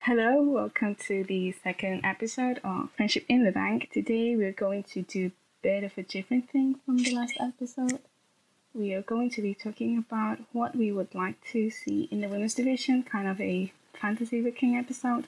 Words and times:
Hello, 0.00 0.42
welcome 0.42 0.94
to 0.94 1.24
the 1.24 1.52
second 1.52 2.02
episode 2.04 2.60
of 2.64 2.90
Friendship 2.96 3.26
in 3.28 3.44
the 3.44 3.52
Bank. 3.52 3.90
Today 3.92 4.36
we're 4.36 4.52
going 4.52 4.84
to 4.84 5.02
do 5.02 5.26
a 5.26 5.32
bit 5.62 5.84
of 5.84 5.98
a 5.98 6.02
different 6.02 6.48
thing 6.48 6.76
from 6.86 6.96
the 6.98 7.14
last 7.14 7.34
episode. 7.40 7.98
We 8.72 8.94
are 8.94 9.02
going 9.02 9.28
to 9.30 9.42
be 9.42 9.54
talking 9.54 9.98
about 9.98 10.38
what 10.52 10.74
we 10.74 10.92
would 10.92 11.14
like 11.14 11.36
to 11.52 11.68
see 11.70 12.08
in 12.10 12.20
the 12.20 12.28
women's 12.28 12.54
division, 12.54 13.02
kind 13.02 13.28
of 13.28 13.40
a 13.40 13.72
fantasy 14.00 14.40
booking 14.40 14.76
episode. 14.76 15.26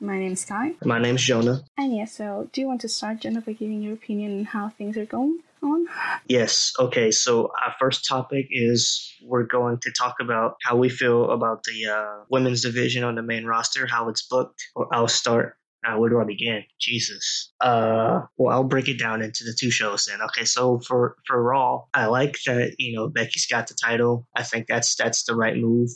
My 0.00 0.18
name 0.18 0.32
is 0.32 0.40
Sky. 0.40 0.72
My 0.84 0.98
name's 0.98 1.22
Jonah. 1.22 1.62
And 1.78 1.94
yeah, 1.94 2.06
so 2.06 2.48
do 2.52 2.60
you 2.62 2.66
want 2.66 2.80
to 2.80 2.88
start, 2.88 3.20
Jonah, 3.20 3.40
by 3.40 3.52
giving 3.52 3.82
your 3.82 3.92
opinion 3.94 4.38
on 4.38 4.44
how 4.46 4.70
things 4.70 4.96
are 4.96 5.06
going 5.06 5.40
on? 5.62 5.86
Yes. 6.28 6.72
Okay. 6.78 7.10
So 7.10 7.52
our 7.64 7.74
first 7.78 8.06
topic 8.06 8.48
is 8.50 9.12
we're 9.22 9.44
going 9.44 9.78
to 9.82 9.92
talk 9.92 10.16
about 10.20 10.56
how 10.62 10.76
we 10.76 10.88
feel 10.88 11.30
about 11.30 11.64
the 11.64 11.86
uh, 11.86 12.24
women's 12.30 12.62
division 12.62 13.04
on 13.04 13.14
the 13.14 13.22
main 13.22 13.44
roster, 13.44 13.86
how 13.86 14.08
it's 14.08 14.26
booked. 14.26 14.62
Or 14.74 14.88
I'll 14.92 15.08
start. 15.08 15.56
Uh, 15.86 15.96
where 15.98 16.10
do 16.10 16.20
I 16.20 16.24
begin? 16.24 16.64
Jesus. 16.80 17.52
Uh, 17.60 18.22
well, 18.36 18.52
I'll 18.52 18.64
break 18.64 18.88
it 18.88 18.98
down 18.98 19.22
into 19.22 19.44
the 19.44 19.56
two 19.58 19.70
shows 19.70 20.06
then. 20.06 20.20
Okay, 20.20 20.44
so 20.44 20.80
for 20.80 21.16
for 21.26 21.40
Raw, 21.40 21.84
I 21.94 22.06
like 22.06 22.38
that 22.46 22.74
you 22.78 22.96
know 22.96 23.08
Becky's 23.08 23.46
got 23.46 23.68
the 23.68 23.74
title. 23.74 24.26
I 24.34 24.42
think 24.42 24.66
that's 24.66 24.96
that's 24.96 25.24
the 25.24 25.36
right 25.36 25.56
move. 25.56 25.90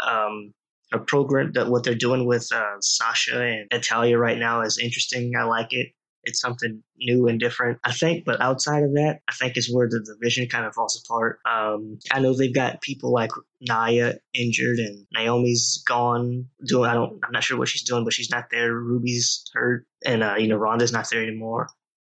Um, 0.00 0.54
a 0.92 0.98
program 0.98 1.52
that 1.54 1.68
what 1.68 1.84
they're 1.84 1.94
doing 1.94 2.26
with 2.26 2.48
uh, 2.52 2.80
Sasha 2.80 3.42
and 3.42 3.68
Natalya 3.72 4.18
right 4.18 4.38
now 4.38 4.62
is 4.62 4.78
interesting. 4.78 5.32
I 5.38 5.44
like 5.44 5.72
it. 5.72 5.88
It's 6.24 6.40
something 6.40 6.82
new 6.98 7.26
and 7.28 7.40
different, 7.40 7.78
I 7.84 7.92
think. 7.92 8.24
But 8.24 8.40
outside 8.40 8.82
of 8.82 8.94
that, 8.94 9.20
I 9.28 9.32
think 9.32 9.56
is 9.56 9.72
where 9.72 9.88
the 9.88 10.00
division 10.00 10.48
kind 10.48 10.66
of 10.66 10.74
falls 10.74 11.02
apart. 11.04 11.40
Um, 11.48 11.98
I 12.10 12.20
know 12.20 12.36
they've 12.36 12.54
got 12.54 12.80
people 12.80 13.12
like 13.12 13.30
Nia 13.60 14.18
injured 14.34 14.78
and 14.78 15.06
Naomi's 15.12 15.82
gone. 15.86 16.46
Doing 16.64 16.88
I 16.88 16.94
don't 16.94 17.20
I'm 17.24 17.32
not 17.32 17.44
sure 17.44 17.58
what 17.58 17.68
she's 17.68 17.82
doing, 17.82 18.04
but 18.04 18.12
she's 18.12 18.30
not 18.30 18.46
there. 18.50 18.72
Ruby's 18.72 19.44
hurt, 19.52 19.86
and 20.04 20.22
uh, 20.22 20.36
you 20.38 20.48
know 20.48 20.56
Ronda's 20.56 20.92
not 20.92 21.08
there 21.10 21.22
anymore. 21.22 21.68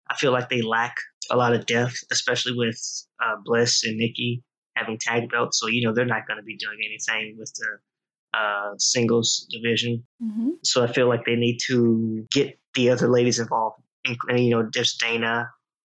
I 0.10 0.16
feel 0.16 0.32
like 0.32 0.50
they 0.50 0.62
lack 0.62 0.96
a 1.30 1.38
lot 1.38 1.54
of 1.54 1.66
depth, 1.66 2.04
especially 2.12 2.54
with 2.56 2.80
uh, 3.24 3.36
Bliss 3.44 3.84
and 3.84 3.98
Nikki 3.98 4.44
having 4.76 4.98
tag 4.98 5.30
belts. 5.30 5.60
So 5.60 5.68
you 5.68 5.86
know 5.86 5.94
they're 5.94 6.06
not 6.06 6.28
going 6.28 6.38
to 6.38 6.44
be 6.44 6.58
doing 6.58 6.80
anything 6.84 7.36
with 7.38 7.54
the 7.54 8.38
uh, 8.38 8.74
singles 8.78 9.48
division. 9.52 10.06
Mm-hmm. 10.22 10.50
So 10.64 10.84
I 10.84 10.88
feel 10.88 11.08
like 11.08 11.26
they 11.26 11.36
need 11.36 11.60
to 11.68 12.26
get 12.32 12.60
the 12.74 12.92
other 12.92 13.08
ladies 13.08 13.40
involved. 13.40 13.82
And, 14.28 14.40
you 14.40 14.52
know, 14.52 14.70
there's 14.74 14.96
Dana 14.96 15.50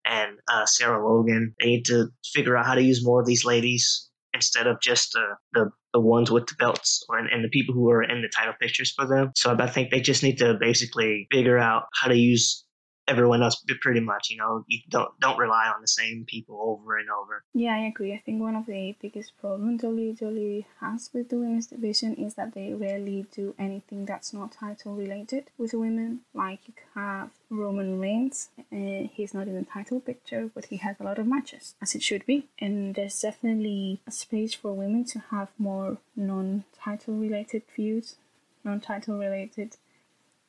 and 0.05 0.37
uh, 0.51 0.65
Sarah 0.65 1.05
Logan. 1.05 1.55
They 1.59 1.67
need 1.67 1.85
to 1.85 2.09
figure 2.33 2.57
out 2.57 2.65
how 2.65 2.75
to 2.75 2.81
use 2.81 3.05
more 3.05 3.21
of 3.21 3.27
these 3.27 3.45
ladies 3.45 4.09
instead 4.33 4.67
of 4.67 4.81
just 4.81 5.15
uh, 5.15 5.35
the 5.53 5.69
the 5.93 5.99
ones 5.99 6.31
with 6.31 6.47
the 6.47 6.55
belts 6.57 7.03
or, 7.07 7.19
and 7.19 7.43
the 7.43 7.49
people 7.49 7.75
who 7.75 7.89
are 7.91 8.01
in 8.01 8.23
the 8.23 8.27
title 8.35 8.55
pictures 8.59 8.91
for 8.91 9.05
them. 9.05 9.31
So 9.35 9.55
I 9.57 9.67
think 9.67 9.91
they 9.91 10.01
just 10.01 10.23
need 10.23 10.39
to 10.39 10.55
basically 10.59 11.27
figure 11.31 11.59
out 11.59 11.83
how 11.93 12.07
to 12.07 12.17
use 12.17 12.65
everyone 13.07 13.43
else 13.43 13.63
pretty 13.81 13.99
much 13.99 14.29
you 14.29 14.37
know 14.37 14.63
you 14.67 14.79
don't 14.89 15.19
don't 15.19 15.37
rely 15.37 15.71
on 15.73 15.81
the 15.81 15.87
same 15.87 16.25
people 16.25 16.57
over 16.61 16.97
and 16.97 17.09
over 17.09 17.43
Yeah, 17.53 17.75
I 17.75 17.85
agree. 17.87 18.13
I 18.13 18.21
think 18.25 18.41
one 18.41 18.55
of 18.55 18.65
the 18.65 18.95
biggest 19.01 19.37
problems 19.39 19.81
WWE 19.81 20.65
has 20.79 21.09
with 21.13 21.29
the 21.29 21.37
women's 21.37 21.67
division 21.67 22.15
is 22.15 22.35
that 22.35 22.53
they 22.53 22.73
rarely 22.73 23.25
do 23.31 23.55
anything 23.59 24.05
that's 24.05 24.33
not 24.33 24.53
title 24.53 24.95
related 24.95 25.49
with 25.57 25.73
women. 25.73 26.21
Like 26.33 26.59
you 26.67 26.73
have 26.95 27.29
Roman 27.49 27.99
Reigns, 27.99 28.49
uh, 28.71 29.07
he's 29.13 29.33
not 29.33 29.47
in 29.47 29.55
the 29.55 29.65
title 29.65 29.99
picture, 29.99 30.49
but 30.53 30.65
he 30.65 30.77
has 30.77 30.95
a 30.99 31.03
lot 31.03 31.19
of 31.19 31.27
matches, 31.27 31.75
as 31.81 31.95
it 31.95 32.01
should 32.03 32.25
be. 32.25 32.47
And 32.59 32.95
there's 32.95 33.19
definitely 33.19 34.01
a 34.07 34.11
space 34.11 34.53
for 34.53 34.73
women 34.73 35.05
to 35.05 35.19
have 35.31 35.49
more 35.57 35.97
non 36.15 36.63
title 36.79 37.15
related 37.15 37.63
feuds, 37.75 38.15
non 38.63 38.79
title 38.79 39.17
related 39.17 39.77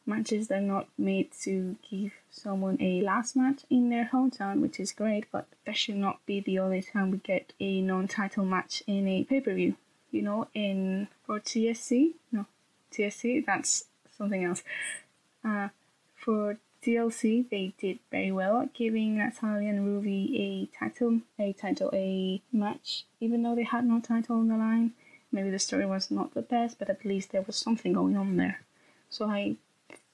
matches 0.06 0.48
they're 0.48 0.60
not 0.60 0.88
made 0.98 1.30
to 1.42 1.76
give 1.90 2.12
someone 2.30 2.76
a 2.80 3.00
last 3.02 3.36
match 3.36 3.62
in 3.70 3.88
their 3.90 4.10
hometown, 4.12 4.60
which 4.60 4.78
is 4.78 4.92
great, 4.92 5.26
but 5.32 5.46
that 5.64 5.76
should 5.76 5.96
not 5.96 6.24
be 6.26 6.40
the 6.40 6.58
only 6.58 6.82
time 6.82 7.10
we 7.10 7.18
get 7.18 7.52
a 7.60 7.80
non 7.80 8.08
title 8.08 8.44
match 8.44 8.82
in 8.86 9.08
a 9.08 9.24
pay 9.24 9.40
per 9.40 9.54
view. 9.54 9.76
You 10.10 10.22
know, 10.22 10.48
in 10.54 11.08
for 11.26 11.40
TSC, 11.40 12.14
no, 12.30 12.46
TSC, 12.92 13.44
that's 13.44 13.86
something 14.16 14.44
else. 14.44 14.62
Uh, 15.44 15.68
for 16.14 16.58
DLC, 16.82 17.48
they 17.48 17.72
did 17.78 17.98
very 18.10 18.30
well 18.30 18.68
giving 18.74 19.18
Natalya 19.18 19.70
and 19.70 19.86
Ruby 19.86 20.70
a 20.74 20.78
title, 20.78 21.20
a 21.38 21.52
title, 21.54 21.90
a 21.92 22.42
match, 22.52 23.06
even 23.20 23.42
though 23.42 23.54
they 23.54 23.64
had 23.64 23.86
no 23.86 24.00
title 24.00 24.36
on 24.36 24.48
the 24.48 24.56
line. 24.56 24.92
Maybe 25.32 25.50
the 25.50 25.58
story 25.58 25.86
was 25.86 26.10
not 26.10 26.34
the 26.34 26.42
best, 26.42 26.78
but 26.78 26.88
at 26.88 27.04
least 27.04 27.32
there 27.32 27.42
was 27.42 27.56
something 27.56 27.92
going 27.92 28.16
on 28.16 28.36
there. 28.36 28.60
So 29.10 29.26
I 29.26 29.56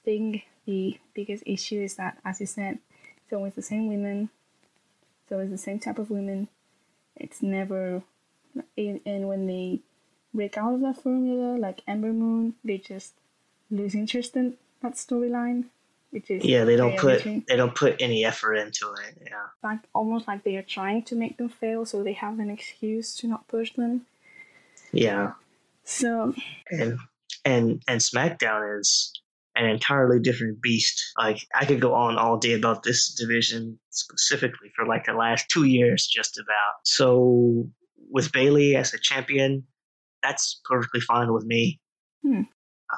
think 0.03 0.43
the 0.65 0.99
biggest 1.13 1.43
issue 1.45 1.81
is 1.81 1.95
that, 1.95 2.17
as 2.23 2.39
you 2.39 2.45
said, 2.45 2.79
it's 3.23 3.33
always 3.33 3.55
the 3.55 3.61
same 3.61 3.87
women, 3.87 4.29
so 4.29 5.23
it's 5.23 5.31
always 5.31 5.49
the 5.51 5.57
same 5.57 5.79
type 5.79 5.99
of 5.99 6.09
women. 6.09 6.47
It's 7.15 7.41
never, 7.41 8.03
and 8.77 9.27
when 9.27 9.47
they 9.47 9.81
break 10.33 10.57
out 10.57 10.73
of 10.73 10.81
that 10.81 11.01
formula, 11.01 11.57
like 11.57 11.81
Ember 11.87 12.13
Moon, 12.13 12.55
they 12.63 12.77
just 12.77 13.13
lose 13.69 13.95
interest 13.95 14.35
in 14.35 14.57
that 14.81 14.93
storyline, 14.93 15.65
which 16.09 16.29
is 16.29 16.43
yeah 16.43 16.65
they 16.65 16.75
don't 16.75 16.97
put 16.97 17.23
they 17.23 17.55
don't 17.55 17.75
put 17.75 18.01
any 18.01 18.25
effort 18.25 18.55
into 18.55 18.91
it 18.93 19.17
yeah 19.21 19.47
like 19.63 19.79
almost 19.93 20.27
like 20.27 20.43
they 20.43 20.57
are 20.57 20.61
trying 20.63 21.01
to 21.03 21.15
make 21.15 21.37
them 21.37 21.49
fail, 21.49 21.85
so 21.85 22.03
they 22.03 22.13
have 22.13 22.39
an 22.39 22.49
excuse 22.49 23.15
to 23.15 23.27
not 23.27 23.47
push 23.47 23.73
them. 23.73 24.05
yeah 24.91 25.33
So 25.83 26.33
and 26.69 26.97
and 27.45 27.81
and 27.87 28.01
SmackDown 28.01 28.79
is 28.79 29.13
an 29.55 29.65
entirely 29.65 30.19
different 30.19 30.61
beast. 30.61 31.01
Like 31.17 31.45
I 31.53 31.65
could 31.65 31.81
go 31.81 31.93
on 31.93 32.17
all 32.17 32.37
day 32.37 32.53
about 32.53 32.83
this 32.83 33.13
division 33.13 33.79
specifically 33.89 34.71
for 34.75 34.85
like 34.85 35.05
the 35.05 35.13
last 35.13 35.47
two 35.49 35.65
years, 35.65 36.07
just 36.07 36.37
about. 36.37 36.73
So 36.85 37.67
with 38.09 38.31
Bayley 38.31 38.75
as 38.75 38.93
a 38.93 38.99
champion, 38.99 39.63
that's 40.23 40.61
perfectly 40.65 41.01
fine 41.01 41.33
with 41.33 41.45
me. 41.45 41.79
Hmm. 42.23 42.41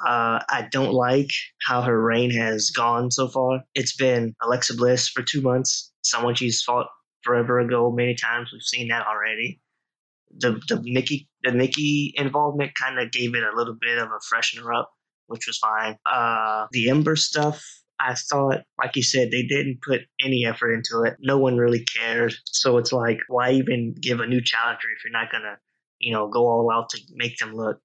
Uh, 0.06 0.40
I 0.48 0.68
don't 0.72 0.92
like 0.92 1.30
how 1.62 1.82
her 1.82 2.00
reign 2.00 2.30
has 2.32 2.70
gone 2.70 3.10
so 3.10 3.28
far. 3.28 3.60
It's 3.74 3.94
been 3.94 4.34
Alexa 4.42 4.74
Bliss 4.74 5.08
for 5.08 5.22
two 5.22 5.40
months, 5.40 5.92
someone 6.02 6.34
she's 6.34 6.62
fought 6.62 6.88
forever 7.22 7.60
ago 7.60 7.92
many 7.92 8.14
times. 8.14 8.50
We've 8.52 8.62
seen 8.62 8.88
that 8.88 9.06
already. 9.06 9.60
The 10.36 10.60
the 10.68 10.80
Nikki 10.82 11.28
the 11.44 11.52
Nikki 11.52 12.12
involvement 12.16 12.72
kind 12.74 12.98
of 12.98 13.12
gave 13.12 13.36
it 13.36 13.44
a 13.44 13.56
little 13.56 13.76
bit 13.80 13.98
of 13.98 14.08
a 14.08 14.34
freshener 14.34 14.76
up, 14.76 14.90
which 15.26 15.46
was 15.46 15.58
fine. 15.58 15.96
Uh, 16.06 16.66
the 16.72 16.90
Ember 16.90 17.16
stuff, 17.16 17.64
I 18.00 18.14
thought, 18.14 18.62
like 18.78 18.96
you 18.96 19.02
said, 19.02 19.30
they 19.30 19.42
didn't 19.42 19.80
put 19.86 20.02
any 20.24 20.44
effort 20.46 20.72
into 20.72 21.02
it. 21.02 21.16
No 21.20 21.38
one 21.38 21.56
really 21.56 21.84
cared. 21.84 22.34
So 22.44 22.78
it's 22.78 22.92
like, 22.92 23.18
why 23.28 23.52
even 23.52 23.94
give 24.00 24.20
a 24.20 24.26
new 24.26 24.42
challenger 24.42 24.88
if 24.96 25.04
you're 25.04 25.12
not 25.12 25.30
gonna, 25.30 25.56
you 25.98 26.12
know, 26.12 26.28
go 26.28 26.46
all 26.46 26.70
out 26.72 26.90
to 26.90 26.98
make 27.14 27.38
them 27.38 27.54
look 27.54 27.78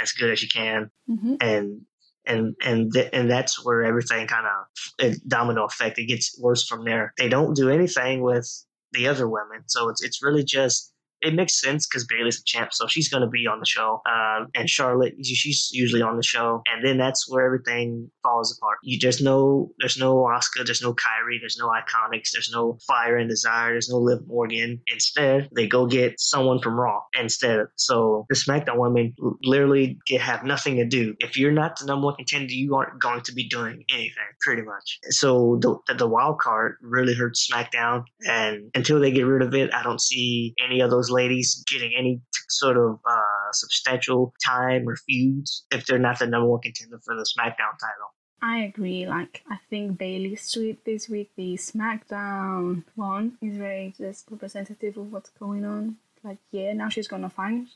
as 0.00 0.12
good 0.12 0.30
as 0.30 0.42
you 0.42 0.48
can? 0.48 0.90
mhm. 1.08 1.36
and 1.40 1.80
and 2.26 2.54
and 2.64 2.92
th- 2.92 3.10
and 3.12 3.30
that's 3.30 3.62
where 3.64 3.82
everything 3.84 4.26
kind 4.26 4.46
of 4.46 5.14
domino 5.28 5.64
effect. 5.64 5.98
It 5.98 6.06
gets 6.06 6.38
worse 6.40 6.66
from 6.66 6.84
there. 6.84 7.12
They 7.18 7.28
don't 7.28 7.54
do 7.54 7.68
anything 7.70 8.22
with 8.22 8.48
the 8.92 9.08
other 9.08 9.28
women, 9.28 9.64
so 9.66 9.88
it's 9.88 10.02
it's 10.02 10.22
really 10.22 10.44
just. 10.44 10.92
It 11.24 11.34
makes 11.34 11.60
sense 11.60 11.86
because 11.86 12.06
Bayley's 12.06 12.38
a 12.38 12.44
champ, 12.44 12.72
so 12.72 12.86
she's 12.86 13.08
going 13.08 13.22
to 13.22 13.28
be 13.28 13.46
on 13.46 13.58
the 13.58 13.66
show. 13.66 14.00
Um, 14.06 14.48
and 14.54 14.68
Charlotte, 14.68 15.14
she's 15.22 15.70
usually 15.72 16.02
on 16.02 16.16
the 16.16 16.22
show, 16.22 16.62
and 16.66 16.84
then 16.86 16.98
that's 16.98 17.26
where 17.28 17.44
everything 17.44 18.10
falls 18.22 18.56
apart. 18.56 18.78
You 18.82 18.98
just 18.98 19.22
know 19.22 19.70
there's 19.80 19.98
no 19.98 20.16
Asuka, 20.16 20.64
there's 20.64 20.82
no 20.82 20.92
Kairi, 20.92 21.40
there's 21.40 21.58
no 21.58 21.68
IIconics, 21.68 22.30
there's 22.32 22.50
no 22.52 22.78
Fire 22.86 23.16
and 23.16 23.28
Desire, 23.28 23.72
there's 23.72 23.88
no 23.88 23.98
Liv 23.98 24.20
Morgan. 24.26 24.80
Instead, 24.92 25.48
they 25.54 25.66
go 25.66 25.86
get 25.86 26.20
someone 26.20 26.60
from 26.60 26.78
Raw 26.78 27.00
instead. 27.18 27.66
So 27.76 28.26
the 28.28 28.36
SmackDown 28.36 28.78
women 28.78 29.14
literally 29.42 29.98
get, 30.06 30.20
have 30.20 30.44
nothing 30.44 30.76
to 30.76 30.84
do. 30.84 31.14
If 31.20 31.38
you're 31.38 31.52
not 31.52 31.78
the 31.78 31.86
number 31.86 32.06
one 32.06 32.16
contender, 32.16 32.52
you 32.52 32.74
aren't 32.74 33.00
going 33.00 33.22
to 33.22 33.32
be 33.32 33.48
doing 33.48 33.84
anything, 33.90 34.12
pretty 34.42 34.62
much. 34.62 34.98
So 35.10 35.58
the, 35.60 35.94
the 35.94 36.06
wild 36.06 36.38
card 36.38 36.76
really 36.82 37.14
hurts 37.14 37.48
SmackDown, 37.50 38.04
and 38.26 38.70
until 38.74 39.00
they 39.00 39.10
get 39.10 39.22
rid 39.22 39.42
of 39.42 39.54
it, 39.54 39.72
I 39.72 39.82
don't 39.82 40.00
see 40.00 40.54
any 40.64 40.80
of 40.80 40.90
those 40.90 41.10
ladies 41.14 41.64
getting 41.70 41.92
any 41.98 42.16
t- 42.16 42.40
sort 42.48 42.76
of 42.76 42.98
uh, 43.08 43.52
substantial 43.52 44.34
time 44.44 44.88
or 44.88 44.96
feuds 44.96 45.64
if 45.70 45.86
they're 45.86 45.98
not 45.98 46.18
the 46.18 46.26
number 46.26 46.48
one 46.48 46.60
contender 46.60 46.98
for 47.04 47.14
the 47.14 47.26
SmackDown 47.34 47.74
title. 47.80 48.10
I 48.42 48.58
agree. 48.58 49.06
Like, 49.06 49.42
I 49.50 49.58
think 49.70 49.96
Bayley's 49.96 50.52
tweet 50.52 50.84
this 50.84 51.08
week, 51.08 51.30
the 51.34 51.54
SmackDown 51.56 52.84
one, 52.94 53.38
is 53.40 53.56
very 53.56 53.94
just 53.96 54.30
representative 54.30 54.98
of 54.98 55.10
what's 55.10 55.30
going 55.30 55.64
on. 55.64 55.96
Like, 56.22 56.38
yeah, 56.50 56.72
now 56.74 56.90
she's 56.90 57.08
gonna 57.08 57.30
fight, 57.30 57.68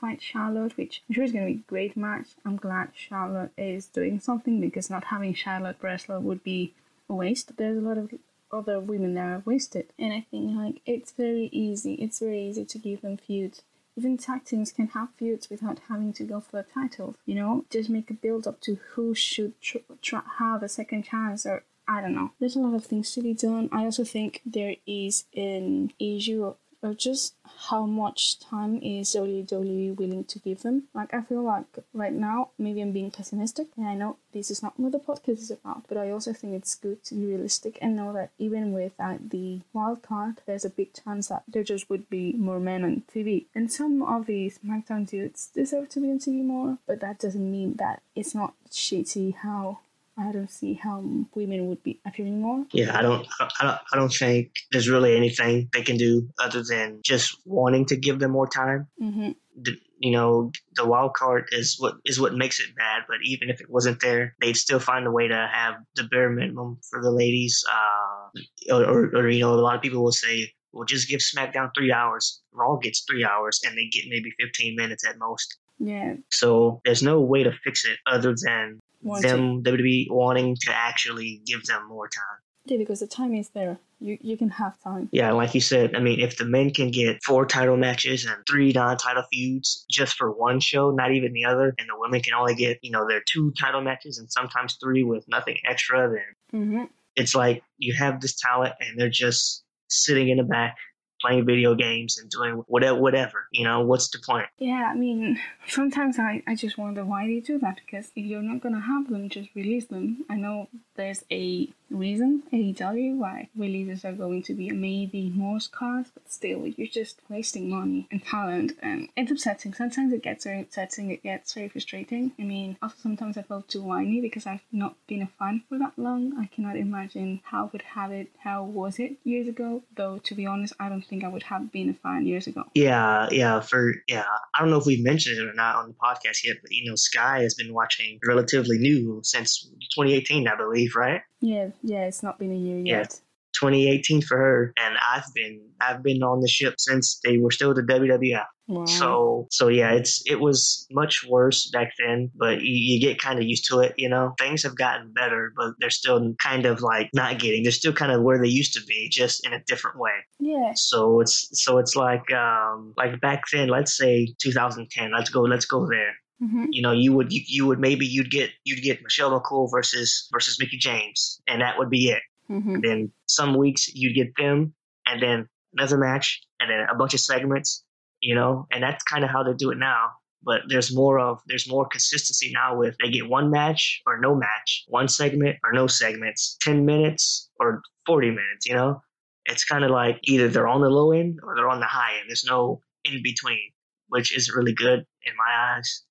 fight 0.00 0.20
Charlotte, 0.20 0.76
which 0.76 1.02
I'm 1.08 1.14
sure 1.14 1.24
is 1.24 1.32
gonna 1.32 1.46
be 1.46 1.62
a 1.66 1.70
great 1.72 1.96
match. 1.96 2.28
I'm 2.44 2.56
glad 2.56 2.90
Charlotte 2.94 3.52
is 3.56 3.86
doing 3.86 4.18
something 4.18 4.60
because 4.60 4.90
not 4.90 5.04
having 5.04 5.34
Charlotte 5.34 5.76
wrestler 5.80 6.18
would 6.18 6.42
be 6.42 6.74
a 7.08 7.14
waste. 7.14 7.56
There's 7.56 7.78
a 7.78 7.86
lot 7.88 7.98
of 7.98 8.12
other 8.52 8.80
women 8.80 9.14
that 9.14 9.26
are 9.26 9.42
wasted, 9.44 9.92
and 9.98 10.12
I 10.12 10.26
think 10.30 10.56
like 10.56 10.80
it's 10.86 11.12
very 11.12 11.48
easy. 11.52 11.94
It's 11.94 12.18
very 12.18 12.42
easy 12.42 12.64
to 12.64 12.78
give 12.78 13.02
them 13.02 13.16
feuds 13.16 13.62
even 13.96 14.16
tag 14.16 14.44
teams 14.44 14.72
can 14.72 14.88
have 14.88 15.08
feuds 15.18 15.50
without 15.50 15.80
having 15.88 16.12
to 16.14 16.24
go 16.24 16.40
for 16.40 16.52
the 16.52 16.62
titles. 16.62 17.16
You 17.26 17.34
know, 17.34 17.64
just 17.70 17.90
make 17.90 18.10
a 18.10 18.14
build 18.14 18.46
up 18.46 18.60
to 18.62 18.76
who 18.92 19.14
should 19.14 19.60
tr- 19.60 19.78
tr- 20.00 20.16
have 20.38 20.62
a 20.62 20.68
second 20.68 21.04
chance 21.04 21.44
or 21.44 21.64
I 21.86 22.00
don't 22.00 22.14
know. 22.14 22.30
There's 22.38 22.56
a 22.56 22.60
lot 22.60 22.74
of 22.74 22.84
things 22.84 23.12
to 23.12 23.22
be 23.22 23.34
done. 23.34 23.68
I 23.72 23.84
also 23.84 24.04
think 24.04 24.42
there 24.46 24.76
is 24.86 25.24
an 25.34 25.92
issue 25.98 26.54
or 26.82 26.94
just 26.94 27.34
how 27.68 27.84
much 27.84 28.40
time 28.40 28.80
is 28.82 29.14
WWE 29.14 29.96
willing 29.96 30.24
to 30.24 30.38
give 30.38 30.62
them. 30.62 30.84
Like 30.94 31.12
I 31.12 31.22
feel 31.22 31.42
like 31.42 31.66
right 31.92 32.12
now, 32.12 32.50
maybe 32.58 32.80
I'm 32.80 32.92
being 32.92 33.10
pessimistic, 33.10 33.68
and 33.76 33.86
I 33.86 33.94
know 33.94 34.16
this 34.32 34.50
is 34.50 34.62
not 34.62 34.78
what 34.78 34.92
the 34.92 34.98
podcast 34.98 35.40
is 35.40 35.50
about, 35.50 35.86
but 35.88 35.98
I 35.98 36.10
also 36.10 36.32
think 36.32 36.54
it's 36.54 36.74
good 36.74 37.04
to 37.04 37.14
be 37.14 37.26
realistic 37.26 37.78
and 37.80 37.96
know 37.96 38.12
that 38.12 38.30
even 38.38 38.72
without 38.72 39.30
the 39.30 39.60
wild 39.72 40.02
card, 40.02 40.40
there's 40.46 40.64
a 40.64 40.70
big 40.70 40.92
chance 40.94 41.28
that 41.28 41.42
there 41.48 41.64
just 41.64 41.90
would 41.90 42.08
be 42.08 42.32
more 42.32 42.60
men 42.60 42.84
on 42.84 43.02
TV. 43.12 43.46
And 43.54 43.70
some 43.70 44.02
of 44.02 44.26
these 44.26 44.58
SmackDown 44.58 45.08
dudes 45.08 45.50
deserve 45.54 45.88
to 45.90 46.00
be 46.00 46.10
on 46.10 46.18
TV 46.18 46.44
more, 46.44 46.78
but 46.86 47.00
that 47.00 47.18
doesn't 47.18 47.50
mean 47.50 47.74
that 47.74 48.02
it's 48.14 48.34
not 48.34 48.54
shitty 48.70 49.34
how 49.36 49.80
I 50.20 50.32
don't 50.32 50.50
see 50.50 50.74
how 50.74 51.02
women 51.34 51.68
would 51.68 51.82
be 51.82 52.00
appearing 52.06 52.40
more. 52.40 52.66
Yeah, 52.72 52.96
I 52.96 53.02
don't, 53.02 53.26
I 53.40 53.48
don't, 53.62 53.78
I 53.92 53.96
don't 53.96 54.12
think 54.12 54.52
there's 54.70 54.88
really 54.88 55.16
anything 55.16 55.70
they 55.72 55.82
can 55.82 55.96
do 55.96 56.28
other 56.38 56.62
than 56.62 57.00
just 57.04 57.36
wanting 57.46 57.86
to 57.86 57.96
give 57.96 58.18
them 58.18 58.32
more 58.32 58.46
time. 58.46 58.88
Mm-hmm. 59.02 59.30
The, 59.62 59.76
you 59.98 60.12
know, 60.12 60.52
the 60.74 60.86
wild 60.86 61.14
card 61.14 61.48
is 61.52 61.76
what 61.78 61.94
is 62.04 62.20
what 62.20 62.34
makes 62.34 62.60
it 62.60 62.74
bad. 62.76 63.02
But 63.08 63.18
even 63.24 63.50
if 63.50 63.60
it 63.60 63.70
wasn't 63.70 64.00
there, 64.00 64.34
they'd 64.40 64.56
still 64.56 64.80
find 64.80 65.06
a 65.06 65.10
way 65.10 65.28
to 65.28 65.48
have 65.52 65.74
the 65.94 66.04
bare 66.04 66.30
minimum 66.30 66.78
for 66.88 67.02
the 67.02 67.10
ladies. 67.10 67.64
Uh, 67.70 68.74
or, 68.74 68.84
or, 68.84 69.04
or 69.16 69.28
you 69.28 69.40
know, 69.40 69.54
a 69.54 69.56
lot 69.56 69.76
of 69.76 69.82
people 69.82 70.02
will 70.02 70.12
say, 70.12 70.52
"Well, 70.72 70.84
just 70.84 71.08
give 71.08 71.20
SmackDown 71.20 71.70
three 71.76 71.92
hours." 71.92 72.40
Raw 72.52 72.76
gets 72.76 73.04
three 73.08 73.24
hours, 73.24 73.60
and 73.64 73.76
they 73.76 73.88
get 73.88 74.04
maybe 74.08 74.32
fifteen 74.40 74.76
minutes 74.76 75.06
at 75.06 75.18
most. 75.18 75.58
Yeah. 75.78 76.14
So 76.30 76.80
there's 76.84 77.02
no 77.02 77.20
way 77.20 77.42
to 77.42 77.52
fix 77.64 77.84
it 77.84 77.98
other 78.06 78.34
than 78.34 78.80
Want 79.02 79.22
them 79.22 79.62
WWE 79.62 80.06
wanting 80.10 80.56
to 80.62 80.72
actually 80.74 81.42
give 81.46 81.64
them 81.64 81.88
more 81.88 82.08
time. 82.08 82.38
Yeah, 82.66 82.76
because 82.76 83.00
the 83.00 83.06
time 83.06 83.34
is 83.34 83.48
there. 83.50 83.78
You 84.00 84.18
you 84.20 84.36
can 84.36 84.50
have 84.50 84.78
time. 84.80 85.08
Yeah, 85.12 85.32
like 85.32 85.54
you 85.54 85.60
said, 85.60 85.94
I 85.96 86.00
mean, 86.00 86.20
if 86.20 86.36
the 86.36 86.44
men 86.44 86.70
can 86.70 86.90
get 86.90 87.22
four 87.24 87.46
title 87.46 87.76
matches 87.76 88.26
and 88.26 88.36
three 88.46 88.72
non-title 88.72 89.24
feuds 89.32 89.84
just 89.90 90.16
for 90.16 90.30
one 90.30 90.60
show, 90.60 90.90
not 90.90 91.12
even 91.12 91.32
the 91.32 91.44
other, 91.46 91.74
and 91.78 91.88
the 91.88 91.98
women 91.98 92.20
can 92.20 92.34
only 92.34 92.54
get, 92.54 92.78
you 92.82 92.90
know, 92.90 93.06
their 93.08 93.22
two 93.26 93.52
title 93.58 93.80
matches 93.82 94.18
and 94.18 94.30
sometimes 94.30 94.76
three 94.82 95.02
with 95.02 95.24
nothing 95.28 95.56
extra, 95.68 96.08
then 96.10 96.60
Mm-hmm. 96.60 96.84
it's 97.16 97.34
like 97.34 97.62
you 97.78 97.94
have 97.94 98.20
this 98.20 98.38
talent 98.40 98.74
and 98.80 98.98
they're 98.98 99.08
just 99.08 99.62
sitting 99.88 100.28
in 100.28 100.38
the 100.38 100.42
back 100.44 100.76
playing 101.20 101.44
video 101.46 101.74
games 101.74 102.18
and 102.18 102.30
doing 102.30 102.62
whatever, 102.66 102.98
whatever. 102.98 103.46
You 103.52 103.64
know, 103.64 103.80
what's 103.80 104.08
the 104.10 104.18
point? 104.24 104.46
Yeah, 104.58 104.90
I 104.90 104.94
mean, 104.94 105.38
sometimes 105.66 106.18
I, 106.18 106.42
I 106.46 106.54
just 106.54 106.78
wonder 106.78 107.04
why 107.04 107.26
they 107.26 107.40
do 107.40 107.58
that 107.58 107.80
because 107.84 108.06
if 108.16 108.24
you're 108.24 108.42
not 108.42 108.60
gonna 108.62 108.80
have 108.80 109.08
them, 109.08 109.28
just 109.28 109.50
release 109.54 109.86
them. 109.86 110.24
I 110.28 110.36
know 110.36 110.68
there's 111.00 111.24
a 111.30 111.68
reason, 111.90 112.42
AEW, 112.52 113.16
why 113.16 113.48
releases 113.56 114.04
are 114.04 114.12
going 114.12 114.42
to 114.44 114.54
be 114.54 114.70
maybe 114.70 115.30
more 115.34 115.58
scarce, 115.58 116.08
but 116.14 116.30
still, 116.30 116.66
you're 116.66 116.86
just 116.86 117.20
wasting 117.28 117.68
money 117.68 118.06
and 118.10 118.24
talent, 118.24 118.72
and 118.82 119.08
it's 119.16 119.30
upsetting. 119.30 119.74
Sometimes 119.74 120.12
it 120.12 120.22
gets 120.22 120.44
very 120.44 120.60
upsetting, 120.60 121.10
it 121.10 121.22
gets 121.22 121.54
very 121.54 121.68
frustrating. 121.68 122.32
I 122.38 122.42
mean, 122.42 122.76
also 122.82 122.96
sometimes 123.02 123.36
I 123.36 123.42
feel 123.42 123.62
too 123.62 123.82
whiny 123.82 124.20
because 124.20 124.46
I've 124.46 124.60
not 124.70 124.94
been 125.08 125.22
a 125.22 125.30
fan 125.38 125.62
for 125.68 125.78
that 125.78 125.94
long. 125.96 126.34
I 126.38 126.46
cannot 126.54 126.76
imagine 126.76 127.40
how 127.44 127.64
I 127.64 127.68
would 127.72 127.82
have 127.82 128.12
it, 128.12 128.28
how 128.38 128.64
was 128.64 128.98
it 128.98 129.16
years 129.24 129.48
ago, 129.48 129.82
though, 129.96 130.18
to 130.18 130.34
be 130.34 130.46
honest, 130.46 130.74
I 130.78 130.88
don't 130.88 131.04
think 131.04 131.24
I 131.24 131.28
would 131.28 131.42
have 131.44 131.72
been 131.72 131.90
a 131.90 131.94
fan 131.94 132.26
years 132.26 132.46
ago. 132.46 132.64
Yeah, 132.74 133.28
yeah, 133.32 133.60
for 133.60 133.92
yeah. 134.06 134.24
I 134.54 134.60
don't 134.60 134.70
know 134.70 134.78
if 134.78 134.86
we've 134.86 135.04
mentioned 135.04 135.38
it 135.38 135.48
or 135.48 135.54
not 135.54 135.76
on 135.76 135.88
the 135.88 135.94
podcast 135.94 136.44
yet, 136.44 136.58
but 136.62 136.70
you 136.70 136.88
know, 136.88 136.94
Sky 136.94 137.42
has 137.42 137.54
been 137.54 137.74
watching 137.74 138.18
relatively 138.26 138.78
new 138.78 139.20
since 139.24 139.64
2018, 139.96 140.46
I 140.46 140.56
believe, 140.56 140.89
right? 140.94 141.22
Yeah, 141.40 141.68
yeah, 141.82 142.04
it's 142.06 142.22
not 142.22 142.38
been 142.38 142.52
a 142.52 142.56
year 142.56 142.78
Yeah. 142.84 142.98
yet. 142.98 143.20
2018 143.58 144.22
for 144.22 144.36
her, 144.38 144.72
and 144.78 144.94
I've 145.12 145.26
been 145.34 145.60
I've 145.80 146.02
been 146.02 146.22
on 146.22 146.40
the 146.40 146.48
ship 146.48 146.74
since 146.78 147.18
they 147.24 147.36
were 147.38 147.50
still 147.50 147.74
the 147.74 147.82
WWF. 147.82 148.44
Wow. 148.68 148.84
So 148.86 149.48
so 149.50 149.66
yeah, 149.68 149.90
it's 149.90 150.22
it 150.24 150.40
was 150.40 150.86
much 150.92 151.26
worse 151.28 151.68
back 151.70 151.90
then, 151.98 152.30
but 152.36 152.62
you, 152.62 152.72
you 152.94 153.00
get 153.00 153.20
kind 153.20 153.38
of 153.40 153.44
used 153.44 153.66
to 153.68 153.80
it. 153.80 153.94
You 153.98 154.08
know, 154.08 154.34
things 154.38 154.62
have 154.62 154.76
gotten 154.76 155.12
better, 155.12 155.52
but 155.56 155.74
they're 155.80 155.90
still 155.90 156.32
kind 156.40 156.64
of 156.64 156.80
like 156.80 157.10
not 157.12 157.40
getting. 157.40 157.64
They're 157.64 157.72
still 157.72 157.92
kind 157.92 158.12
of 158.12 158.22
where 158.22 158.40
they 158.40 158.48
used 158.48 158.72
to 158.74 158.84
be, 158.86 159.08
just 159.10 159.44
in 159.44 159.52
a 159.52 159.62
different 159.66 159.98
way. 159.98 160.12
yeah, 160.38 160.72
So 160.76 161.20
it's 161.20 161.48
so 161.60 161.78
it's 161.78 161.96
like 161.96 162.32
um 162.32 162.94
like 162.96 163.20
back 163.20 163.42
then. 163.52 163.68
Let's 163.68 163.96
say 163.96 164.28
2010. 164.40 165.10
Let's 165.12 165.28
go. 165.28 165.40
Let's 165.42 165.66
go 165.66 165.86
there. 165.88 166.14
Hmm 166.40 166.66
You 166.70 166.82
know, 166.82 166.92
you 166.92 167.12
would 167.12 167.32
you, 167.32 167.42
you 167.46 167.66
would 167.66 167.78
maybe 167.78 168.06
you'd 168.06 168.30
get 168.30 168.50
you'd 168.64 168.82
get 168.82 169.02
Michelle 169.02 169.38
McCool 169.38 169.70
versus 169.70 170.28
versus 170.32 170.56
Mickie 170.58 170.78
James, 170.78 171.40
and 171.46 171.60
that 171.60 171.78
would 171.78 171.90
be 171.90 172.08
it. 172.08 172.22
hmm 172.48 172.80
Then 172.80 173.12
some 173.26 173.56
weeks 173.56 173.88
you'd 173.94 174.14
get 174.14 174.34
them, 174.36 174.74
and 175.06 175.22
then 175.22 175.48
another 175.76 175.98
match, 175.98 176.40
and 176.58 176.70
then 176.70 176.80
a 176.88 176.94
bunch 176.96 177.14
of 177.14 177.20
segments, 177.20 177.84
you 178.20 178.34
know, 178.34 178.66
and 178.72 178.82
that's 178.82 179.04
kind 179.04 179.22
of 179.24 179.30
how 179.30 179.42
they 179.42 179.52
do 179.54 179.70
it 179.70 179.78
now. 179.78 180.10
But 180.42 180.62
there's 180.68 180.94
more 180.94 181.18
of 181.18 181.40
there's 181.46 181.68
more 181.68 181.86
consistency 181.86 182.50
now 182.54 182.74
with 182.78 182.96
they 183.02 183.10
get 183.10 183.28
one 183.28 183.50
match 183.50 184.00
or 184.06 184.18
no 184.18 184.34
match, 184.34 184.84
one 184.88 185.08
segment 185.08 185.56
or 185.62 185.72
no 185.72 185.86
segments, 185.86 186.56
ten 186.62 186.86
minutes 186.86 187.50
or 187.60 187.82
forty 188.06 188.30
minutes, 188.30 188.64
you 188.66 188.74
know. 188.74 189.02
It's 189.44 189.64
kind 189.64 189.84
of 189.84 189.90
like 189.90 190.18
either 190.22 190.48
they're 190.48 190.68
on 190.68 190.80
the 190.80 190.88
low 190.88 191.12
end 191.12 191.40
or 191.42 191.54
they're 191.54 191.68
on 191.68 191.80
the 191.80 191.86
high 191.86 192.16
end. 192.18 192.28
There's 192.28 192.44
no 192.44 192.80
in 193.04 193.22
between, 193.22 193.72
which 194.08 194.34
is 194.36 194.50
really 194.54 194.72
good 194.72 195.00
in 195.28 195.32
my 195.36 195.76
eyes. 195.76 196.02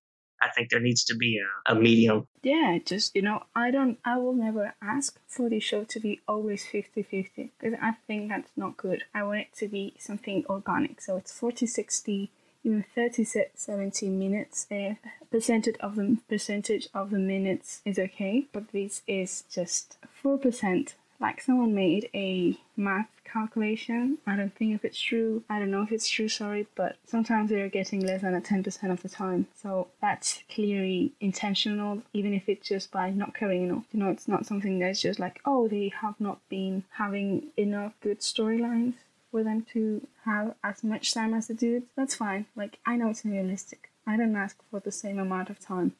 I 0.41 0.49
think 0.49 0.69
there 0.69 0.79
needs 0.79 1.03
to 1.05 1.15
be 1.15 1.39
a, 1.39 1.73
a 1.73 1.75
medium. 1.75 2.27
Yeah, 2.43 2.77
just, 2.83 3.15
you 3.15 3.21
know, 3.21 3.43
I 3.55 3.71
don't, 3.71 3.97
I 4.05 4.17
will 4.17 4.33
never 4.33 4.73
ask 4.81 5.19
for 5.27 5.49
the 5.49 5.59
show 5.59 5.83
to 5.85 5.99
be 5.99 6.21
always 6.27 6.65
50 6.65 7.03
50 7.03 7.51
because 7.59 7.77
I 7.81 7.93
think 8.07 8.29
that's 8.29 8.51
not 8.55 8.77
good. 8.77 9.03
I 9.13 9.23
want 9.23 9.41
it 9.41 9.53
to 9.57 9.67
be 9.67 9.93
something 9.99 10.45
organic. 10.49 11.01
So 11.01 11.17
it's 11.17 11.31
40 11.31 11.65
60, 11.65 12.31
even 12.63 12.85
30 12.95 13.25
70 13.53 14.09
minutes. 14.09 14.67
A 14.71 14.97
percentage 15.31 15.77
of 15.79 15.95
the 15.95 16.17
percentage 16.27 16.87
of 16.93 17.09
the 17.09 17.19
minutes 17.19 17.81
is 17.85 17.99
okay, 17.99 18.47
but 18.53 18.69
this 18.71 19.01
is 19.07 19.43
just 19.49 19.97
4%. 20.23 20.93
Like 21.19 21.41
someone 21.41 21.75
made 21.75 22.09
a 22.13 22.57
math 22.77 23.09
calculation. 23.25 24.17
I 24.25 24.35
don't 24.35 24.55
think 24.55 24.73
if 24.73 24.85
it's 24.85 24.99
true. 24.99 25.43
I 25.49 25.59
don't 25.59 25.71
know 25.71 25.83
if 25.83 25.91
it's 25.91 26.07
true, 26.07 26.29
sorry, 26.29 26.67
but 26.75 26.97
sometimes 27.05 27.49
they're 27.49 27.69
getting 27.69 28.01
less 28.01 28.21
than 28.21 28.35
a 28.35 28.41
10% 28.41 28.91
of 28.91 29.01
the 29.01 29.09
time. 29.09 29.47
So 29.61 29.87
that's 30.01 30.43
clearly 30.53 31.13
intentional, 31.19 32.01
even 32.13 32.33
if 32.33 32.47
it's 32.47 32.67
just 32.67 32.91
by 32.91 33.11
not 33.11 33.35
caring 33.35 33.63
enough. 33.63 33.85
You 33.91 33.99
know, 33.99 34.09
it's 34.09 34.27
not 34.27 34.45
something 34.45 34.79
that's 34.79 35.01
just 35.01 35.19
like, 35.19 35.39
oh, 35.45 35.67
they 35.67 35.91
have 36.01 36.15
not 36.19 36.39
been 36.49 36.83
having 36.91 37.47
enough 37.57 37.93
good 38.01 38.19
storylines 38.19 38.93
for 39.31 39.43
them 39.43 39.65
to 39.73 40.07
have 40.25 40.55
as 40.63 40.83
much 40.83 41.13
time 41.13 41.33
as 41.33 41.47
the 41.47 41.53
dudes. 41.53 41.85
That's 41.95 42.15
fine. 42.15 42.45
Like, 42.55 42.79
I 42.85 42.95
know 42.95 43.09
it's 43.09 43.25
unrealistic. 43.25 43.91
I 44.07 44.17
don't 44.17 44.35
ask 44.35 44.57
for 44.71 44.79
the 44.79 44.91
same 44.91 45.19
amount 45.19 45.49
of 45.49 45.59
time 45.59 45.93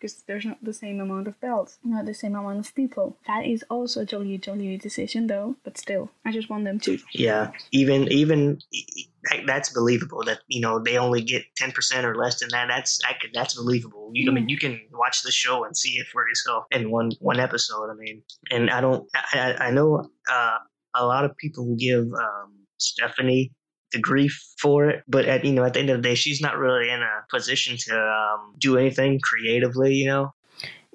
because 0.00 0.22
there's 0.26 0.46
not 0.46 0.58
the 0.62 0.72
same 0.72 1.00
amount 1.00 1.28
of 1.28 1.38
belts, 1.40 1.78
not 1.84 2.06
the 2.06 2.14
same 2.14 2.34
amount 2.34 2.60
of 2.60 2.74
people. 2.74 3.18
That 3.26 3.44
is 3.44 3.64
also 3.68 4.00
a 4.00 4.04
jolly 4.06 4.78
decision 4.78 5.26
though, 5.26 5.56
but 5.62 5.76
still, 5.76 6.10
I 6.24 6.32
just 6.32 6.48
want 6.48 6.64
them 6.64 6.80
to. 6.80 6.98
Yeah, 7.12 7.52
even 7.72 8.10
even 8.10 8.58
that's 9.46 9.72
believable. 9.72 10.24
That 10.24 10.40
you 10.48 10.60
know 10.60 10.78
they 10.78 10.96
only 10.96 11.22
get 11.22 11.44
ten 11.56 11.72
percent 11.72 12.06
or 12.06 12.14
less 12.14 12.40
than 12.40 12.48
that. 12.52 12.68
That's 12.68 12.98
that 13.02 13.20
could, 13.20 13.30
that's 13.34 13.54
believable. 13.54 14.10
You 14.14 14.30
I 14.30 14.34
mean 14.34 14.48
you 14.48 14.58
can 14.58 14.80
watch 14.92 15.22
the 15.22 15.32
show 15.32 15.64
and 15.64 15.76
see 15.76 15.98
it 15.98 16.06
for 16.06 16.26
yourself 16.26 16.64
in 16.70 16.90
one 16.90 17.12
one 17.20 17.40
episode. 17.40 17.90
I 17.90 17.94
mean, 17.94 18.22
and 18.50 18.70
I 18.70 18.80
don't. 18.80 19.08
I, 19.14 19.56
I 19.60 19.70
know 19.70 20.08
uh, 20.30 20.58
a 20.94 21.04
lot 21.04 21.24
of 21.24 21.36
people 21.36 21.64
who 21.64 21.76
give 21.76 22.04
um, 22.04 22.54
Stephanie 22.78 23.52
the 23.92 24.00
grief 24.00 24.40
for 24.60 24.88
it, 24.88 25.04
but 25.08 25.24
at 25.26 25.44
you 25.44 25.52
know 25.52 25.64
at 25.64 25.74
the 25.74 25.80
end 25.80 25.90
of 25.90 25.98
the 25.98 26.08
day, 26.08 26.14
she's 26.14 26.40
not 26.40 26.58
really 26.58 26.90
in 26.90 27.00
a 27.00 27.24
position 27.30 27.76
to 27.78 27.96
um, 27.96 28.54
do 28.58 28.76
anything 28.76 29.20
creatively. 29.22 29.94
You 29.94 30.06
know, 30.06 30.34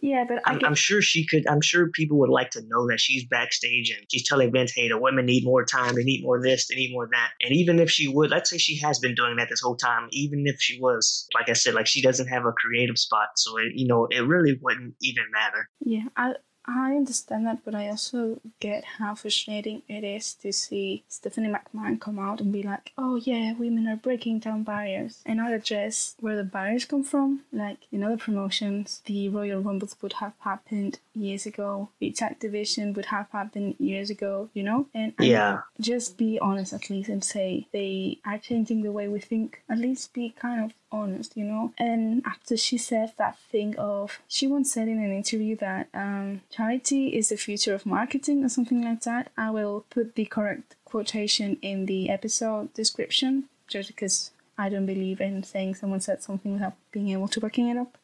Yeah, 0.02 0.26
but 0.28 0.42
I 0.46 0.60
I'm 0.64 0.76
sure 0.76 1.02
she 1.02 1.26
could. 1.28 1.48
I'm 1.48 1.62
sure 1.62 1.90
people 1.90 2.20
would 2.20 2.30
like 2.30 2.52
to 2.52 2.62
know 2.68 2.88
that 2.90 3.00
she's 3.00 3.26
backstage 3.26 3.92
and 3.92 4.06
she's 4.12 4.28
telling 4.28 4.52
Vince, 4.52 4.74
"Hey, 4.76 4.90
the 4.90 4.98
women 4.98 5.26
need 5.26 5.44
more 5.44 5.66
time. 5.66 5.96
They 5.96 6.04
need 6.04 6.24
more 6.24 6.42
this. 6.42 6.68
They 6.68 6.76
need 6.76 6.92
more 6.92 7.08
that." 7.12 7.32
And 7.42 7.54
even 7.54 7.80
if 7.80 7.90
she 7.90 8.08
would, 8.08 8.30
let's 8.30 8.50
say 8.50 8.58
she 8.58 8.78
has 8.80 9.00
been 9.00 9.16
doing 9.16 9.38
that 9.38 9.50
this 9.50 9.62
whole 9.62 9.78
time. 9.78 10.08
Even 10.12 10.44
if 10.46 10.58
she 10.60 10.80
was, 10.80 11.28
like 11.34 11.50
I 11.50 11.54
said, 11.54 11.74
like 11.74 11.88
she 11.88 12.02
doesn't 12.02 12.28
have 12.28 12.46
a 12.46 12.52
creative 12.52 12.98
spot, 12.98 13.30
so 13.36 13.58
it, 13.58 13.74
you 13.76 13.88
know, 13.88 14.08
it 14.10 14.22
really 14.22 14.58
wouldn't 14.62 14.96
even 15.02 15.24
matter. 15.32 15.70
yeah, 15.82 16.08
I 16.16 16.34
I 16.68 16.96
understand 16.96 17.46
that, 17.46 17.60
but 17.64 17.76
I 17.76 17.90
also 17.90 18.40
get 18.60 18.84
how 18.84 19.16
frustrating 19.16 19.84
it 19.88 20.04
is 20.04 20.34
to 20.36 20.52
see 20.52 21.04
Stephanie 21.08 21.54
McMahon 21.54 22.00
come 22.00 22.20
out 22.20 22.42
and 22.42 22.52
be 22.52 22.64
like, 22.64 22.92
oh 22.98 23.16
yeah, 23.16 23.54
women 23.54 23.88
are 23.88 23.96
breaking 23.96 24.40
down 24.40 24.64
barriers 24.64 25.22
and 25.26 25.38
not 25.38 25.54
address 25.54 26.16
where 26.20 26.36
the 26.36 26.44
barriers 26.44 26.86
come 26.86 27.04
from. 27.04 27.42
Like 27.52 27.80
in 27.92 28.04
other 28.04 28.18
promotions, 28.18 29.02
the 29.06 29.30
Royal 29.30 29.62
Rumbles 29.62 29.96
would 30.02 30.14
have 30.14 30.34
happened 30.40 31.00
years 31.14 31.46
ago, 31.46 31.90
the 32.00 32.12
tag 32.12 32.40
division 32.40 32.94
would 32.94 33.06
have 33.06 33.30
happened 33.32 33.76
years 33.80 34.10
ago, 34.10 34.50
you 34.54 34.64
know? 34.64 34.88
And 34.94 35.14
yeah, 35.20 35.62
just 35.80 36.18
be 36.18 36.40
honest 36.40 36.74
at 36.74 36.90
least 36.90 37.10
and 37.10 37.24
say 37.24 37.68
they 37.72 38.20
are 38.26 38.38
changing 38.38 38.82
the 38.82 38.92
way 38.92 39.08
we 39.08 39.20
think. 39.20 39.62
At 39.70 39.78
least 39.78 40.14
be 40.14 40.30
kind 40.30 40.66
of 40.66 40.74
honest, 40.96 41.36
you 41.36 41.44
know? 41.44 41.74
And 41.78 42.24
after 42.26 42.58
she 42.58 42.78
said 42.78 43.14
that 43.18 43.38
thing 43.52 43.76
of, 43.78 44.20
she 44.28 44.48
once 44.48 44.72
said 44.74 44.88
in 44.88 45.04
an 45.04 45.12
interview 45.12 45.56
that 45.58 45.88
um, 45.94 46.42
charity 46.50 47.16
is 47.16 47.30
the 47.30 47.38
future 47.38 47.74
of 47.74 47.86
marketing 47.86 48.44
or 48.44 48.50
something 48.50 48.84
like 48.84 49.02
that. 49.02 49.32
I 49.38 49.52
will 49.52 49.86
put 49.90 50.16
the 50.16 50.26
correct 50.26 50.76
quotation 50.86 51.58
in 51.62 51.86
the 51.86 52.10
episode 52.10 52.74
description 52.74 53.46
just 53.68 53.88
because 53.88 54.32
I 54.58 54.70
don't 54.70 54.86
believe 54.86 55.20
in 55.22 55.44
saying 55.44 55.76
someone 55.76 56.02
said 56.02 56.24
something 56.24 56.54
without 56.54 56.76
being 56.92 57.10
able 57.10 57.28
to 57.30 57.40
backing 57.40 57.70
it 57.70 57.78
up. 57.78 57.98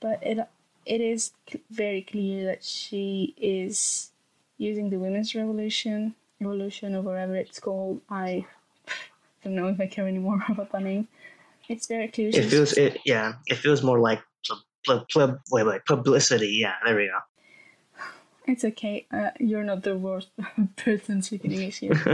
But 0.00 0.22
it 0.22 0.38
it 0.86 1.00
is 1.00 1.32
very 1.70 2.02
clear 2.02 2.44
that 2.44 2.62
she 2.62 3.34
is 3.38 4.10
using 4.58 4.90
the 4.90 4.98
women's 4.98 5.34
revolution, 5.34 6.14
evolution, 6.40 6.94
or 6.94 7.02
whatever 7.02 7.36
it's 7.36 7.58
called. 7.58 8.00
I 8.10 8.46
don't 9.44 9.54
know 9.54 9.68
if 9.68 9.80
I 9.80 9.86
care 9.86 10.06
anymore 10.06 10.44
about 10.48 10.72
that 10.72 10.82
name 10.82 11.08
it's 11.68 11.86
very 11.86 12.08
clear. 12.08 12.30
It 12.32 12.44
feels 12.44 12.72
it 12.74 12.98
yeah. 13.04 13.34
It 13.46 13.56
feels 13.56 13.82
more 13.82 13.98
like 13.98 14.22
pl- 14.84 15.06
pl- 15.10 15.38
wait 15.50 15.66
wait 15.66 15.84
publicity. 15.84 16.58
Yeah, 16.60 16.74
there 16.84 16.96
we 16.96 17.06
go. 17.06 17.18
It's 18.46 18.64
okay. 18.64 19.06
Uh, 19.10 19.30
you're 19.40 19.64
not 19.64 19.82
the 19.82 19.96
worst 19.96 20.28
person 20.76 21.22
speaking 21.22 21.52
English 21.52 21.78
here. 21.78 21.94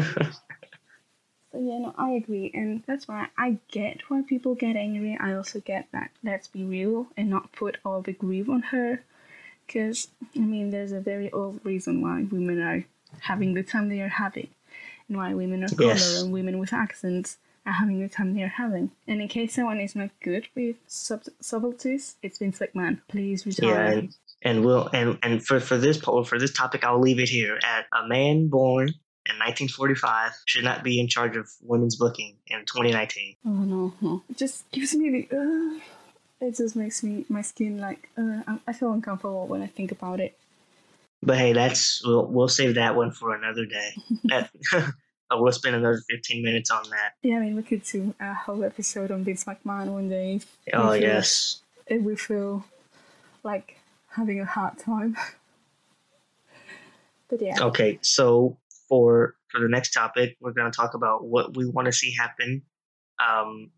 so 1.52 1.58
yeah, 1.58 1.78
no, 1.78 1.94
I 1.98 2.10
agree, 2.10 2.50
and 2.54 2.82
that's 2.86 3.08
why 3.08 3.28
I 3.36 3.58
get 3.70 4.02
why 4.08 4.22
people 4.22 4.54
get 4.54 4.76
angry. 4.76 5.18
I 5.20 5.34
also 5.34 5.60
get 5.60 5.88
that. 5.92 6.10
Let's 6.22 6.48
be 6.48 6.64
real 6.64 7.08
and 7.16 7.28
not 7.28 7.52
put 7.52 7.78
all 7.84 8.00
the 8.02 8.12
grief 8.12 8.48
on 8.48 8.62
her, 8.62 9.02
because 9.66 10.08
I 10.36 10.40
mean, 10.40 10.70
there's 10.70 10.92
a 10.92 11.00
very 11.00 11.32
old 11.32 11.60
reason 11.64 12.00
why 12.00 12.26
women 12.30 12.60
are 12.62 12.84
having 13.22 13.54
the 13.54 13.64
time 13.64 13.88
they 13.88 14.00
are 14.00 14.08
having, 14.08 14.48
and 15.08 15.16
why 15.16 15.34
women 15.34 15.64
are 15.64 15.68
color 15.68 15.88
yes. 15.88 16.22
and 16.22 16.32
women 16.32 16.60
with 16.60 16.72
accents 16.72 17.38
having 17.72 18.00
the 18.00 18.08
time 18.08 18.34
they're 18.34 18.48
having. 18.48 18.90
And 19.06 19.20
in 19.20 19.28
case 19.28 19.54
someone 19.54 19.80
is 19.80 19.96
not 19.96 20.10
good 20.22 20.48
with 20.54 20.76
sub- 20.86 21.24
subtleties, 21.40 22.16
it's 22.22 22.38
Vince 22.38 22.58
McMahon. 22.58 23.00
Please 23.08 23.46
resign. 23.46 23.68
Yeah, 23.68 23.90
and, 23.90 24.14
and 24.42 24.64
we'll 24.64 24.88
and 24.92 25.18
and 25.22 25.44
for 25.44 25.60
for 25.60 25.76
this 25.76 25.98
for 25.98 26.38
this 26.38 26.52
topic, 26.52 26.84
I'll 26.84 27.00
leave 27.00 27.18
it 27.20 27.28
here 27.28 27.58
at 27.62 27.86
a 27.92 28.06
man 28.06 28.48
born 28.48 28.94
in 29.26 29.36
1945 29.36 30.32
should 30.46 30.64
not 30.64 30.82
be 30.82 30.98
in 30.98 31.08
charge 31.08 31.36
of 31.36 31.48
women's 31.62 31.96
booking 31.96 32.36
in 32.46 32.60
2019. 32.60 33.36
Oh 33.46 33.50
no, 33.50 33.92
no! 34.00 34.22
It 34.28 34.36
just 34.36 34.70
gives 34.70 34.94
me 34.94 35.26
the. 35.28 35.36
Uh, 35.36 35.80
it 36.40 36.56
just 36.56 36.74
makes 36.74 37.02
me 37.02 37.26
my 37.28 37.42
skin 37.42 37.78
like 37.78 38.08
uh, 38.16 38.42
I 38.66 38.72
feel 38.72 38.92
uncomfortable 38.92 39.46
when 39.46 39.62
I 39.62 39.66
think 39.66 39.92
about 39.92 40.20
it. 40.20 40.36
But 41.22 41.36
hey, 41.36 41.52
that's 41.52 42.02
we'll 42.04 42.26
we'll 42.26 42.48
save 42.48 42.76
that 42.76 42.96
one 42.96 43.12
for 43.12 43.34
another 43.34 43.66
day. 43.66 43.90
that, 44.24 44.50
I 45.30 45.36
will 45.36 45.52
spend 45.52 45.76
another 45.76 46.00
15 46.10 46.42
minutes 46.42 46.70
on 46.70 46.82
that. 46.90 47.12
Yeah, 47.22 47.36
I 47.36 47.40
mean, 47.40 47.56
we 47.56 47.62
could 47.62 47.84
do 47.84 48.14
a 48.20 48.34
whole 48.34 48.64
episode 48.64 49.10
on 49.10 49.24
Vince 49.24 49.44
McMahon 49.44 49.92
one 49.92 50.08
day. 50.08 50.40
Oh, 50.72 50.90
if 50.90 51.02
yes. 51.02 51.62
if 51.86 52.02
we 52.02 52.16
feel 52.16 52.64
like 53.42 53.78
having 54.08 54.40
a 54.40 54.44
hard 54.44 54.78
time. 54.78 55.16
but 57.28 57.40
yeah. 57.40 57.56
Okay, 57.60 57.98
so 58.02 58.58
for 58.88 59.36
for 59.48 59.60
the 59.60 59.68
next 59.68 59.92
topic, 59.92 60.36
we're 60.40 60.52
going 60.52 60.70
to 60.70 60.76
talk 60.76 60.94
about 60.94 61.24
what 61.24 61.56
we 61.56 61.66
want 61.66 61.86
to 61.86 61.92
see 61.92 62.14
happen 62.14 62.62
um, 63.20 63.70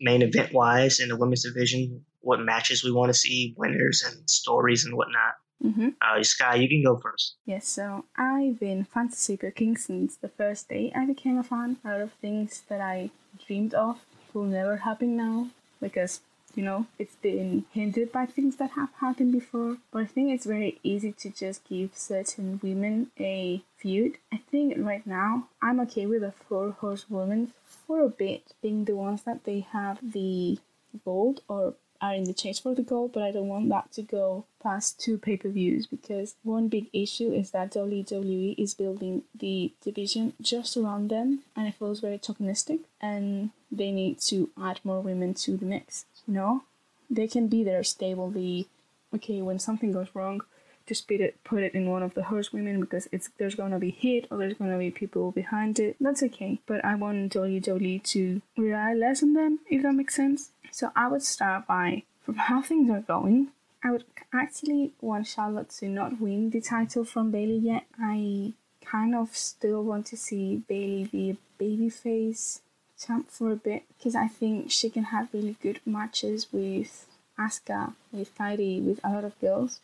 main 0.00 0.22
event 0.22 0.52
wise 0.52 1.00
in 1.00 1.08
the 1.08 1.16
women's 1.16 1.44
division, 1.44 2.04
what 2.20 2.40
matches 2.40 2.84
we 2.84 2.92
want 2.92 3.10
to 3.10 3.18
see, 3.18 3.54
winners 3.56 4.04
and 4.06 4.28
stories 4.28 4.84
and 4.84 4.94
whatnot. 4.94 5.34
Mm-hmm. 5.64 5.88
Uh, 6.00 6.22
Sky, 6.22 6.54
you 6.56 6.68
can 6.68 6.82
go 6.84 6.96
first. 6.96 7.34
Yes, 7.44 7.66
so 7.66 8.04
I've 8.16 8.60
been 8.60 8.84
fantasy 8.84 9.36
booking 9.36 9.76
since 9.76 10.16
the 10.16 10.28
first 10.28 10.68
day 10.68 10.92
I 10.94 11.04
became 11.06 11.38
a 11.38 11.42
fan. 11.42 11.78
A 11.84 11.88
lot 11.88 12.00
of 12.00 12.12
things 12.12 12.62
that 12.68 12.80
I 12.80 13.10
dreamed 13.46 13.74
of 13.74 14.00
will 14.32 14.44
never 14.44 14.76
happen 14.78 15.16
now 15.16 15.48
because 15.80 16.20
you 16.54 16.62
know 16.62 16.86
it's 16.98 17.16
been 17.16 17.64
hindered 17.72 18.10
by 18.12 18.26
things 18.26 18.56
that 18.56 18.70
have 18.70 18.90
happened 19.00 19.32
before. 19.32 19.78
But 19.90 20.02
I 20.02 20.06
think 20.06 20.30
it's 20.30 20.46
very 20.46 20.78
easy 20.82 21.12
to 21.12 21.30
just 21.30 21.68
give 21.68 21.90
certain 21.96 22.60
women 22.62 23.10
a 23.18 23.62
feud. 23.76 24.18
I 24.32 24.40
think 24.50 24.74
right 24.78 25.06
now 25.06 25.48
I'm 25.60 25.80
okay 25.80 26.06
with 26.06 26.22
the 26.22 26.32
four 26.32 26.70
horse 26.70 27.02
horsewomen 27.08 27.52
for 27.64 28.00
a 28.00 28.08
bit 28.08 28.54
being 28.62 28.84
the 28.84 28.94
ones 28.94 29.22
that 29.22 29.44
they 29.44 29.60
have 29.72 29.98
the 30.12 30.58
gold 31.04 31.40
or 31.48 31.74
are 32.00 32.14
in 32.14 32.24
the 32.24 32.34
chase 32.34 32.58
for 32.58 32.74
the 32.74 32.82
gold, 32.82 33.12
but 33.12 33.22
I 33.22 33.32
don't 33.32 33.48
want 33.48 33.68
that 33.70 33.92
to 33.92 34.02
go 34.02 34.44
past 34.62 35.00
two 35.00 35.18
pay 35.18 35.36
per 35.36 35.48
views 35.48 35.86
because 35.86 36.36
one 36.42 36.68
big 36.68 36.88
issue 36.92 37.32
is 37.32 37.50
that 37.50 37.72
WWE 37.72 38.54
is 38.56 38.74
building 38.74 39.22
the 39.34 39.72
division 39.82 40.34
just 40.40 40.76
around 40.76 41.10
them 41.10 41.40
and 41.56 41.66
it 41.66 41.74
feels 41.74 42.00
very 42.00 42.18
tokenistic 42.18 42.80
and 43.00 43.50
they 43.70 43.90
need 43.90 44.20
to 44.20 44.50
add 44.60 44.80
more 44.84 45.00
women 45.00 45.34
to 45.34 45.56
the 45.56 45.66
mix. 45.66 46.04
You 46.26 46.34
know, 46.34 46.62
they 47.10 47.26
can 47.26 47.48
be 47.48 47.64
there 47.64 47.82
stably. 47.84 48.68
Okay, 49.14 49.40
when 49.40 49.58
something 49.58 49.92
goes 49.92 50.08
wrong, 50.14 50.42
just 50.88 51.10
it 51.10 51.42
put 51.44 51.62
it 51.62 51.74
in 51.74 51.90
one 51.90 52.02
of 52.02 52.14
the 52.14 52.24
horsewomen 52.24 52.80
because 52.80 53.08
it's 53.12 53.30
there's 53.38 53.54
gonna 53.54 53.78
be 53.78 53.90
hit 53.90 54.26
or 54.30 54.38
there's 54.38 54.54
gonna 54.54 54.78
be 54.78 54.90
people 54.90 55.30
behind 55.30 55.78
it. 55.78 55.96
That's 56.00 56.22
okay. 56.22 56.58
But 56.66 56.84
I 56.84 56.94
want 56.94 57.32
WWE 57.32 58.02
to 58.14 58.42
rely 58.56 58.94
less 58.94 59.22
on 59.22 59.34
them, 59.34 59.60
if 59.68 59.82
that 59.82 59.92
makes 59.92 60.16
sense. 60.16 60.50
So 60.70 60.90
I 60.96 61.08
would 61.08 61.22
start 61.22 61.66
by 61.66 62.02
from 62.22 62.36
how 62.36 62.62
things 62.62 62.90
are 62.90 63.00
going. 63.00 63.48
I 63.82 63.90
would 63.92 64.04
actually 64.32 64.92
want 65.00 65.26
Charlotte 65.26 65.70
to 65.78 65.88
not 65.88 66.20
win 66.20 66.50
the 66.50 66.60
title 66.60 67.04
from 67.04 67.30
Bayley 67.30 67.58
yet. 67.58 67.84
I 68.00 68.54
kind 68.84 69.14
of 69.14 69.36
still 69.36 69.84
want 69.84 70.06
to 70.06 70.16
see 70.16 70.62
Bayley 70.68 71.04
be 71.04 71.30
a 71.30 71.62
babyface 71.62 72.60
champ 72.98 73.30
for 73.30 73.52
a 73.52 73.56
bit 73.56 73.84
because 73.96 74.16
I 74.16 74.26
think 74.26 74.70
she 74.70 74.90
can 74.90 75.04
have 75.04 75.28
really 75.32 75.56
good 75.62 75.80
matches 75.86 76.48
with 76.52 77.06
Asuka, 77.38 77.94
with 78.12 78.36
Kairi, 78.36 78.82
with 78.82 79.00
a 79.04 79.10
lot 79.10 79.24
of 79.24 79.38
girls. 79.40 79.80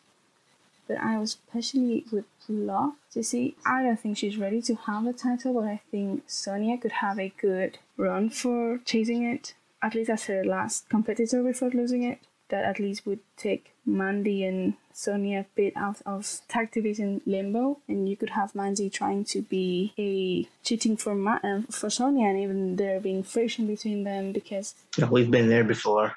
But 0.86 0.98
I 0.98 1.18
was 1.18 1.38
especially 1.48 2.04
would 2.12 2.24
love 2.48 2.92
to 3.12 3.22
see. 3.22 3.56
I 3.64 3.82
don't 3.82 3.98
think 3.98 4.18
she's 4.18 4.36
ready 4.36 4.60
to 4.62 4.74
have 4.74 5.04
the 5.04 5.12
title, 5.12 5.54
but 5.54 5.64
I 5.64 5.80
think 5.90 6.24
Sonya 6.26 6.78
could 6.78 6.92
have 6.92 7.18
a 7.18 7.32
good 7.40 7.78
run 7.96 8.30
for 8.30 8.78
chasing 8.84 9.24
it 9.24 9.54
at 9.84 9.94
least 9.94 10.10
as 10.10 10.24
her 10.24 10.42
last 10.42 10.88
competitor 10.88 11.42
before 11.42 11.68
losing 11.68 12.02
it, 12.02 12.18
that 12.48 12.64
at 12.64 12.80
least 12.80 13.06
would 13.06 13.20
take 13.36 13.74
Mandy 13.84 14.42
and 14.42 14.74
Sonya 14.94 15.40
a 15.40 15.46
bit 15.54 15.76
out 15.76 16.00
of 16.06 16.40
tag 16.48 16.70
division 16.72 17.20
limbo, 17.26 17.78
and 17.86 18.08
you 18.08 18.16
could 18.16 18.30
have 18.30 18.54
Mandy 18.54 18.88
trying 18.88 19.24
to 19.26 19.42
be 19.42 19.92
a 19.98 20.48
cheating 20.64 20.96
for 20.96 21.14
Ma- 21.14 21.40
uh, 21.44 21.62
for 21.70 21.90
Sonya, 21.90 22.28
and 22.28 22.40
even 22.40 22.76
there 22.76 22.98
being 22.98 23.22
friction 23.22 23.66
between 23.66 24.04
them 24.04 24.32
because 24.32 24.74
yeah, 24.96 25.08
we've 25.08 25.30
been 25.30 25.50
there 25.50 25.64
before. 25.64 26.16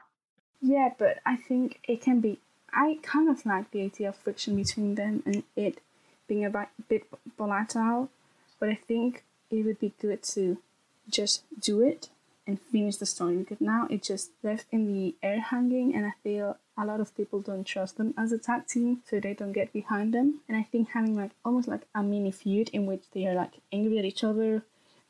Yeah, 0.61 0.89
but 0.97 1.19
I 1.25 1.35
think 1.35 1.79
it 1.83 2.01
can 2.01 2.21
be. 2.21 2.39
I 2.77 2.99
kind 3.01 3.27
of 3.27 3.45
like 3.45 3.71
the 3.71 3.81
idea 3.81 4.09
of 4.09 4.15
friction 4.15 4.55
between 4.55 4.95
them 4.95 5.23
and 5.25 5.43
it 5.55 5.81
being 6.27 6.45
a 6.45 6.67
bit 6.87 7.03
volatile, 7.37 8.09
but 8.59 8.69
I 8.69 8.75
think 8.75 9.23
it 9.49 9.65
would 9.65 9.79
be 9.79 9.93
good 9.99 10.21
to 10.35 10.59
just 11.09 11.43
do 11.59 11.81
it 11.81 12.09
and 12.45 12.61
finish 12.61 12.97
the 12.97 13.05
story 13.05 13.37
because 13.37 13.59
now 13.59 13.87
it's 13.89 14.07
just 14.07 14.31
left 14.43 14.67
in 14.71 14.93
the 14.93 15.15
air 15.23 15.39
hanging 15.39 15.95
and 15.95 16.05
I 16.05 16.13
feel 16.23 16.57
a 16.77 16.85
lot 16.85 16.99
of 16.99 17.17
people 17.17 17.41
don't 17.41 17.65
trust 17.65 17.97
them 17.97 18.13
as 18.15 18.31
a 18.31 18.37
tag 18.37 18.67
team 18.67 19.01
so 19.09 19.19
they 19.19 19.33
don't 19.33 19.53
get 19.53 19.73
behind 19.73 20.13
them. 20.13 20.41
And 20.47 20.55
I 20.55 20.63
think 20.63 20.89
having 20.89 21.15
like 21.15 21.31
almost 21.43 21.67
like 21.67 21.87
a 21.95 22.03
mini 22.03 22.31
feud 22.31 22.69
in 22.69 22.85
which 22.85 23.03
they 23.11 23.25
are 23.25 23.33
like 23.33 23.53
angry 23.73 23.97
at 23.97 24.05
each 24.05 24.23
other 24.23 24.63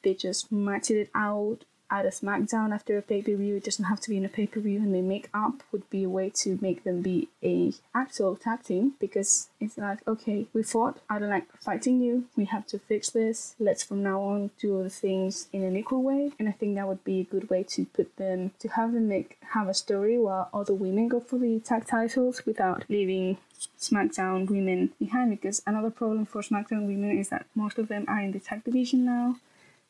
they 0.03 0.13
just 0.13 0.51
match 0.51 0.89
it 0.89 1.09
out 1.13 1.65
at 1.89 2.05
a 2.05 2.09
SmackDown 2.09 2.73
after 2.73 2.97
a 2.97 3.01
pay 3.01 3.21
per 3.21 3.35
view. 3.35 3.55
It 3.55 3.63
doesn't 3.63 3.85
have 3.85 3.99
to 4.01 4.09
be 4.09 4.17
in 4.17 4.25
a 4.25 4.29
pay 4.29 4.47
per 4.47 4.59
view, 4.59 4.79
and 4.79 4.93
they 4.93 5.01
make 5.01 5.29
up 5.33 5.63
would 5.71 5.89
be 5.89 6.03
a 6.03 6.09
way 6.09 6.31
to 6.41 6.57
make 6.61 6.83
them 6.83 7.01
be 7.01 7.29
a 7.43 7.73
actual 7.95 8.35
tag 8.35 8.63
team 8.63 8.93
because 8.99 9.49
it's 9.59 9.77
like 9.77 10.07
okay, 10.07 10.47
we 10.53 10.63
fought. 10.63 10.99
I 11.09 11.19
don't 11.19 11.29
like 11.29 11.47
fighting 11.61 12.01
you. 12.01 12.25
We 12.35 12.45
have 12.45 12.65
to 12.67 12.79
fix 12.79 13.09
this. 13.09 13.55
Let's 13.59 13.83
from 13.83 14.03
now 14.03 14.21
on 14.21 14.51
do 14.59 14.83
the 14.83 14.89
things 14.89 15.47
in 15.53 15.63
an 15.63 15.75
equal 15.75 16.03
way, 16.03 16.31
and 16.39 16.47
I 16.47 16.51
think 16.51 16.75
that 16.75 16.87
would 16.87 17.03
be 17.03 17.21
a 17.21 17.23
good 17.23 17.49
way 17.49 17.63
to 17.63 17.85
put 17.85 18.15
them 18.17 18.51
to 18.59 18.67
have 18.69 18.93
them 18.93 19.07
make 19.07 19.37
have 19.53 19.67
a 19.67 19.73
story 19.73 20.17
while 20.17 20.49
other 20.53 20.73
women 20.73 21.07
go 21.07 21.19
for 21.19 21.39
the 21.39 21.59
tag 21.59 21.85
titles 21.85 22.45
without 22.45 22.85
leaving 22.89 23.37
SmackDown 23.79 24.49
women 24.49 24.91
behind 24.99 25.31
because 25.31 25.61
another 25.65 25.89
problem 25.89 26.25
for 26.25 26.41
SmackDown 26.41 26.85
women 26.85 27.17
is 27.17 27.29
that 27.29 27.45
most 27.55 27.79
of 27.79 27.87
them 27.87 28.05
are 28.07 28.19
in 28.19 28.31
the 28.31 28.39
tag 28.39 28.63
division 28.63 29.05
now 29.05 29.37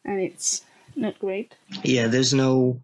and 0.05 0.21
it's 0.21 0.63
not 0.95 1.19
great. 1.19 1.55
Yeah, 1.83 2.07
there's 2.07 2.33
no 2.33 2.81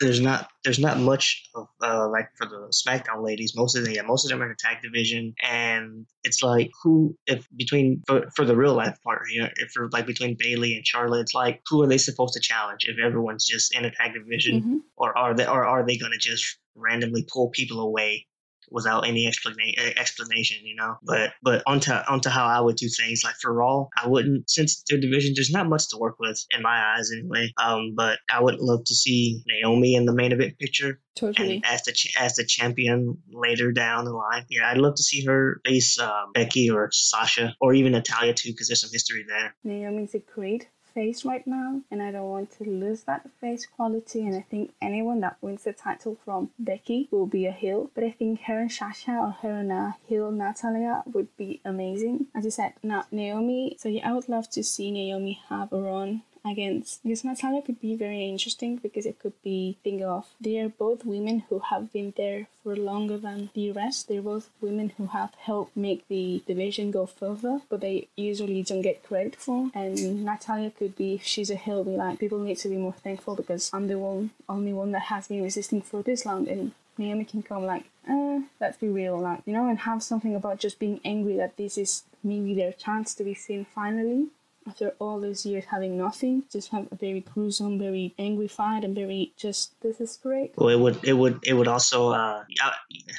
there's 0.00 0.20
not 0.20 0.48
there's 0.64 0.78
not 0.78 0.98
much 0.98 1.48
of 1.54 1.66
uh, 1.82 2.08
like 2.08 2.30
for 2.36 2.46
the 2.46 2.72
SmackDown 2.72 3.22
ladies. 3.22 3.52
Most 3.54 3.76
of 3.76 3.84
them, 3.84 3.92
yeah, 3.92 4.00
most 4.02 4.24
of 4.24 4.30
them 4.30 4.40
are 4.40 4.46
in 4.46 4.50
the 4.50 4.56
tag 4.58 4.82
division, 4.82 5.34
and 5.42 6.06
it's 6.24 6.42
like 6.42 6.70
who 6.82 7.14
if 7.26 7.46
between 7.54 8.02
for, 8.06 8.30
for 8.34 8.46
the 8.46 8.56
real 8.56 8.72
life 8.74 8.98
part, 9.04 9.22
you 9.30 9.42
know, 9.42 9.48
if 9.56 9.72
for 9.72 9.90
like 9.92 10.06
between 10.06 10.36
Bayley 10.38 10.74
and 10.74 10.86
Charlotte, 10.86 11.20
it's 11.20 11.34
like 11.34 11.60
who 11.68 11.82
are 11.82 11.86
they 11.86 11.98
supposed 11.98 12.32
to 12.34 12.40
challenge 12.40 12.86
if 12.88 12.98
everyone's 12.98 13.44
just 13.46 13.74
in 13.76 13.84
a 13.84 13.90
tag 13.90 14.14
division, 14.14 14.62
Mhm. 14.62 14.78
or 14.96 15.16
are 15.18 15.34
they 15.34 15.46
or 15.46 15.64
are 15.66 15.84
they 15.86 15.98
gonna 15.98 16.16
just 16.18 16.58
randomly 16.74 17.26
pull 17.30 17.50
people 17.50 17.80
away 17.80 18.26
without 18.70 19.06
any 19.06 19.26
explanation 19.26 19.74
explanation 19.96 20.58
you 20.64 20.76
know? 20.76 20.96
But 21.02 21.32
but 21.42 21.62
onto 21.66 21.92
onto 21.92 22.28
how 22.28 22.46
i 22.46 22.60
would 22.60 22.76
do 22.76 22.88
things 22.88 23.22
like 23.24 23.34
for 23.40 23.52
raw 23.52 23.86
i 23.96 24.08
wouldn't 24.08 24.48
since 24.48 24.82
their 24.88 24.98
division 24.98 25.32
there's 25.34 25.50
not 25.50 25.68
much 25.68 25.88
to 25.90 25.98
work 25.98 26.16
with 26.18 26.44
in 26.50 26.62
my 26.62 26.94
eyes 26.96 27.10
anyway 27.12 27.52
um 27.62 27.94
but 27.96 28.18
i 28.32 28.40
would 28.40 28.58
love 28.58 28.84
to 28.84 28.94
see 28.94 29.42
naomi 29.46 29.94
in 29.94 30.04
the 30.06 30.14
main 30.14 30.32
event 30.32 30.58
picture 30.58 31.00
Totally. 31.16 31.56
and 31.56 31.66
as 31.66 31.82
the 31.82 31.92
ch- 31.92 32.14
as 32.18 32.36
the 32.36 32.44
champion 32.44 33.18
later 33.32 33.72
down 33.72 34.04
the 34.04 34.12
line. 34.12 34.46
Yeah 34.48 34.70
i'd 34.70 34.78
love 34.78 34.94
to 34.96 35.02
see 35.02 35.24
her 35.24 35.60
face 35.66 35.98
um, 35.98 36.32
becky 36.32 36.70
or 36.70 36.88
sasha 36.92 37.54
or 37.60 37.74
even 37.74 37.92
natalya 37.92 38.32
too 38.34 38.50
because 38.50 38.68
there's 38.68 38.80
some 38.80 38.90
history 38.92 39.24
there. 39.26 39.54
Naomi's 39.64 40.14
a 40.14 40.20
great 40.20 40.68
face 40.94 41.24
right 41.24 41.46
now, 41.46 41.80
and 41.90 42.02
I 42.02 42.10
don't 42.10 42.28
want 42.28 42.50
to 42.58 42.64
lose 42.64 43.02
that 43.02 43.28
face 43.40 43.66
quality. 43.66 44.26
And 44.26 44.36
I 44.36 44.42
think 44.42 44.72
anyone 44.80 45.20
that 45.20 45.36
wins 45.40 45.64
the 45.64 45.72
title 45.72 46.18
from 46.24 46.50
Becky 46.58 47.08
will 47.10 47.26
be 47.26 47.46
a 47.46 47.52
heel. 47.52 47.90
But 47.94 48.04
I 48.04 48.10
think 48.10 48.42
her 48.42 48.60
and 48.60 48.72
Sasha 48.72 49.12
or 49.12 49.30
her 49.42 49.58
and 49.60 49.72
a 49.72 49.96
heel 50.06 50.30
Natalya 50.30 51.02
would 51.06 51.34
be 51.36 51.60
amazing. 51.64 52.26
As 52.34 52.44
you 52.44 52.50
said, 52.50 52.74
now 52.82 53.04
Naomi. 53.10 53.76
So 53.78 53.88
yeah, 53.88 54.08
I 54.08 54.12
would 54.12 54.28
love 54.28 54.50
to 54.50 54.62
see 54.62 54.90
Naomi 54.90 55.40
have 55.48 55.72
a 55.72 55.80
run 55.80 56.22
against 56.44 57.02
because 57.02 57.24
Natalya 57.24 57.62
could 57.62 57.80
be 57.80 57.96
very 57.96 58.28
interesting 58.28 58.76
because 58.76 59.06
it 59.06 59.18
could 59.18 59.34
be 59.42 59.76
think 59.84 60.02
of 60.02 60.26
they 60.40 60.58
are 60.58 60.68
both 60.68 61.04
women 61.04 61.40
who 61.48 61.58
have 61.58 61.92
been 61.92 62.14
there 62.16 62.46
for 62.62 62.76
longer 62.76 63.18
than 63.18 63.50
the 63.54 63.72
rest. 63.72 64.08
They're 64.08 64.22
both 64.22 64.50
women 64.60 64.92
who 64.96 65.06
have 65.06 65.34
helped 65.34 65.76
make 65.76 66.06
the 66.08 66.42
division 66.46 66.90
go 66.90 67.06
further, 67.06 67.60
but 67.68 67.80
they 67.80 68.08
usually 68.16 68.62
don't 68.62 68.82
get 68.82 69.02
credit 69.02 69.36
for. 69.36 69.70
And 69.74 70.24
Natalya 70.24 70.70
could 70.70 70.96
be 70.96 71.14
if 71.14 71.24
she's 71.24 71.50
a 71.50 71.56
heel, 71.56 71.84
be 71.84 71.96
like 71.96 72.18
people 72.18 72.38
need 72.38 72.58
to 72.58 72.68
be 72.68 72.76
more 72.76 72.92
thankful 72.92 73.34
because 73.36 73.70
I'm 73.72 73.88
the 73.88 73.98
one 73.98 74.30
only 74.48 74.72
one 74.72 74.92
that 74.92 75.02
has 75.02 75.28
been 75.28 75.42
resisting 75.42 75.82
for 75.82 76.02
this 76.02 76.24
long 76.26 76.48
and 76.48 76.72
Naomi 76.98 77.24
can 77.24 77.42
come 77.42 77.64
like, 77.64 77.84
uh, 78.08 78.40
let's 78.60 78.76
be 78.76 78.88
real, 78.88 79.18
like, 79.18 79.40
you 79.46 79.54
know, 79.54 79.68
and 79.68 79.78
have 79.80 80.02
something 80.02 80.34
about 80.34 80.58
just 80.58 80.78
being 80.78 81.00
angry 81.02 81.36
that 81.36 81.56
this 81.56 81.78
is 81.78 82.02
maybe 82.22 82.54
their 82.54 82.72
chance 82.72 83.14
to 83.14 83.24
be 83.24 83.32
seen 83.32 83.64
finally 83.64 84.28
after 84.66 84.94
all 84.98 85.20
those 85.20 85.46
years 85.46 85.64
having 85.70 85.96
nothing, 85.96 86.44
just 86.50 86.70
have 86.70 86.86
a 86.92 86.96
very 86.96 87.20
gruesome, 87.20 87.78
very 87.78 88.14
angry 88.18 88.48
fight, 88.48 88.84
and 88.84 88.94
very 88.94 89.32
just 89.36 89.80
this 89.80 90.00
is 90.00 90.18
great. 90.22 90.52
Well, 90.56 90.68
it 90.68 90.78
would 90.78 91.04
it 91.04 91.14
would 91.14 91.40
it 91.42 91.54
would 91.54 91.68
also 91.68 92.10
uh 92.10 92.44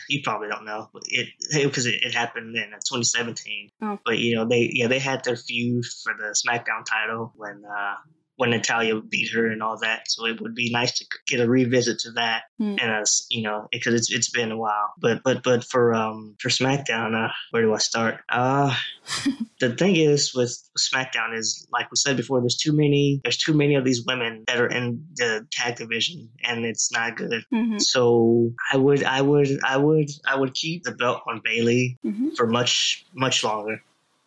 you 0.08 0.22
probably 0.24 0.50
don't 0.50 0.66
know 0.66 0.90
but 0.94 1.04
it 1.08 1.30
because 1.52 1.86
it, 1.86 2.04
it 2.04 2.14
happened 2.14 2.56
in 2.56 2.70
2017. 2.72 3.72
Oh. 3.82 4.00
But 4.06 4.20
you 4.20 4.36
know 4.36 4.46
they 4.46 4.70
yeah 4.74 4.88
they 4.88 5.00
had 5.00 5.24
their 5.24 5.36
feud 5.36 5.86
for 6.04 6.14
the 6.14 6.36
SmackDown 6.36 6.86
title 6.86 7.34
when 7.36 7.64
uh 7.66 7.96
when 8.38 8.50
Natalya 8.52 9.00
beat 9.02 9.32
her 9.34 9.48
and 9.52 9.62
all 9.62 9.78
that. 9.82 10.10
So 10.10 10.26
it 10.26 10.42
would 10.42 10.56
be 10.56 10.72
nice 10.72 10.98
to 10.98 11.06
get 11.28 11.40
a 11.40 11.48
revisit 11.50 12.00
to 12.00 12.12
that 12.14 12.44
Hmm. 12.58 12.76
and 12.80 12.92
us 12.92 13.26
you 13.30 13.42
know 13.44 13.68
because 13.72 13.94
it's 13.94 14.12
it's 14.12 14.30
been 14.30 14.52
a 14.52 14.58
while. 14.58 14.94
But 15.00 15.22
but 15.24 15.44
but 15.44 15.64
for 15.64 15.94
um 15.94 16.36
for 16.40 16.50
SmackDown 16.50 17.14
uh 17.16 17.32
where 17.52 17.64
do 17.64 17.74
I 17.74 17.78
start? 17.80 18.20
Uh 18.30 18.76
the 19.60 19.76
thing 19.76 19.96
is 19.96 20.34
with 20.34 20.58
SmackDown 20.80 21.36
is 21.38 21.68
like 21.72 21.90
we 21.92 21.96
said 21.98 22.18
before, 22.18 22.40
there's 22.42 22.58
too 22.58 22.76
many 22.76 23.20
there's 23.24 23.38
too 23.38 23.54
many 23.54 23.76
of 23.76 23.84
these 23.86 24.04
women 24.06 24.44
that 24.48 24.60
are 24.60 24.68
in 24.68 25.06
the 25.16 25.46
tag 25.52 25.76
division 25.78 26.30
and 26.44 26.66
it's 26.66 26.92
not 26.92 27.18
good. 27.18 27.44
Mm-hmm. 27.54 27.80
So 27.80 28.52
I 28.72 28.78
would, 28.78 29.04
I 29.04 29.22
would, 29.22 29.50
I 29.64 29.78
would, 29.78 30.10
I 30.26 30.36
would 30.36 30.54
keep 30.54 30.84
the 30.84 30.92
belt 30.94 31.22
on 31.28 31.42
Bayley 31.44 31.98
Mm-hmm. 32.06 32.30
for 32.36 32.48
much, 32.48 33.06
much 33.14 33.44
longer. 33.44 33.82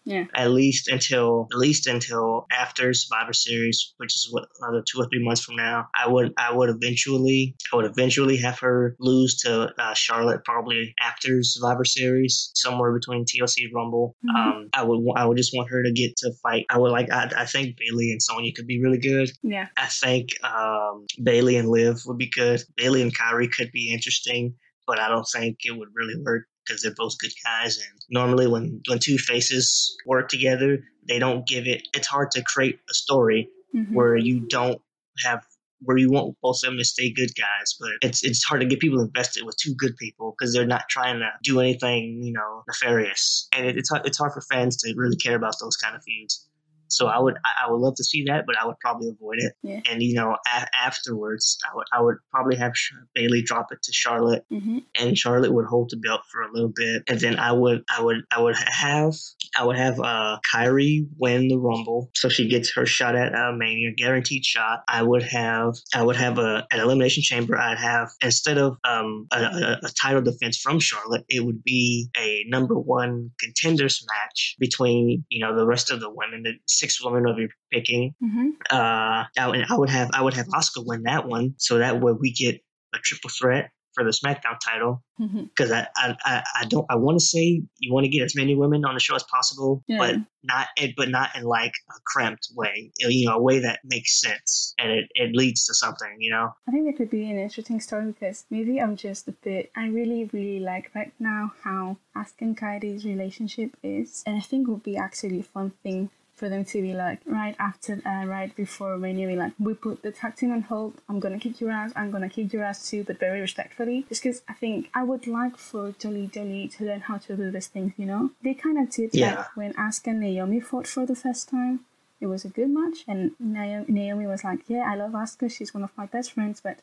Yeah. 0.05 0.25
At 0.35 0.51
least 0.51 0.89
until, 0.89 1.49
at 1.53 1.59
least 1.59 1.87
until 1.87 2.47
after 2.53 2.93
Survivor 2.93 3.33
Series, 3.33 3.95
which 3.97 4.15
is 4.15 4.29
what 4.31 4.45
another 4.61 4.85
two 4.87 5.01
or 5.01 5.09
three 5.09 5.25
months 5.25 5.43
from 5.43 5.57
now. 5.57 5.87
I 5.95 6.09
would, 6.09 6.33
I 6.37 6.53
would 6.55 6.69
eventually, 6.71 7.57
I 7.73 7.77
would 7.77 7.87
eventually 7.87 8.37
have 8.39 8.59
her 8.61 8.97
lose 9.01 9.39
to 9.43 9.73
uh, 9.79 9.95
Charlotte 9.95 10.45
probably 10.45 10.95
after 11.01 11.43
Survivor 11.43 11.85
Series, 11.85 12.51
somewhere 12.55 12.93
between 12.93 13.25
TLC 13.25 13.73
Rumble. 13.75 14.15
Mhm. 14.25 14.35
Um, 14.37 14.69
I 14.75 14.85
would, 14.85 15.01
I 15.17 15.25
would 15.27 15.37
just 15.37 15.55
want 15.57 15.71
her 15.71 15.83
to 15.83 15.93
get 15.93 16.17
to 16.19 16.33
fight. 16.43 16.67
I 16.71 16.79
would 16.79 16.93
like, 16.93 17.11
I, 17.11 17.31
I 17.37 17.47
think 17.47 17.77
Bayley 17.79 18.11
and 18.11 18.23
Sonya 18.23 18.53
could 18.55 18.67
be 18.67 18.83
really 18.83 18.99
good. 18.99 19.31
Yeah. 19.43 19.67
I 19.77 19.87
think 19.87 20.29
um, 20.45 21.07
Bayley 21.23 21.57
and 21.57 21.69
Liv 21.69 21.97
would 22.07 22.19
be 22.19 22.31
good. 22.31 22.63
Bayley 22.77 23.03
and 23.03 23.17
Kairi 23.17 23.51
could 23.51 23.71
be 23.73 23.93
interesting, 23.93 24.55
but 24.87 24.99
I 25.01 25.09
don't 25.09 25.27
think 25.33 25.59
it 25.65 25.77
would 25.77 25.89
really 25.95 26.15
work 26.23 26.43
because 26.67 26.83
they're 26.83 26.95
both 26.97 27.19
good 27.19 27.33
guys. 27.45 27.79
And 27.79 28.01
normally, 28.11 28.47
when 28.47 28.81
when 28.89 28.99
two 28.99 29.19
faces 29.19 29.97
work 30.07 30.29
together, 30.29 30.85
they 31.07 31.19
don't 31.19 31.47
give 31.47 31.67
it. 31.67 31.89
It's 31.95 32.07
hard 32.07 32.31
to 32.33 32.43
create 32.43 32.79
a 32.91 32.95
story 32.95 33.51
Mm-hmm. 33.75 33.93
where 33.93 34.17
you 34.17 34.47
don't 34.49 34.81
have 35.25 35.45
where 35.81 35.97
you 35.97 36.09
want 36.09 36.37
both 36.41 36.59
of 36.63 36.69
them 36.71 36.79
to 36.79 36.85
stay 36.85 37.13
good 37.13 37.31
guys, 37.35 37.75
but 37.81 37.91
it's 38.03 38.23
it's 38.23 38.45
hard 38.45 38.61
to 38.61 38.69
get 38.69 38.79
people 38.79 39.01
invested 39.01 39.45
with 39.45 39.57
two 39.57 39.75
good 39.75 39.97
people 39.97 40.33
because 40.39 40.55
they're 40.55 40.65
not 40.65 40.89
trying 40.89 41.19
to 41.19 41.29
do 41.43 41.59
anything 41.59 42.23
you 42.23 42.33
know 42.33 42.63
nefarious, 42.69 43.49
and 43.53 43.67
it, 43.67 43.77
it's 43.77 43.91
hard, 43.91 44.07
it's 44.07 44.17
hard 44.17 44.33
for 44.33 44.43
fans 44.43 44.77
to 44.77 44.95
really 44.97 45.17
care 45.17 45.35
about 45.35 45.57
those 45.61 45.77
kind 45.77 45.97
of 45.97 46.05
feuds. 46.05 46.47
So 46.89 47.07
I 47.07 47.19
would 47.19 47.35
I 47.45 47.71
would 47.71 47.81
love 47.81 47.95
to 47.97 48.05
see 48.05 48.25
that, 48.25 48.45
but 48.47 48.57
I 48.61 48.67
would 48.67 48.79
probably 48.81 49.09
avoid 49.09 49.39
it. 49.39 49.53
Yeah. 49.63 49.81
And 49.91 50.03
you 50.03 50.15
know, 50.15 50.37
a- 50.47 50.69
afterwards, 50.77 51.59
I 51.71 51.75
would 51.75 51.87
I 51.93 52.01
would 52.01 52.17
probably 52.31 52.57
have 52.57 52.73
Bayley 53.15 53.43
drop 53.43 53.73
it 53.73 53.83
to 53.83 53.93
Charlotte, 53.93 54.45
Mm-hmm. 54.53 54.79
and 55.01 55.17
Charlotte 55.19 55.53
would 55.53 55.67
hold 55.67 55.91
the 55.91 55.97
belt 55.97 56.21
for 56.31 56.43
a 56.43 56.53
little 56.53 56.73
bit, 56.75 57.03
and 57.09 57.19
then 57.21 57.39
I 57.39 57.53
would 57.53 57.83
I 57.91 58.03
would 58.03 58.19
I 58.31 58.41
would 58.41 58.57
have 58.57 59.13
I 59.59 59.65
would 59.65 59.77
have 59.77 59.99
uh 60.01 60.39
Kairi 60.53 61.07
win 61.19 61.49
the 61.49 61.57
Rumble, 61.59 62.11
so 62.15 62.29
she 62.29 62.49
gets 62.49 62.73
her 62.75 62.87
shot 62.87 63.17
at 63.17 63.35
uh, 63.35 63.53
Mania, 63.53 63.91
guaranteed 63.97 64.45
shot. 64.45 64.81
I 64.89 65.03
would 65.03 65.23
have 65.23 65.75
I 65.95 66.03
would 66.03 66.17
have 66.17 66.39
a 66.39 66.67
an 66.71 66.81
elimination 66.81 67.23
chamber. 67.23 67.57
I'd 67.59 67.79
have 67.79 68.09
instead 68.23 68.59
of 68.59 68.77
um 68.85 69.27
a, 69.33 69.39
a, 69.43 69.79
a 69.85 69.91
title 70.01 70.23
defense 70.23 70.59
from 70.59 70.79
Charlotte, 70.81 71.25
it 71.29 71.45
would 71.45 71.63
be 71.65 72.09
a 72.19 72.45
number 72.49 72.75
one 72.79 73.31
contenders 73.41 74.05
match 74.15 74.57
between 74.59 75.25
you 75.29 75.41
know 75.41 75.57
the 75.57 75.67
rest 75.67 75.91
of 75.91 76.01
the 76.01 76.11
women, 76.11 76.43
the 76.43 76.53
six 76.79 77.03
women 77.05 77.27
of 77.27 77.39
your 77.39 77.49
picking, 77.73 78.15
Mm-hmm. 78.23 78.49
uh, 78.71 79.25
I 79.39 79.47
would, 79.49 79.65
I 79.71 79.77
would 79.77 79.91
have 79.91 80.11
I 80.13 80.23
would 80.23 80.35
have 80.35 80.47
Asuka 80.49 80.85
win 80.85 81.03
that 81.05 81.27
one, 81.27 81.55
so 81.59 81.79
that 81.79 82.01
way 82.01 82.13
we 82.19 82.33
get 82.33 82.57
a 82.95 82.99
triple 82.99 83.31
threat 83.31 83.71
for 83.95 84.03
the 84.03 84.11
SmackDown 84.11 84.59
title. 84.65 85.03
Mm-hmm. 85.21 85.45
Because 85.45 85.71
I, 85.71 85.87
I, 85.97 86.17
I, 86.25 86.43
I 86.63 86.65
don't 86.65 86.85
I 86.91 86.97
want 86.97 87.21
to 87.21 87.25
say 87.25 87.63
you 87.79 87.93
want 87.95 88.05
to 88.05 88.11
get 88.11 88.25
as 88.25 88.35
many 88.35 88.57
women 88.57 88.85
on 88.85 88.95
the 88.95 89.01
show 89.01 89.15
as 89.15 89.23
possible, 89.23 89.85
Yeah. 89.87 89.99
but 89.99 90.17
not 90.43 90.67
but 90.97 91.09
not 91.09 91.31
in 91.37 91.45
like 91.45 91.75
a 91.91 91.95
cramped 92.05 92.49
way, 92.57 92.91
you 92.99 93.27
know, 93.29 93.37
a 93.37 93.41
way 93.43 93.61
that 93.61 93.79
makes 93.85 94.21
sense 94.21 94.75
and 94.79 94.91
it, 94.91 95.05
it 95.15 95.31
leads 95.37 95.67
to 95.67 95.75
something, 95.75 96.17
you 96.19 96.33
know. 96.33 96.51
I 96.67 96.73
think 96.73 96.87
that 96.87 96.97
could 96.97 97.11
be 97.11 97.31
an 97.31 97.39
interesting 97.39 97.81
story 97.81 98.07
because 98.07 98.45
maybe 98.51 98.81
I'm 98.81 98.97
just 98.97 99.29
a 99.29 99.33
bit. 99.33 99.71
I 99.77 99.87
really, 99.87 100.29
really 100.33 100.59
like 100.59 100.91
right 100.95 101.13
now 101.21 101.53
how 101.63 101.97
Asuka 102.17 102.41
and 102.43 102.59
Kairi's 102.59 103.05
relationship 103.05 103.77
is, 103.85 104.25
and 104.27 104.37
I 104.37 104.41
think 104.41 104.67
would 104.67 104.83
be 104.83 104.97
actually 104.97 105.39
a 105.39 105.45
fun 105.45 105.71
thing 105.85 106.11
for 106.35 106.49
them 106.49 106.65
to 106.65 106.83
be 106.83 106.93
like 106.95 107.21
right 107.27 107.55
after, 107.59 108.01
uh, 108.05 108.25
right 108.27 108.55
before 108.57 108.97
Mania, 108.99 109.29
be 109.29 109.37
like, 109.37 109.53
we 109.59 109.75
put 109.75 110.03
the 110.03 110.11
tag 110.11 110.35
team 110.37 110.51
on 110.53 110.63
hold. 110.63 111.01
I'm 111.09 111.21
gonna 111.21 111.39
kick 111.39 111.61
your 111.61 111.71
ass. 111.71 111.93
I'm 111.95 112.11
gonna 112.11 112.29
kick 112.29 112.53
your 112.53 112.65
ass 112.65 112.91
too, 112.91 113.05
but 113.05 113.19
very 113.21 113.41
respectfully. 113.41 114.05
Just 114.09 114.23
because 114.23 114.43
I 114.49 114.55
think 114.55 114.91
I 114.95 115.05
would 115.05 115.27
like 115.27 115.57
for 115.57 115.93
Jolly 115.93 116.27
Jolly 116.27 116.69
to 116.69 116.85
learn 116.85 117.01
how 117.03 117.19
to 117.19 117.37
do 117.37 117.51
these 117.51 117.69
things. 117.69 117.93
You 117.97 118.07
know, 118.07 118.31
they 118.43 118.55
kind 118.55 118.79
of 118.79 118.91
did 118.91 119.15
Yeah. 119.15 119.35
like 119.37 119.57
when 119.57 119.73
Asuka 119.75 120.09
and 120.09 120.21
Naomi 120.21 120.61
fought 120.61 120.87
for 120.89 121.07
the 121.07 121.15
first 121.17 121.49
time. 121.49 121.81
It 122.21 122.27
was 122.27 122.45
a 122.45 122.49
good 122.49 122.71
match, 122.71 123.05
and 123.07 123.33
Naomi, 123.39 123.85
Naomi 123.89 124.27
was 124.27 124.45
like, 124.45 124.61
"Yeah, 124.69 124.91
I 124.91 124.95
love 124.95 125.13
Asuka. 125.13 125.51
She's 125.51 125.75
one 125.75 125.85
of 125.85 125.91
my 125.97 126.07
best 126.07 126.33
friends, 126.33 126.61
but 126.61 126.79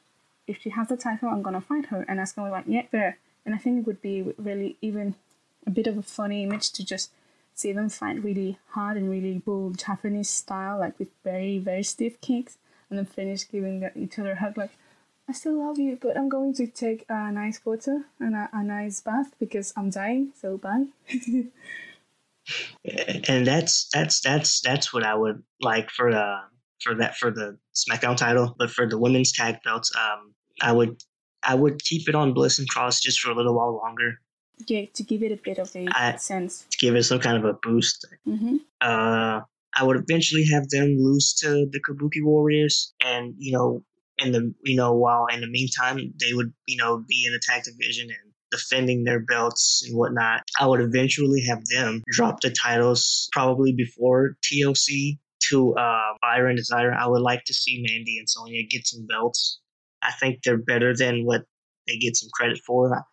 if 0.46 0.62
she 0.62 0.70
has 0.72 0.88
the 0.90 0.98
title, 0.98 1.30
I'm 1.30 1.42
gonna 1.42 1.62
fight 1.62 1.88
her." 1.88 2.06
And 2.08 2.20
Asuka 2.20 2.44
was 2.44 2.52
like, 2.52 2.66
"Yeah, 2.68 2.84
fair." 2.84 3.18
And 3.46 3.56
I 3.56 3.58
think 3.58 3.80
it 3.80 3.88
would 3.88 4.02
be 4.02 4.22
really 4.38 4.78
even 4.82 5.16
a 5.66 5.72
bit 5.72 5.88
of 5.88 5.98
a 5.98 6.04
funny 6.04 6.44
image 6.44 6.72
to 6.74 6.86
just 6.86 7.12
see 7.62 7.74
them 7.74 7.90
fight 7.90 8.24
really 8.24 8.58
hard 8.70 8.98
and 8.98 9.10
really 9.10 9.38
bull 9.38 9.72
Japanese 9.72 10.30
style, 10.30 10.80
like 10.80 10.98
with 11.00 11.10
very 11.24 11.60
very 11.60 11.84
stiff 11.84 12.20
kicks, 12.22 12.58
and 12.90 12.98
then 12.98 13.06
finish 13.06 13.50
giving 13.50 13.90
each 13.96 14.20
other 14.20 14.32
a 14.32 14.40
hug, 14.40 14.58
like. 14.58 14.72
I 15.30 15.34
still 15.34 15.66
love 15.66 15.80
you, 15.80 15.98
but 16.02 16.18
I'm 16.18 16.28
going 16.28 16.54
to 16.56 16.68
take 16.68 17.06
a 17.08 17.32
nice 17.32 17.64
water 17.64 18.04
and 18.20 18.36
a, 18.36 18.50
a 18.52 18.64
nice 18.64 19.00
bath 19.00 19.34
because 19.40 19.72
I'm 19.78 19.90
dying. 19.90 20.34
So 20.36 20.58
bye. 20.58 20.88
and 22.84 23.46
that's 23.46 23.88
that's 23.94 24.20
that's 24.22 24.62
that's 24.62 24.94
what 24.94 25.04
I 25.04 25.16
would 25.16 25.42
like 25.62 25.90
for 25.90 26.12
the 26.12 26.40
for 26.82 26.96
that 26.96 27.18
for 27.18 27.32
the 27.32 27.58
SmackDown 27.74 28.18
title, 28.18 28.56
but 28.58 28.72
for 28.72 28.88
the 28.88 28.98
women's 28.98 29.32
tag 29.32 29.58
belts, 29.64 29.92
um, 29.96 30.34
I 30.62 30.72
would 30.72 31.02
I 31.44 31.56
would 31.56 31.84
keep 31.84 32.10
it 32.10 32.16
on 32.16 32.34
Bliss 32.34 32.60
and 32.60 32.68
Cross 32.68 33.02
just 33.02 33.20
for 33.20 33.32
a 33.32 33.36
little 33.36 33.56
while 33.56 33.76
longer 33.76 34.20
yeah, 34.68 34.86
to 34.94 35.04
give 35.04 35.24
it 35.24 35.32
a 35.32 35.38
bit 35.38 35.58
of 35.58 35.76
a 35.76 35.88
I- 35.92 36.16
sense. 36.18 36.66
to 36.72 36.78
give 36.78 36.96
it 36.96 37.04
some 37.04 37.20
kind 37.20 37.38
of 37.38 37.46
a 37.46 37.54
boost. 37.54 38.06
Mm-hmm. 38.28 38.58
Uh, 38.80 39.42
I 39.74 39.84
would 39.84 39.98
eventually 39.98 40.46
have 40.52 40.70
them 40.70 40.98
lose 41.00 41.34
to 41.42 41.68
the 41.72 41.80
Kabuki 41.80 42.24
Warriors, 42.24 42.94
and 43.04 43.36
you 43.38 43.54
know, 43.54 43.84
in 44.18 44.32
the 44.32 44.54
you 44.64 44.76
know 44.76 44.94
while 44.94 45.28
in 45.28 45.42
the 45.42 45.48
meantime 45.48 46.14
they 46.20 46.34
would 46.34 46.54
you 46.68 46.78
know 46.78 47.04
be 47.08 47.26
in 47.26 47.34
the 47.34 47.42
tag 47.42 47.64
division 47.64 48.10
and 48.10 48.32
defending 48.52 49.04
their 49.04 49.20
belts 49.20 49.84
and 49.86 49.98
whatnot. 49.98 50.44
I 50.60 50.68
would 50.68 50.82
eventually 50.82 51.42
have 51.50 51.64
them 51.74 52.04
drop 52.12 52.42
the 52.42 52.52
titles 52.52 53.30
probably 53.32 53.74
before 53.74 54.36
TLC 54.44 55.18
to 55.50 55.74
uh, 55.76 56.14
and 56.22 56.58
Desire. 56.58 56.94
I 56.94 57.08
would 57.08 57.22
like 57.22 57.46
to 57.46 57.54
see 57.54 57.84
Mandy 57.88 58.18
and 58.20 58.30
Sonya 58.30 58.64
get 58.70 58.86
some 58.86 59.08
belts. 59.08 59.60
I 60.02 60.12
think 60.12 60.44
they're 60.44 60.58
better 60.58 60.96
than 60.96 61.26
what 61.26 61.44
they 61.88 61.98
get 61.98 62.16
some 62.18 62.30
credit 62.34 62.60
for. 62.66 63.04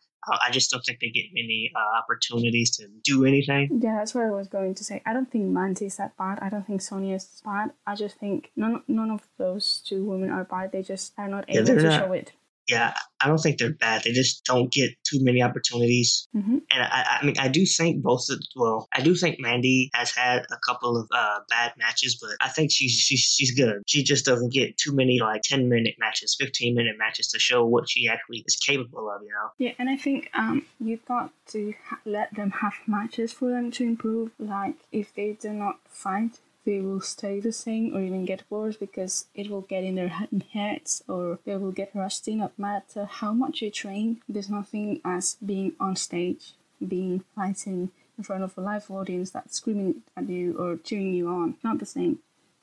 I 0.41 0.51
just 0.51 0.71
don't 0.71 0.85
think 0.85 1.01
they 1.01 1.11
get 1.11 1.27
many 1.33 1.71
uh, 1.75 1.99
opportunities 1.99 2.77
to 2.77 2.89
do 3.03 3.25
anything. 3.25 3.81
Yeah, 3.83 3.97
that's 3.97 4.15
what 4.15 4.25
I 4.25 4.31
was 4.31 4.49
going 4.49 4.75
to 4.75 4.85
say. 4.85 5.03
I 5.07 5.13
don't 5.13 5.31
think 5.31 5.45
Mandy 5.45 5.87
is 5.87 5.97
that 5.97 6.17
bad. 6.17 6.39
I 6.41 6.49
don't 6.49 6.67
think 6.67 6.83
Sonya 6.83 7.15
is 7.17 7.43
bad. 7.45 7.73
I 7.87 7.95
just 7.95 8.19
think 8.19 8.51
none 8.57 8.83
none 8.89 9.11
of 9.11 9.23
those 9.39 9.83
two 9.87 10.05
women 10.05 10.31
are 10.31 10.45
bad. 10.45 10.73
They 10.73 10.83
just 10.83 11.13
are 11.19 11.29
not 11.29 11.45
able 11.49 11.69
yeah, 11.69 11.75
to 11.75 11.83
not, 11.83 12.01
show 12.01 12.13
it 12.13 12.33
yeah, 12.69 12.93
I 13.21 13.29
don't 13.29 13.39
think 13.39 13.59
they're 13.59 13.73
bad. 13.73 14.05
They 14.05 14.13
just 14.13 14.45
don't 14.45 14.71
get 14.71 14.91
too 15.03 15.25
many 15.25 15.43
opportunities. 15.43 16.29
Mm-hmm. 16.37 16.59
And 16.71 16.83
I, 16.83 17.19
I 17.21 17.25
mean, 17.25 17.37
I 17.39 17.49
do 17.49 17.65
think 17.65 18.03
both 18.03 18.27
of 18.31 18.41
well, 18.55 18.87
I 18.93 19.01
do 19.01 19.15
think 19.15 19.41
Mandy 19.41 19.91
has 19.95 20.15
had 20.15 20.45
a 20.51 20.59
couple 20.67 20.97
of 20.97 21.09
uh, 21.13 21.41
bad 21.49 21.73
matches, 21.79 22.19
but 22.21 22.31
I 22.41 22.51
think 22.51 22.71
she's 22.71 22.93
she's 22.93 23.21
she's 23.21 23.53
good. 23.53 23.83
She 23.87 24.03
just 24.03 24.27
doesn't 24.27 24.53
get 24.53 24.77
too 24.77 24.95
many 24.95 25.19
like 25.19 25.43
ten 25.43 25.69
minute 25.69 25.95
matches, 25.99 26.37
fifteen 26.39 26.75
minute 26.75 26.97
matches 26.99 27.29
to 27.29 27.39
show 27.39 27.65
what 27.65 27.89
she 27.89 28.09
actually 28.09 28.45
is 28.47 28.57
capable 28.57 29.11
of. 29.11 29.23
You 29.23 29.31
know? 29.31 29.51
Yeah, 29.59 29.73
and 29.79 29.89
I 29.89 29.97
think 29.97 30.29
um 30.35 30.67
you've 30.79 31.05
got 31.07 31.33
to 31.49 31.75
ha- 31.89 32.01
let 32.05 32.35
them 32.35 32.51
have 32.51 32.75
matches 32.87 33.33
for 33.33 33.51
them 33.51 33.71
to 33.73 33.85
improve. 33.85 34.31
Like 34.39 34.77
if 34.93 35.15
they 35.15 35.33
do 35.33 35.53
not 35.55 35.79
fight 35.89 36.39
they 36.69 36.81
will 36.81 37.01
stay 37.01 37.41
the 37.41 37.57
same 37.65 37.97
or 37.97 38.01
even 38.03 38.27
get 38.27 38.43
worse 38.51 38.77
because 38.77 39.15
it 39.35 39.49
will 39.51 39.63
get 39.63 39.85
in 39.85 39.95
their 39.95 40.13
heads 40.53 41.03
or 41.09 41.39
they 41.47 41.57
will 41.57 41.73
get 41.73 41.91
rusty 41.95 42.35
no 42.35 42.51
matter 42.59 43.07
how 43.21 43.33
much 43.33 43.63
you 43.63 43.71
train 43.71 44.21
there's 44.29 44.51
nothing 44.51 45.01
as 45.17 45.37
being 45.53 45.73
on 45.81 45.97
stage 45.97 46.53
being 46.87 47.25
fighting 47.35 47.91
in 48.17 48.25
front 48.25 48.43
of 48.43 48.57
a 48.59 48.61
live 48.61 48.91
audience 48.91 49.31
that's 49.31 49.57
screaming 49.57 50.03
at 50.17 50.29
you 50.29 50.57
or 50.59 50.77
cheering 50.77 51.15
you 51.15 51.29
on. 51.29 51.57
Not 51.63 51.79
the 51.79 51.87
same 51.87 52.19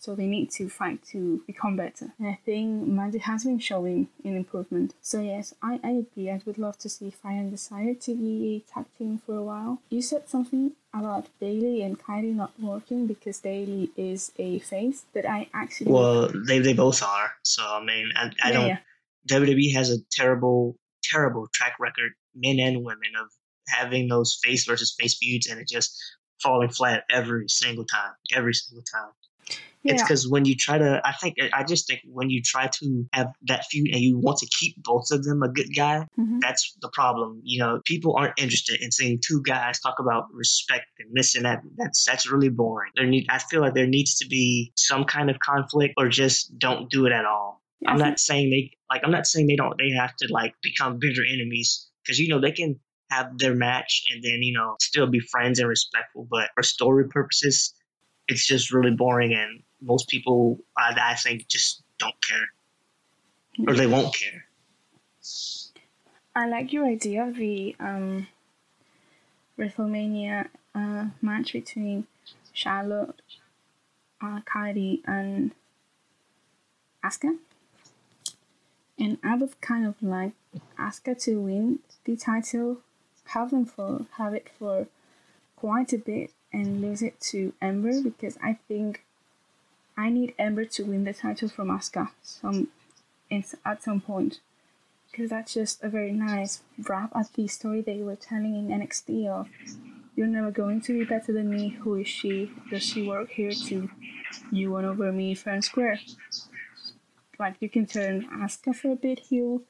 so 0.06 0.14
they 0.14 0.28
need 0.28 0.52
to 0.52 0.70
fight 0.70 1.04
to 1.12 1.42
become 1.48 1.76
better. 1.76 2.14
And 2.20 2.28
I 2.28 2.38
think 2.46 2.88
Mandy 2.88 3.18
has 3.18 3.44
been 3.44 3.58
showing 3.58 4.08
an 4.24 4.36
improvement. 4.36 4.94
So 5.02 5.20
yes, 5.20 5.56
I, 5.64 5.80
I 5.84 5.92
agree. 6.04 6.30
I 6.30 6.40
would 6.46 6.60
love 6.60 6.78
to 6.80 6.90
see 6.90 7.10
Fire 7.10 7.40
and 7.40 7.50
Desire 7.50 7.96
to 7.96 8.16
be 8.16 8.64
a 8.70 8.72
tag 8.72 8.86
team 8.98 9.20
for 9.26 9.36
a 9.36 9.44
while. 9.44 9.82
You 9.90 10.04
said 10.04 10.30
something 10.30 10.74
about 10.94 11.28
Bayley 11.40 11.82
and 11.82 12.00
Kairi 12.00 12.36
not 12.36 12.54
working 12.60 13.08
because 13.08 13.40
Bayley 13.42 13.90
is 13.98 14.32
a 14.38 14.60
face 14.60 15.06
that 15.14 15.26
I 15.28 15.50
actually 15.54 15.92
well 15.92 16.32
they 16.48 16.60
they 16.60 16.74
both 16.74 17.02
are. 17.02 17.32
So 17.44 17.64
I 17.66 17.84
mean 17.84 18.12
I, 18.16 18.26
I 18.44 18.50
yeah, 18.50 18.52
don't 18.54 18.68
yeah. 18.68 18.78
WWE 19.28 19.74
has 19.74 19.90
a 19.90 19.98
terrible 20.12 20.78
terrible 21.04 21.48
track 21.54 21.74
record, 21.80 22.12
men 22.36 22.60
and 22.60 22.84
women, 22.84 23.12
of 23.20 23.28
having 23.68 24.08
those 24.08 24.40
face 24.44 24.66
versus 24.66 24.96
face 24.98 25.18
feuds 25.18 25.48
and 25.48 25.60
it 25.60 25.68
just 25.68 25.98
falling 26.42 26.70
flat 26.70 27.04
every 27.10 27.48
single 27.48 27.86
time, 27.86 28.14
every 28.34 28.54
single 28.54 28.84
time. 28.84 29.12
Yeah. 29.86 29.94
It's 29.94 30.02
because 30.02 30.28
when 30.28 30.46
you 30.46 30.56
try 30.56 30.80
to, 30.80 31.00
I 31.06 31.12
think, 31.12 31.36
I 31.54 31.64
just 31.64 31.88
think 31.88 32.02
when 32.06 32.32
you 32.32 32.42
try 32.42 32.68
to 32.80 33.06
have 33.14 33.28
that 33.44 33.66
feud 33.66 33.94
and 33.94 34.02
you 34.02 34.18
want 34.18 34.40
to 34.40 34.48
keep 34.48 34.82
both 34.82 35.12
of 35.12 35.24
them 35.24 35.44
a 35.44 35.48
good 35.48 35.76
guy, 35.76 36.08
mm-hmm. 36.20 36.40
that's 36.40 36.76
the 36.82 36.90
problem. 36.92 37.42
You 37.44 37.60
know, 37.60 37.82
people 37.86 38.16
aren't 38.18 38.34
interested 38.40 38.82
in 38.82 38.92
seeing 38.92 39.20
two 39.24 39.44
guys 39.44 39.80
talk 39.80 40.00
about 40.00 40.26
respect 40.34 40.88
and 40.98 41.12
this 41.14 41.36
and 41.36 41.46
that. 41.46 41.62
That's 41.78 42.04
that's 42.04 42.32
really 42.32 42.50
boring. 42.50 42.94
There 42.96 43.06
need, 43.06 43.28
I 43.30 43.38
feel 43.38 43.62
like 43.62 43.76
there 43.76 43.86
needs 43.86 44.16
to 44.16 44.28
be 44.28 44.74
some 44.76 45.04
kind 45.04 45.30
of 45.30 45.38
conflict, 45.38 45.94
or 45.98 46.10
just 46.10 46.58
don't 46.58 46.90
do 46.90 47.06
it 47.06 47.12
at 47.12 47.26
all. 47.26 47.62
Yeah, 47.82 47.92
I'm 47.92 48.00
not 48.00 48.20
saying 48.20 48.50
they 48.50 48.72
like. 48.90 49.04
I'm 49.04 49.12
not 49.12 49.28
saying 49.28 49.46
they 49.46 49.56
don't. 49.56 49.78
They 49.78 49.92
have 49.92 50.16
to 50.16 50.34
like 50.34 50.56
become 50.64 50.98
bitter 50.98 51.24
enemies 51.24 51.88
because 52.04 52.18
you 52.18 52.30
know 52.30 52.42
they 52.42 52.54
can 52.54 52.80
have 53.12 53.38
their 53.38 53.54
match 53.54 54.06
and 54.12 54.24
then 54.24 54.42
you 54.42 54.54
know 54.54 54.78
still 54.82 55.06
be 55.06 55.20
friends 55.20 55.60
and 55.60 55.70
respectful. 55.70 56.28
But 56.28 56.50
for 56.56 56.64
story 56.64 57.08
purposes, 57.08 57.76
it's 58.28 58.48
just 58.48 58.74
really 58.74 58.96
boring 58.96 59.34
and 59.34 59.62
most 59.86 60.10
people 60.10 60.60
I, 60.78 60.98
I 61.12 61.16
think 61.16 61.48
just 61.48 61.84
don't 62.00 62.16
care 62.22 62.50
or 63.68 63.74
they 63.74 63.88
won't 63.88 64.14
care. 64.14 64.46
I 66.36 66.48
like 66.48 66.74
your 66.74 66.86
idea 66.86 67.24
of 67.24 67.36
the 67.36 67.76
um, 67.80 68.28
WrestleMania 69.58 70.50
uh, 70.74 71.06
match 71.22 71.54
between 71.54 72.08
Charlotte, 72.52 73.16
uh, 74.22 74.42
Kairi, 74.42 75.02
and 75.06 75.52
Asuka. 77.04 77.38
And 79.00 79.18
I 79.24 79.36
would 79.36 79.60
kind 79.62 79.86
of 79.86 79.96
like 80.02 80.34
Asuka 80.78 81.22
to 81.24 81.40
win 81.40 81.80
the 82.04 82.18
title, 82.18 82.80
have 83.26 83.52
them 83.52 83.66
for 83.66 84.06
have 84.18 84.34
it 84.34 84.50
for 84.60 84.88
quite 85.56 85.94
a 85.94 85.98
bit, 85.98 86.32
and 86.52 86.82
lose 86.82 87.02
it 87.02 87.20
to 87.20 87.54
Ember 87.62 88.02
because 88.02 88.38
I 88.44 88.58
think 88.68 89.05
I 89.98 90.10
need 90.10 90.34
Ember 90.38 90.66
to 90.66 90.84
win 90.84 91.04
the 91.04 91.14
title 91.14 91.50
from 91.50 91.70
Asuka 91.70 92.10
some 92.22 92.68
at 93.66 93.82
some 93.82 94.02
point 94.02 94.40
because 95.10 95.30
that's 95.30 95.54
just 95.54 95.84
a 95.84 95.90
very 95.90 96.12
nice 96.12 96.62
wrap 96.88 97.16
at 97.16 97.34
the 97.34 97.48
story 97.48 97.82
they 97.82 98.02
were 98.02 98.16
telling 98.16 98.56
in 98.56 98.68
NXT 98.68 99.28
of 99.28 99.48
you're 100.16 100.28
never 100.28 100.52
going 100.52 100.82
to 100.82 101.00
be 101.00 101.06
better 101.06 101.34
than 101.34 101.50
me. 101.50 101.70
Who 101.82 101.96
is 101.96 102.08
she? 102.08 102.52
Does 102.70 102.84
she 102.84 103.08
work 103.08 103.32
here 103.32 103.52
too? 103.52 103.90
you 104.52 104.72
won 104.72 104.86
over 104.86 105.12
me 105.12 105.36
fair 105.36 105.62
square? 105.62 106.00
Like 107.40 107.56
you 107.60 107.70
can 107.70 107.86
turn 107.86 108.28
Asuka 108.30 108.76
for 108.76 108.92
a 108.92 108.96
bit 108.96 109.20
heel. 109.20 109.62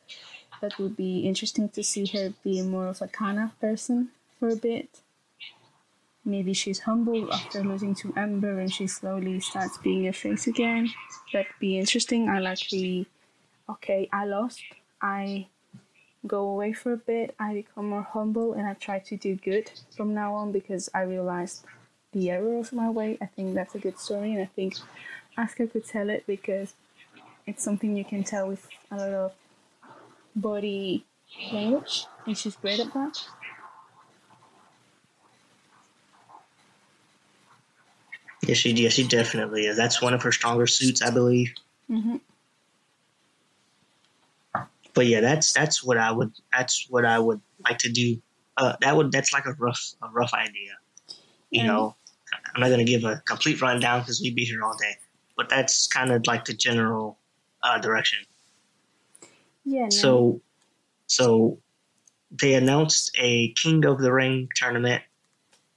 That 0.62 0.78
would 0.80 0.96
be 0.96 1.20
interesting 1.20 1.70
to 1.70 1.84
see 1.84 2.06
her 2.08 2.34
be 2.44 2.62
more 2.62 2.88
of 2.88 3.02
a 3.02 3.08
Kana 3.08 3.54
person 3.60 4.10
for 4.40 4.50
a 4.50 4.56
bit 4.56 5.02
maybe 6.26 6.54
she's 6.54 6.80
humble 6.80 7.32
after 7.32 7.64
losing 7.64 7.94
to 7.96 8.14
Ember 8.18 8.60
and 8.60 8.74
she 8.74 8.88
slowly 8.88 9.40
starts 9.40 9.78
being 9.78 10.08
a 10.08 10.14
face 10.14 10.48
again. 10.48 10.90
That'd 11.32 11.52
be 11.60 11.78
interesting. 11.78 12.28
I 12.28 12.40
like 12.40 12.68
the 12.70 13.06
okay, 13.70 14.10
I 14.12 14.26
lost. 14.26 14.62
I 15.02 15.48
go 16.26 16.48
away 16.50 16.74
for 16.74 16.94
a 16.94 16.98
bit. 16.98 17.36
I 17.40 17.54
become 17.54 17.90
more 17.90 18.02
humble 18.02 18.54
and 18.54 18.68
I 18.68 18.74
try 18.74 19.00
to 19.00 19.16
do 19.16 19.36
good 19.36 19.72
from 19.96 20.14
now 20.14 20.34
on 20.34 20.52
because 20.52 20.90
I 20.94 21.02
realized 21.02 21.64
the 22.12 22.32
error 22.32 22.58
of 22.58 22.74
my 22.74 22.90
way. 22.90 23.18
I 23.22 23.28
think 23.28 23.54
that's 23.54 23.76
a 23.76 23.80
good 23.80 24.00
story 24.00 24.34
and 24.34 24.42
I 24.42 24.50
think 24.56 24.76
Asuka 25.38 25.72
could 25.72 25.86
tell 25.86 26.10
it 26.10 26.26
because 26.26 26.74
it's 27.46 27.64
something 27.64 27.96
you 27.96 28.06
can 28.06 28.24
tell 28.24 28.48
with 28.48 28.68
a 28.92 28.98
lot 28.98 29.14
of 29.14 29.32
body 30.36 31.06
language 31.52 32.06
and 32.26 32.38
she's 32.38 32.56
great 32.56 32.80
at 32.80 32.94
that. 32.94 33.24
Yes, 38.48 38.58
she 38.58 38.72
yes 38.72 38.94
she 38.94 39.08
definitely 39.08 39.66
is. 39.66 39.78
That's 39.78 40.02
one 40.02 40.14
of 40.14 40.24
her 40.24 40.32
stronger 40.32 40.68
suits, 40.68 41.02
I 41.02 41.10
believe. 41.12 41.54
Mm-hmm. 41.90 42.18
But 44.94 45.08
yeah, 45.08 45.22
that's 45.22 45.54
that's 45.54 45.84
what 45.84 45.98
I 45.98 46.12
would 46.12 46.32
that's 46.52 46.88
what 46.90 47.06
I 47.06 47.20
would 47.20 47.42
like 47.64 47.80
to 47.80 47.92
do. 47.92 48.22
Uh, 48.58 48.76
that 48.82 48.96
would 48.96 49.12
that's 49.12 49.34
like 49.34 49.46
a 49.46 49.54
rough 49.54 49.94
a 50.02 50.10
rough 50.10 50.34
idea. 50.34 50.74
You 51.50 51.64
mm. 51.64 51.68
know, 51.68 51.96
I'm 52.54 52.62
not 52.62 52.70
gonna 52.70 52.86
give 52.86 53.04
a 53.04 53.22
complete 53.28 53.62
rundown 53.62 54.02
because 54.02 54.22
we'd 54.22 54.36
be 54.36 54.46
here 54.46 54.64
all 54.64 54.78
day. 54.78 54.96
But 55.36 55.50
that's 55.50 55.88
kind 55.88 56.12
of 56.12 56.26
like 56.28 56.46
the 56.46 56.54
general 56.54 57.20
uh, 57.62 57.80
direction. 57.80 58.20
Yeah. 59.66 59.84
No. 59.84 59.90
So, 59.90 60.42
so 61.08 61.60
they 62.32 62.54
announced 62.54 63.12
a 63.20 63.52
King 63.54 63.86
of 63.86 64.00
the 64.00 64.14
Ring 64.14 64.48
tournament 64.56 65.04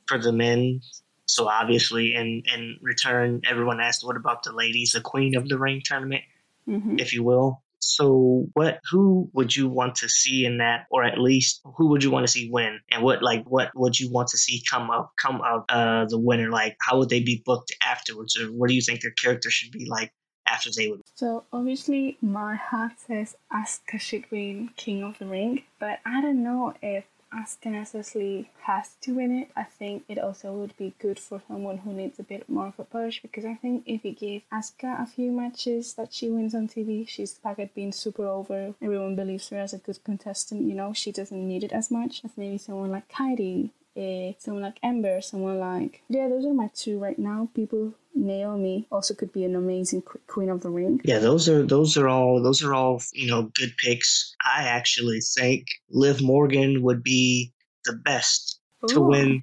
for 0.06 0.18
the 0.18 0.32
men 0.32 0.80
so 1.28 1.46
obviously, 1.46 2.14
in 2.14 2.42
in 2.52 2.78
return, 2.80 3.42
everyone 3.46 3.80
asked, 3.80 4.04
"What 4.04 4.16
about 4.16 4.44
the 4.44 4.52
ladies, 4.52 4.92
the 4.92 5.02
Queen 5.02 5.36
of 5.36 5.46
the 5.46 5.58
Ring 5.58 5.82
tournament, 5.84 6.22
mm-hmm. 6.66 6.98
if 6.98 7.12
you 7.12 7.22
will?" 7.22 7.62
So, 7.80 8.46
what? 8.54 8.80
Who 8.90 9.30
would 9.34 9.54
you 9.54 9.68
want 9.68 9.96
to 9.96 10.08
see 10.08 10.46
in 10.46 10.58
that, 10.58 10.86
or 10.90 11.04
at 11.04 11.18
least 11.18 11.60
who 11.76 11.88
would 11.88 12.02
you 12.02 12.10
want 12.10 12.26
to 12.26 12.32
see 12.32 12.48
win? 12.50 12.80
And 12.90 13.02
what, 13.02 13.22
like, 13.22 13.44
what 13.44 13.70
would 13.74 14.00
you 14.00 14.10
want 14.10 14.28
to 14.28 14.38
see 14.38 14.62
come 14.68 14.90
up, 14.90 15.12
come 15.22 15.42
of 15.42 15.64
uh, 15.68 16.06
the 16.06 16.18
winner? 16.18 16.48
Like, 16.50 16.78
how 16.80 16.98
would 16.98 17.10
they 17.10 17.20
be 17.20 17.42
booked 17.44 17.76
afterwards, 17.86 18.38
or 18.38 18.46
what 18.46 18.68
do 18.68 18.74
you 18.74 18.82
think 18.82 19.02
their 19.02 19.10
character 19.10 19.50
should 19.50 19.70
be 19.70 19.84
like 19.84 20.14
after 20.46 20.70
they 20.74 20.88
would? 20.88 21.02
So, 21.14 21.44
obviously, 21.52 22.16
my 22.22 22.56
heart 22.56 22.92
says 23.06 23.36
Asuka 23.52 24.00
should 24.00 24.30
win 24.30 24.70
King 24.76 25.02
of 25.02 25.18
the 25.18 25.26
Ring, 25.26 25.62
but 25.78 26.00
I 26.06 26.22
don't 26.22 26.42
know 26.42 26.72
if 26.80 27.04
Asuka 27.32 27.70
necessarily 27.70 28.50
has 28.62 28.94
to 29.02 29.14
win 29.14 29.32
it. 29.32 29.50
I 29.56 29.64
think 29.64 30.04
it 30.08 30.18
also 30.18 30.52
would 30.52 30.76
be 30.76 30.94
good 30.98 31.18
for 31.18 31.42
someone 31.46 31.78
who 31.78 31.92
needs 31.92 32.18
a 32.18 32.22
bit 32.22 32.48
more 32.48 32.68
of 32.68 32.78
a 32.78 32.84
push 32.84 33.20
because 33.20 33.44
I 33.44 33.54
think 33.54 33.84
if 33.86 34.04
you 34.04 34.12
give 34.12 34.42
Asuka 34.52 35.02
a 35.02 35.06
few 35.06 35.30
matches 35.32 35.94
that 35.94 36.12
she 36.12 36.30
wins 36.30 36.54
on 36.54 36.68
TV, 36.68 37.06
she's 37.08 37.34
back 37.34 37.58
at 37.58 37.74
being 37.74 37.92
super 37.92 38.26
over. 38.26 38.74
Everyone 38.80 39.16
believes 39.16 39.48
her 39.50 39.58
as 39.58 39.72
a 39.72 39.78
good 39.78 40.02
contestant, 40.04 40.62
you 40.62 40.74
know, 40.74 40.92
she 40.92 41.12
doesn't 41.12 41.48
need 41.48 41.64
it 41.64 41.72
as 41.72 41.90
much 41.90 42.22
as 42.24 42.30
maybe 42.36 42.58
someone 42.58 42.90
like 42.90 43.08
Kairi, 43.08 43.70
eh, 43.96 44.32
someone 44.38 44.62
like 44.62 44.78
Ember, 44.82 45.20
someone 45.20 45.58
like 45.58 46.02
yeah, 46.08 46.28
those 46.28 46.44
are 46.44 46.54
my 46.54 46.70
two 46.74 46.98
right 46.98 47.18
now. 47.18 47.48
People 47.54 47.94
Naomi 48.14 48.86
also 48.90 49.14
could 49.14 49.32
be 49.32 49.44
an 49.44 49.54
amazing 49.54 50.02
Queen 50.26 50.48
of 50.48 50.62
the 50.62 50.70
Ring. 50.70 51.00
Yeah, 51.04 51.18
those 51.18 51.48
are 51.48 51.62
those 51.62 51.96
are 51.96 52.08
all 52.08 52.42
those 52.42 52.62
are 52.62 52.74
all 52.74 53.02
you 53.12 53.26
know 53.26 53.50
good 53.54 53.74
picks. 53.82 54.34
I 54.44 54.64
actually 54.64 55.20
think 55.20 55.66
Liv 55.90 56.22
Morgan 56.22 56.82
would 56.82 57.02
be 57.02 57.52
the 57.84 57.94
best 57.94 58.60
Ooh. 58.84 58.94
to 58.94 59.00
win 59.00 59.42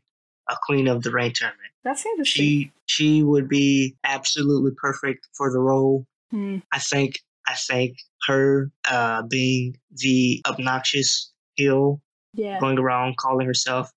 a 0.50 0.56
Queen 0.64 0.88
of 0.88 1.04
the 1.04 1.12
Ring 1.12 1.32
tournament. 1.34 1.72
That's 1.84 2.06
interesting. 2.06 2.44
She 2.44 2.72
she 2.86 3.24
would 3.24 3.48
be 3.48 3.96
absolutely 4.04 4.72
perfect 4.76 5.28
for 5.34 5.52
the 5.52 5.60
role. 5.60 6.06
Hmm. 6.32 6.58
I 6.72 6.80
think 6.80 7.20
I 7.48 7.54
think 7.56 7.98
her 8.28 8.72
uh, 8.90 9.24
being 9.24 9.78
the 9.92 10.42
obnoxious 10.48 11.32
heel, 11.56 12.02
yeah. 12.34 12.60
going 12.60 12.80
around 12.80 13.18
calling 13.18 13.46
herself 13.46 13.92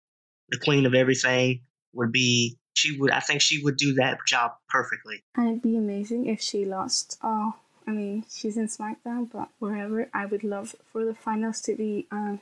the 0.50 0.58
queen 0.58 0.86
of 0.86 0.94
everything 0.94 1.60
would 1.92 2.12
be 2.12 2.58
she 2.74 2.98
would 2.98 3.10
I 3.10 3.20
think 3.20 3.40
she 3.40 3.62
would 3.62 3.76
do 3.76 3.94
that 3.94 4.18
job 4.26 4.52
perfectly. 4.68 5.22
And 5.36 5.48
it'd 5.48 5.62
be 5.62 5.76
amazing 5.76 6.26
if 6.26 6.40
she 6.40 6.64
lost. 6.64 7.18
Oh, 7.22 7.54
I 7.86 7.90
mean, 7.90 8.24
she's 8.30 8.56
in 8.56 8.68
SmackDown, 8.68 9.30
but 9.32 9.48
wherever 9.58 10.08
I 10.12 10.26
would 10.26 10.44
love 10.44 10.76
for 10.92 11.04
the 11.04 11.14
finals 11.14 11.60
to 11.62 11.74
be 11.74 12.06
um, 12.10 12.40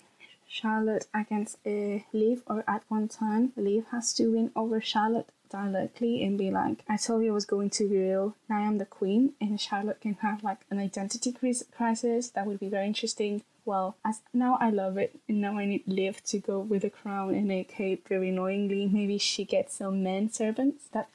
Charlotte 0.48 1.06
against 1.14 1.58
uh, 1.66 2.00
Liv, 2.12 2.42
or 2.46 2.64
at 2.66 2.82
one 2.88 3.08
time 3.08 3.52
Liv 3.56 3.86
has 3.92 4.12
to 4.14 4.26
win 4.26 4.50
over 4.56 4.80
Charlotte 4.80 5.28
directly 5.48 6.22
and 6.22 6.38
be 6.38 6.50
like, 6.50 6.84
I 6.88 6.96
told 6.96 7.24
you 7.24 7.30
I 7.30 7.34
was 7.34 7.44
going 7.44 7.70
to 7.70 7.88
be 7.88 7.96
real. 7.96 8.34
Now 8.48 8.56
I'm 8.56 8.78
the 8.78 8.86
queen, 8.86 9.34
and 9.40 9.60
Charlotte 9.60 10.00
can 10.00 10.14
have 10.22 10.44
like 10.44 10.60
an 10.70 10.78
identity 10.78 11.32
crisis. 11.32 12.30
That 12.30 12.46
would 12.46 12.60
be 12.60 12.68
very 12.68 12.86
interesting. 12.86 13.42
Well, 13.64 13.96
as 14.04 14.20
now 14.32 14.58
I 14.60 14.70
love 14.70 14.96
it, 14.96 15.18
and 15.28 15.40
now 15.40 15.58
I 15.58 15.64
need 15.66 15.82
Liv 15.86 16.22
to 16.24 16.38
go 16.38 16.60
with 16.60 16.84
a 16.84 16.90
crown 16.90 17.34
and 17.34 17.50
a 17.50 17.64
cape. 17.64 18.08
Very 18.08 18.28
annoyingly, 18.28 18.86
maybe 18.86 19.18
she 19.18 19.44
gets 19.44 19.74
some 19.74 20.04
men 20.04 20.30
servants 20.30 20.84
that 20.92 21.08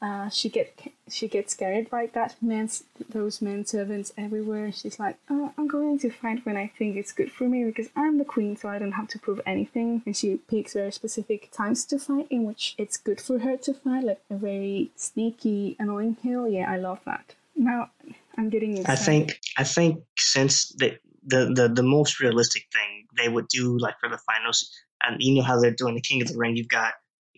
uh, 0.00 0.28
she 0.28 0.48
get 0.48 0.78
she 1.08 1.28
gets 1.28 1.52
scared 1.52 1.90
by 1.90 2.06
that 2.14 2.36
men 2.40 2.68
those 3.08 3.42
men 3.42 3.64
servants 3.64 4.12
everywhere. 4.16 4.70
She's 4.72 4.98
like, 4.98 5.16
oh, 5.30 5.52
I'm 5.56 5.66
going 5.66 5.98
to 6.00 6.10
fight 6.10 6.44
when 6.46 6.56
I 6.56 6.68
think 6.78 6.96
it's 6.96 7.12
good 7.12 7.32
for 7.32 7.44
me 7.44 7.64
because 7.64 7.88
I'm 7.96 8.18
the 8.18 8.24
queen, 8.24 8.56
so 8.56 8.68
I 8.68 8.78
don't 8.78 8.92
have 8.92 9.08
to 9.08 9.18
prove 9.18 9.40
anything. 9.46 10.02
And 10.06 10.16
she 10.16 10.36
picks 10.48 10.74
very 10.74 10.92
specific 10.92 11.50
times 11.50 11.84
to 11.86 11.98
fight 11.98 12.26
in 12.30 12.44
which 12.44 12.74
it's 12.78 12.96
good 12.96 13.20
for 13.20 13.38
her 13.40 13.56
to 13.56 13.74
fight, 13.74 14.04
like 14.04 14.20
a 14.30 14.36
very 14.36 14.90
sneaky, 14.96 15.76
annoying 15.78 16.16
hill. 16.22 16.48
Yeah, 16.48 16.70
I 16.70 16.76
love 16.76 17.00
that. 17.04 17.34
Now 17.56 17.90
I'm 18.36 18.50
getting 18.50 18.78
excited. 18.78 18.92
I 18.92 19.04
think 19.04 19.40
I 19.58 19.64
think 19.64 20.04
since 20.18 20.68
the 20.70 20.98
the 21.26 21.52
the, 21.54 21.68
the 21.68 21.82
most 21.82 22.20
realistic 22.20 22.66
thing 22.72 23.06
they 23.16 23.28
would 23.28 23.48
do 23.48 23.78
like 23.78 23.98
for 24.00 24.08
the 24.08 24.18
finals, 24.18 24.70
and 25.02 25.16
you 25.20 25.34
know 25.34 25.42
how 25.42 25.60
they're 25.60 25.70
doing 25.70 25.94
the 25.94 26.00
King 26.00 26.22
of 26.22 26.28
the 26.28 26.38
Ring, 26.38 26.56
you've 26.56 26.68
got 26.68 26.94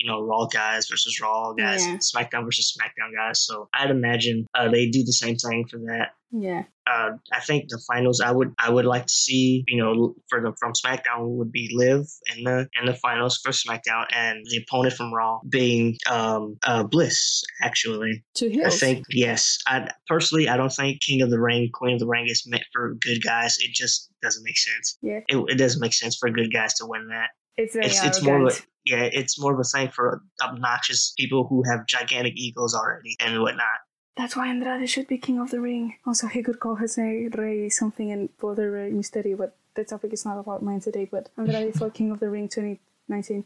you 0.06 0.12
know, 0.12 0.24
Raw 0.24 0.46
guys 0.46 0.88
versus 0.88 1.20
Raw 1.20 1.52
guys, 1.52 1.84
yeah. 1.84 1.96
SmackDown 1.96 2.44
versus 2.44 2.76
SmackDown 2.78 3.12
guys. 3.14 3.44
So 3.44 3.68
I'd 3.74 3.90
imagine 3.90 4.46
uh, 4.54 4.70
they 4.70 4.88
do 4.88 5.02
the 5.02 5.12
same 5.12 5.36
thing 5.36 5.66
for 5.68 5.78
that. 5.78 6.10
Yeah. 6.30 6.64
Uh, 6.86 7.16
I 7.32 7.40
think 7.40 7.68
the 7.68 7.82
finals 7.88 8.20
I 8.20 8.30
would 8.30 8.54
I 8.58 8.70
would 8.70 8.84
like 8.84 9.06
to 9.06 9.12
see 9.12 9.64
you 9.66 9.82
know 9.82 10.14
for 10.28 10.40
the 10.40 10.54
from 10.60 10.72
SmackDown 10.74 11.36
would 11.36 11.50
be 11.50 11.70
Liv 11.74 12.06
in 12.36 12.44
the 12.44 12.68
in 12.78 12.86
the 12.86 12.94
finals 12.94 13.40
for 13.42 13.50
SmackDown 13.50 14.06
and 14.12 14.44
the 14.48 14.58
opponent 14.58 14.94
from 14.94 15.12
Raw 15.12 15.40
being 15.48 15.96
um, 16.08 16.56
uh, 16.62 16.84
Bliss 16.84 17.42
actually. 17.62 18.24
Two 18.34 18.48
heels. 18.48 18.74
I 18.74 18.76
think 18.76 19.04
yes. 19.10 19.58
I 19.66 19.90
personally 20.06 20.48
I 20.48 20.56
don't 20.56 20.72
think 20.72 21.00
King 21.00 21.22
of 21.22 21.30
the 21.30 21.40
Ring 21.40 21.70
Queen 21.72 21.94
of 21.94 22.00
the 22.00 22.06
Ring 22.06 22.26
is 22.28 22.44
meant 22.46 22.64
for 22.72 22.94
good 23.00 23.22
guys. 23.24 23.56
It 23.58 23.72
just 23.72 24.08
doesn't 24.22 24.44
make 24.44 24.58
sense. 24.58 24.98
Yeah. 25.02 25.20
It, 25.26 25.44
it 25.48 25.58
doesn't 25.58 25.80
make 25.80 25.94
sense 25.94 26.16
for 26.16 26.30
good 26.30 26.52
guys 26.52 26.74
to 26.74 26.86
win 26.86 27.08
that. 27.08 27.30
It's 27.56 27.74
it's, 27.74 28.04
it's 28.04 28.22
more 28.22 28.46
of 28.46 28.52
a, 28.52 28.56
yeah, 28.84 29.08
it's 29.10 29.40
more 29.40 29.54
of 29.54 29.60
a 29.60 29.64
thing 29.64 29.88
for 29.88 30.22
obnoxious 30.42 31.14
people 31.18 31.46
who 31.48 31.62
have 31.68 31.86
gigantic 31.86 32.34
egos 32.36 32.74
already 32.74 33.16
and 33.20 33.40
whatnot. 33.40 33.80
That's 34.16 34.36
why 34.36 34.48
Andrade 34.48 34.88
should 34.88 35.08
be 35.08 35.18
king 35.18 35.38
of 35.38 35.50
the 35.50 35.60
ring. 35.60 35.96
Also, 36.06 36.26
he 36.26 36.42
could 36.42 36.58
call 36.58 36.76
Jose 36.76 37.28
Rey 37.34 37.68
something 37.68 38.10
and 38.10 38.28
bother 38.38 38.70
Rey 38.70 38.90
Mysterio, 38.90 39.36
but 39.36 39.56
the 39.74 39.84
topic 39.84 40.12
is 40.12 40.24
not 40.24 40.38
about 40.38 40.62
mine 40.62 40.80
today. 40.80 41.06
But 41.10 41.28
Andrade 41.36 41.74
for 41.74 41.90
king 41.90 42.10
of 42.10 42.20
the 42.20 42.30
ring 42.30 42.48
2019. 42.48 43.44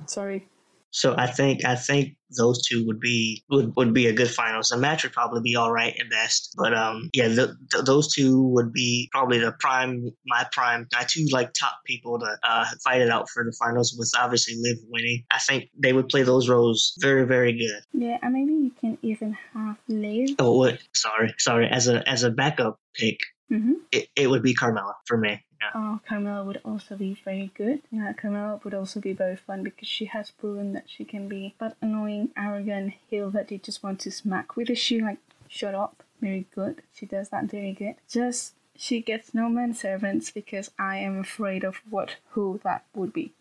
Sorry. 0.06 0.48
So 0.92 1.14
I 1.16 1.26
think 1.26 1.64
I 1.64 1.74
think 1.74 2.16
those 2.36 2.66
two 2.66 2.86
would 2.86 3.00
be 3.00 3.42
would, 3.50 3.72
would 3.76 3.94
be 3.94 4.06
a 4.06 4.12
good 4.12 4.30
finals. 4.30 4.68
The 4.68 4.76
match 4.76 5.02
would 5.02 5.12
probably 5.12 5.40
be 5.42 5.56
all 5.56 5.72
right 5.72 5.94
at 5.98 6.10
best, 6.10 6.54
but 6.56 6.74
um 6.74 7.10
yeah, 7.14 7.28
the, 7.28 7.56
the, 7.70 7.82
those 7.82 8.12
two 8.12 8.42
would 8.48 8.72
be 8.72 9.08
probably 9.10 9.38
the 9.38 9.52
prime 9.58 10.10
my 10.26 10.46
prime 10.52 10.86
my 10.92 11.04
two 11.08 11.26
like 11.32 11.52
top 11.54 11.78
people 11.86 12.18
to 12.18 12.36
uh, 12.42 12.66
fight 12.84 13.00
it 13.00 13.10
out 13.10 13.28
for 13.30 13.42
the 13.42 13.56
finals. 13.58 13.94
With 13.98 14.12
obviously 14.18 14.54
Liv 14.58 14.78
winning, 14.88 15.24
I 15.30 15.38
think 15.38 15.70
they 15.76 15.92
would 15.92 16.08
play 16.08 16.22
those 16.22 16.48
roles 16.48 16.94
very 17.00 17.26
very 17.26 17.52
good. 17.56 17.82
Yeah, 17.92 18.18
and 18.22 18.34
maybe 18.34 18.52
you 18.52 18.72
can 18.78 18.98
even 19.02 19.36
have 19.54 19.76
Liv. 19.88 20.36
Oh, 20.38 20.58
what? 20.58 20.78
Sorry, 20.94 21.34
sorry. 21.38 21.68
As 21.68 21.88
a 21.88 22.06
as 22.08 22.22
a 22.22 22.30
backup 22.30 22.78
pick, 22.94 23.18
mm-hmm. 23.50 23.72
it, 23.92 24.08
it 24.14 24.28
would 24.28 24.42
be 24.42 24.54
Carmella 24.54 24.92
for 25.06 25.16
me. 25.16 25.42
Yeah. 25.62 25.70
Oh, 25.74 26.00
Carmella 26.08 26.44
would 26.44 26.60
also 26.64 26.96
be 26.96 27.16
very 27.24 27.52
good. 27.54 27.82
Yeah, 27.90 28.12
Carmella 28.12 28.62
would 28.64 28.74
also 28.74 29.00
be 29.00 29.12
very 29.12 29.36
fun 29.36 29.62
because 29.62 29.86
she 29.86 30.06
has 30.06 30.30
proven 30.30 30.72
that 30.72 30.84
she 30.88 31.04
can 31.04 31.28
be 31.28 31.54
that 31.60 31.76
annoying, 31.80 32.30
arrogant 32.36 32.94
heel 33.08 33.30
that 33.30 33.50
you 33.52 33.58
just 33.58 33.82
want 33.82 34.00
to 34.00 34.10
smack 34.10 34.56
with. 34.56 34.70
Is 34.70 34.78
she 34.78 35.00
like, 35.00 35.18
shut 35.48 35.74
up? 35.74 36.02
Very 36.20 36.46
good. 36.54 36.82
She 36.92 37.06
does 37.06 37.28
that 37.28 37.44
very 37.44 37.72
good. 37.72 37.94
Just 38.08 38.54
she 38.76 39.00
gets 39.00 39.34
no 39.34 39.48
men 39.48 39.74
servants 39.74 40.30
because 40.30 40.70
I 40.78 40.96
am 40.98 41.20
afraid 41.20 41.62
of 41.64 41.76
what 41.88 42.16
who 42.30 42.60
that 42.64 42.84
would 42.94 43.12
be. 43.12 43.32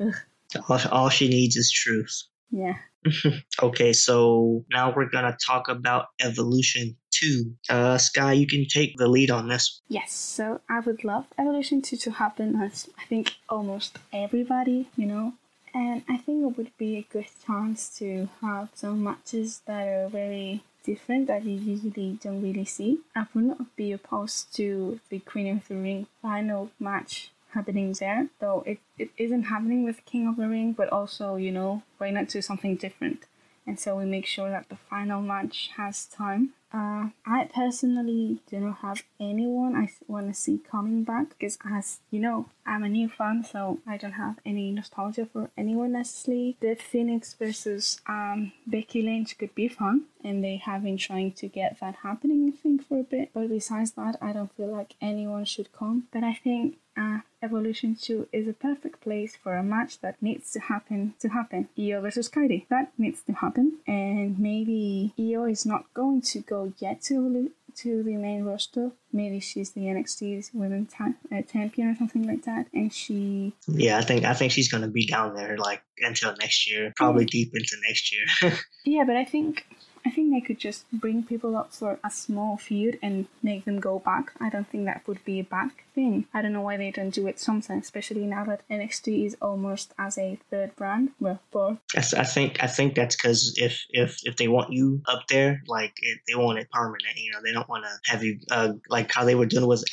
All, 0.67 0.79
all 0.91 1.09
she 1.09 1.29
needs 1.29 1.55
is 1.55 1.71
truth. 1.71 2.23
Yeah. 2.51 2.75
okay, 3.63 3.93
so 3.93 4.65
now 4.69 4.93
we're 4.95 5.09
gonna 5.09 5.37
talk 5.43 5.69
about 5.69 6.07
Evolution 6.19 6.97
2. 7.21 7.55
Uh, 7.69 7.97
Sky, 7.97 8.33
you 8.33 8.47
can 8.47 8.65
take 8.65 8.97
the 8.97 9.07
lead 9.07 9.31
on 9.31 9.47
this. 9.47 9.81
Yes, 9.87 10.13
so 10.13 10.61
I 10.67 10.79
would 10.79 11.03
love 11.03 11.27
Evolution 11.37 11.81
2 11.81 11.97
to 11.97 12.11
happen 12.11 12.61
as 12.61 12.89
I 12.97 13.05
think 13.05 13.35
almost 13.49 13.99
everybody, 14.11 14.89
you 14.97 15.05
know. 15.05 15.33
And 15.73 16.03
I 16.09 16.17
think 16.17 16.43
it 16.43 16.57
would 16.57 16.77
be 16.77 16.97
a 16.97 17.07
good 17.13 17.27
chance 17.45 17.97
to 17.99 18.27
have 18.41 18.69
some 18.73 19.03
matches 19.03 19.61
that 19.65 19.87
are 19.87 20.09
very 20.09 20.63
different 20.83 21.27
that 21.27 21.45
you 21.45 21.53
usually 21.53 22.19
don't 22.21 22.41
really 22.41 22.65
see. 22.65 22.99
I 23.15 23.27
would 23.33 23.45
not 23.45 23.75
be 23.75 23.91
opposed 23.91 24.53
to 24.55 24.99
the 25.09 25.19
Queen 25.19 25.57
of 25.57 25.67
the 25.67 25.75
Ring 25.75 26.07
final 26.21 26.71
match 26.79 27.31
happening 27.53 27.93
there, 27.93 28.27
though 28.39 28.63
it, 28.65 28.79
it 28.97 29.11
isn't 29.17 29.43
happening 29.43 29.83
with 29.83 30.05
King 30.05 30.27
of 30.27 30.37
the 30.37 30.47
Ring, 30.47 30.73
but 30.73 30.89
also, 30.89 31.35
you 31.35 31.51
know, 31.51 31.83
why 31.97 32.09
not 32.09 32.29
do 32.29 32.41
something 32.41 32.75
different? 32.75 33.25
And 33.67 33.79
so 33.79 33.95
we 33.95 34.05
make 34.05 34.25
sure 34.25 34.49
that 34.49 34.69
the 34.69 34.75
final 34.89 35.21
match 35.21 35.69
has 35.77 36.05
time 36.05 36.53
uh, 36.73 37.09
I 37.25 37.49
personally 37.53 38.39
do 38.49 38.59
not 38.59 38.77
have 38.77 39.03
anyone 39.19 39.75
I 39.75 39.89
want 40.07 40.27
to 40.27 40.33
see 40.33 40.59
coming 40.59 41.03
back 41.03 41.29
because, 41.29 41.57
as 41.69 41.99
you 42.09 42.19
know, 42.19 42.47
I'm 42.65 42.83
a 42.83 42.89
new 42.89 43.09
fan, 43.09 43.43
so 43.43 43.79
I 43.85 43.97
don't 43.97 44.13
have 44.13 44.37
any 44.45 44.71
nostalgia 44.71 45.25
for 45.25 45.49
anyone 45.57 45.93
necessarily. 45.93 46.57
The 46.59 46.75
Phoenix 46.75 47.33
versus 47.33 47.99
um, 48.07 48.53
Becky 48.65 49.01
Lynch 49.01 49.37
could 49.37 49.53
be 49.55 49.67
fun, 49.67 50.05
and 50.23 50.43
they 50.43 50.57
have 50.57 50.83
been 50.83 50.97
trying 50.97 51.33
to 51.33 51.47
get 51.47 51.79
that 51.81 51.95
happening, 52.03 52.53
I 52.53 52.57
think, 52.57 52.87
for 52.87 52.99
a 52.99 53.03
bit. 53.03 53.31
But 53.33 53.49
besides 53.49 53.91
that, 53.91 54.17
I 54.21 54.31
don't 54.31 54.55
feel 54.55 54.71
like 54.71 54.95
anyone 55.01 55.45
should 55.45 55.73
come. 55.73 56.07
But 56.11 56.23
I 56.23 56.33
think 56.33 56.77
uh, 56.97 57.19
Evolution 57.41 57.95
2 57.95 58.27
is 58.31 58.47
a 58.47 58.53
perfect 58.53 59.01
place 59.01 59.35
for 59.35 59.55
a 59.55 59.63
match 59.63 59.99
that 60.01 60.21
needs 60.21 60.51
to 60.51 60.59
happen 60.59 61.15
to 61.19 61.29
happen. 61.29 61.69
Io 61.77 62.01
versus 62.01 62.29
Kairi. 62.29 62.67
That 62.69 62.91
needs 62.97 63.23
to 63.23 63.33
happen. 63.33 63.79
And 63.87 64.37
maybe 64.37 65.13
Io 65.17 65.45
is 65.45 65.65
not 65.65 65.91
going 65.93 66.21
to 66.21 66.39
go 66.41 66.60
yet 66.79 67.01
to 67.03 67.51
to 67.77 68.03
the 68.03 68.15
main 68.15 68.43
roster. 68.43 68.91
Maybe 69.13 69.39
she's 69.39 69.71
the 69.71 69.81
NXT's 69.81 70.51
women's 70.53 70.93
ta- 70.93 71.13
uh, 71.31 71.41
champion 71.43 71.89
or 71.89 71.95
something 71.95 72.27
like 72.27 72.43
that, 72.43 72.67
and 72.73 72.93
she. 72.93 73.53
Yeah, 73.67 73.97
I 73.97 74.01
think 74.01 74.25
I 74.25 74.33
think 74.33 74.51
she's 74.51 74.71
gonna 74.71 74.87
be 74.87 75.05
down 75.05 75.35
there 75.35 75.57
like 75.57 75.81
until 75.99 76.35
next 76.39 76.69
year, 76.69 76.93
probably 76.95 77.25
deep 77.25 77.51
into 77.53 77.75
next 77.87 78.13
year. 78.13 78.53
yeah, 78.85 79.03
but 79.05 79.15
I 79.15 79.25
think 79.25 79.65
I 80.05 80.09
think 80.09 80.31
they 80.31 80.41
could 80.41 80.59
just 80.59 80.85
bring 80.91 81.23
people 81.23 81.55
up 81.55 81.73
for 81.73 81.99
a 82.03 82.11
small 82.11 82.57
feud 82.57 82.97
and 83.01 83.27
make 83.43 83.65
them 83.65 83.79
go 83.79 83.99
back. 83.99 84.33
I 84.39 84.49
don't 84.49 84.67
think 84.67 84.85
that 84.85 85.07
would 85.07 85.23
be 85.25 85.39
a 85.39 85.43
bad 85.43 85.71
thing. 85.93 86.25
I 86.33 86.41
don't 86.41 86.53
know 86.53 86.61
why 86.61 86.77
they 86.77 86.91
don't 86.91 87.11
do 87.11 87.27
it 87.27 87.39
sometimes, 87.39 87.85
especially 87.85 88.25
now 88.25 88.45
that 88.45 88.67
NXT 88.69 89.25
is 89.25 89.37
almost 89.41 89.93
as 89.97 90.17
a 90.17 90.39
third 90.49 90.75
brand. 90.75 91.11
Well, 91.19 91.39
fourth. 91.51 91.77
I 91.95 92.23
think 92.23 92.63
I 92.63 92.67
think 92.67 92.95
that's 92.95 93.15
because 93.15 93.53
if 93.57 93.85
if 93.89 94.17
if 94.23 94.37
they 94.37 94.47
want 94.47 94.71
you 94.71 95.01
up 95.07 95.27
there, 95.29 95.61
like 95.67 95.93
it, 96.01 96.19
they 96.27 96.35
want 96.35 96.59
it 96.59 96.71
permanent. 96.71 97.17
You 97.17 97.31
know, 97.31 97.39
they 97.43 97.51
don't 97.51 97.69
want 97.69 97.85
to 97.85 98.11
have 98.11 98.23
you 98.23 98.39
uh, 98.49 98.73
like 98.89 99.11
how 99.11 99.25
they 99.25 99.35
were 99.35 99.45
doing 99.45 99.67
with 99.67 99.83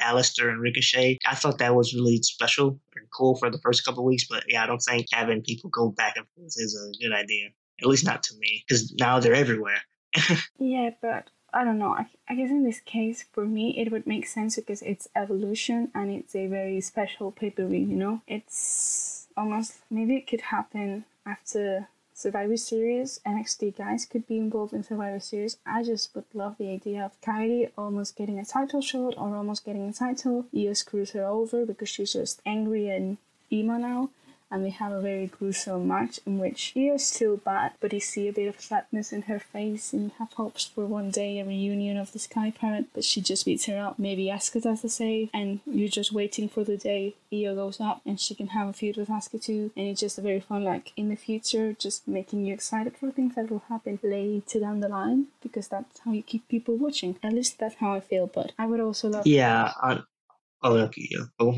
Aleister 0.00 0.48
and 0.48 0.60
Ricochet. 0.60 1.18
I 1.26 1.34
thought 1.34 1.58
that 1.58 1.74
was 1.74 1.94
really 1.94 2.18
special 2.22 2.80
and 2.96 3.06
cool 3.16 3.36
for 3.36 3.50
the 3.50 3.60
first 3.62 3.84
couple 3.84 4.04
weeks, 4.04 4.26
but 4.28 4.44
yeah, 4.48 4.62
I 4.62 4.66
don't 4.66 4.82
think 4.82 5.06
having 5.12 5.42
people 5.42 5.70
go 5.70 5.90
back 5.90 6.16
and 6.16 6.26
forth 6.36 6.54
is 6.56 6.76
a 6.76 7.02
good 7.02 7.14
idea. 7.14 7.48
At 7.82 7.88
least 7.88 8.04
not 8.04 8.22
to 8.24 8.36
me, 8.38 8.64
because 8.66 8.92
now 8.94 9.20
they're 9.20 9.34
everywhere. 9.34 9.80
yeah, 10.58 10.90
but 11.00 11.30
I 11.52 11.64
don't 11.64 11.78
know. 11.78 11.92
I, 12.28 12.34
guess 12.34 12.50
in 12.50 12.64
this 12.64 12.80
case, 12.80 13.24
for 13.32 13.44
me, 13.44 13.78
it 13.78 13.90
would 13.90 14.06
make 14.06 14.26
sense 14.26 14.56
because 14.56 14.82
it's 14.82 15.08
evolution 15.16 15.90
and 15.94 16.10
it's 16.10 16.34
a 16.34 16.46
very 16.46 16.80
special 16.80 17.32
pay 17.32 17.50
per 17.50 17.66
view. 17.66 17.80
You 17.80 17.96
know, 17.96 18.22
it's 18.26 19.26
almost 19.36 19.78
maybe 19.90 20.16
it 20.16 20.26
could 20.26 20.42
happen 20.42 21.04
after 21.26 21.88
Survivor 22.20 22.58
Series, 22.58 23.18
NXT 23.26 23.78
guys 23.78 24.04
could 24.04 24.26
be 24.28 24.36
involved 24.36 24.74
in 24.74 24.82
Survivor 24.82 25.20
Series. 25.20 25.56
I 25.64 25.82
just 25.82 26.14
would 26.14 26.26
love 26.34 26.56
the 26.58 26.68
idea 26.68 27.02
of 27.02 27.18
Kairi 27.22 27.70
almost 27.78 28.14
getting 28.14 28.38
a 28.38 28.44
title 28.44 28.82
shot 28.82 29.14
or 29.16 29.34
almost 29.34 29.64
getting 29.64 29.88
a 29.88 29.92
title. 29.92 30.44
Io 30.54 30.74
screws 30.74 31.12
her 31.12 31.24
over 31.24 31.64
because 31.64 31.88
she's 31.88 32.12
just 32.12 32.42
angry 32.44 32.90
and 32.90 33.16
emo 33.50 33.78
now 33.78 34.10
and 34.50 34.64
they 34.64 34.70
have 34.70 34.92
a 34.92 35.00
very 35.00 35.26
gruesome 35.26 35.86
match 35.86 36.20
in 36.26 36.38
which 36.38 36.58
she 36.58 36.88
is 36.88 37.06
still 37.06 37.36
bad, 37.36 37.72
but 37.80 37.92
you 37.92 38.00
see 38.00 38.28
a 38.28 38.32
bit 38.32 38.48
of 38.48 38.60
sadness 38.60 39.12
in 39.12 39.22
her 39.22 39.38
face 39.38 39.92
and 39.92 40.04
you 40.04 40.12
have 40.18 40.32
hopes 40.34 40.64
for 40.64 40.86
one 40.86 41.10
day 41.10 41.38
a 41.38 41.44
reunion 41.44 41.96
of 41.96 42.12
the 42.12 42.18
Sky 42.18 42.52
Pirate, 42.58 42.86
but 42.94 43.04
she 43.04 43.20
just 43.20 43.44
beats 43.44 43.66
her 43.66 43.78
up. 43.78 43.98
Maybe 43.98 44.26
Asuka 44.26 44.62
does 44.62 44.82
the 44.82 44.88
save, 44.88 45.30
and 45.32 45.60
you're 45.66 45.88
just 45.88 46.12
waiting 46.12 46.48
for 46.48 46.64
the 46.64 46.76
day 46.76 47.14
Io 47.32 47.54
goes 47.54 47.80
up 47.80 48.00
and 48.04 48.18
she 48.18 48.34
can 48.34 48.48
have 48.48 48.68
a 48.68 48.72
feud 48.72 48.96
with 48.96 49.08
Asuka 49.08 49.42
too, 49.42 49.70
and 49.76 49.86
it's 49.86 50.00
just 50.00 50.18
a 50.18 50.22
very 50.22 50.40
fun, 50.40 50.64
like 50.64 50.92
in 50.96 51.08
the 51.08 51.16
future, 51.16 51.72
just 51.72 52.08
making 52.08 52.44
you 52.44 52.54
excited 52.54 52.96
for 52.96 53.10
things 53.10 53.34
that 53.36 53.50
will 53.50 53.62
happen 53.68 53.98
later 54.02 54.60
down 54.60 54.80
the 54.80 54.88
line 54.88 55.26
because 55.42 55.68
that's 55.68 56.00
how 56.00 56.12
you 56.12 56.22
keep 56.22 56.46
people 56.48 56.76
watching. 56.76 57.16
At 57.22 57.32
least 57.32 57.58
that's 57.58 57.76
how 57.76 57.94
I 57.94 58.00
feel, 58.00 58.26
but 58.26 58.52
I 58.58 58.66
would 58.66 58.80
also 58.80 59.08
love. 59.08 59.26
Yeah, 59.26 59.72
Oh, 60.62 60.76
okay, 60.76 61.08
yeah. 61.10 61.24
Oh, 61.38 61.56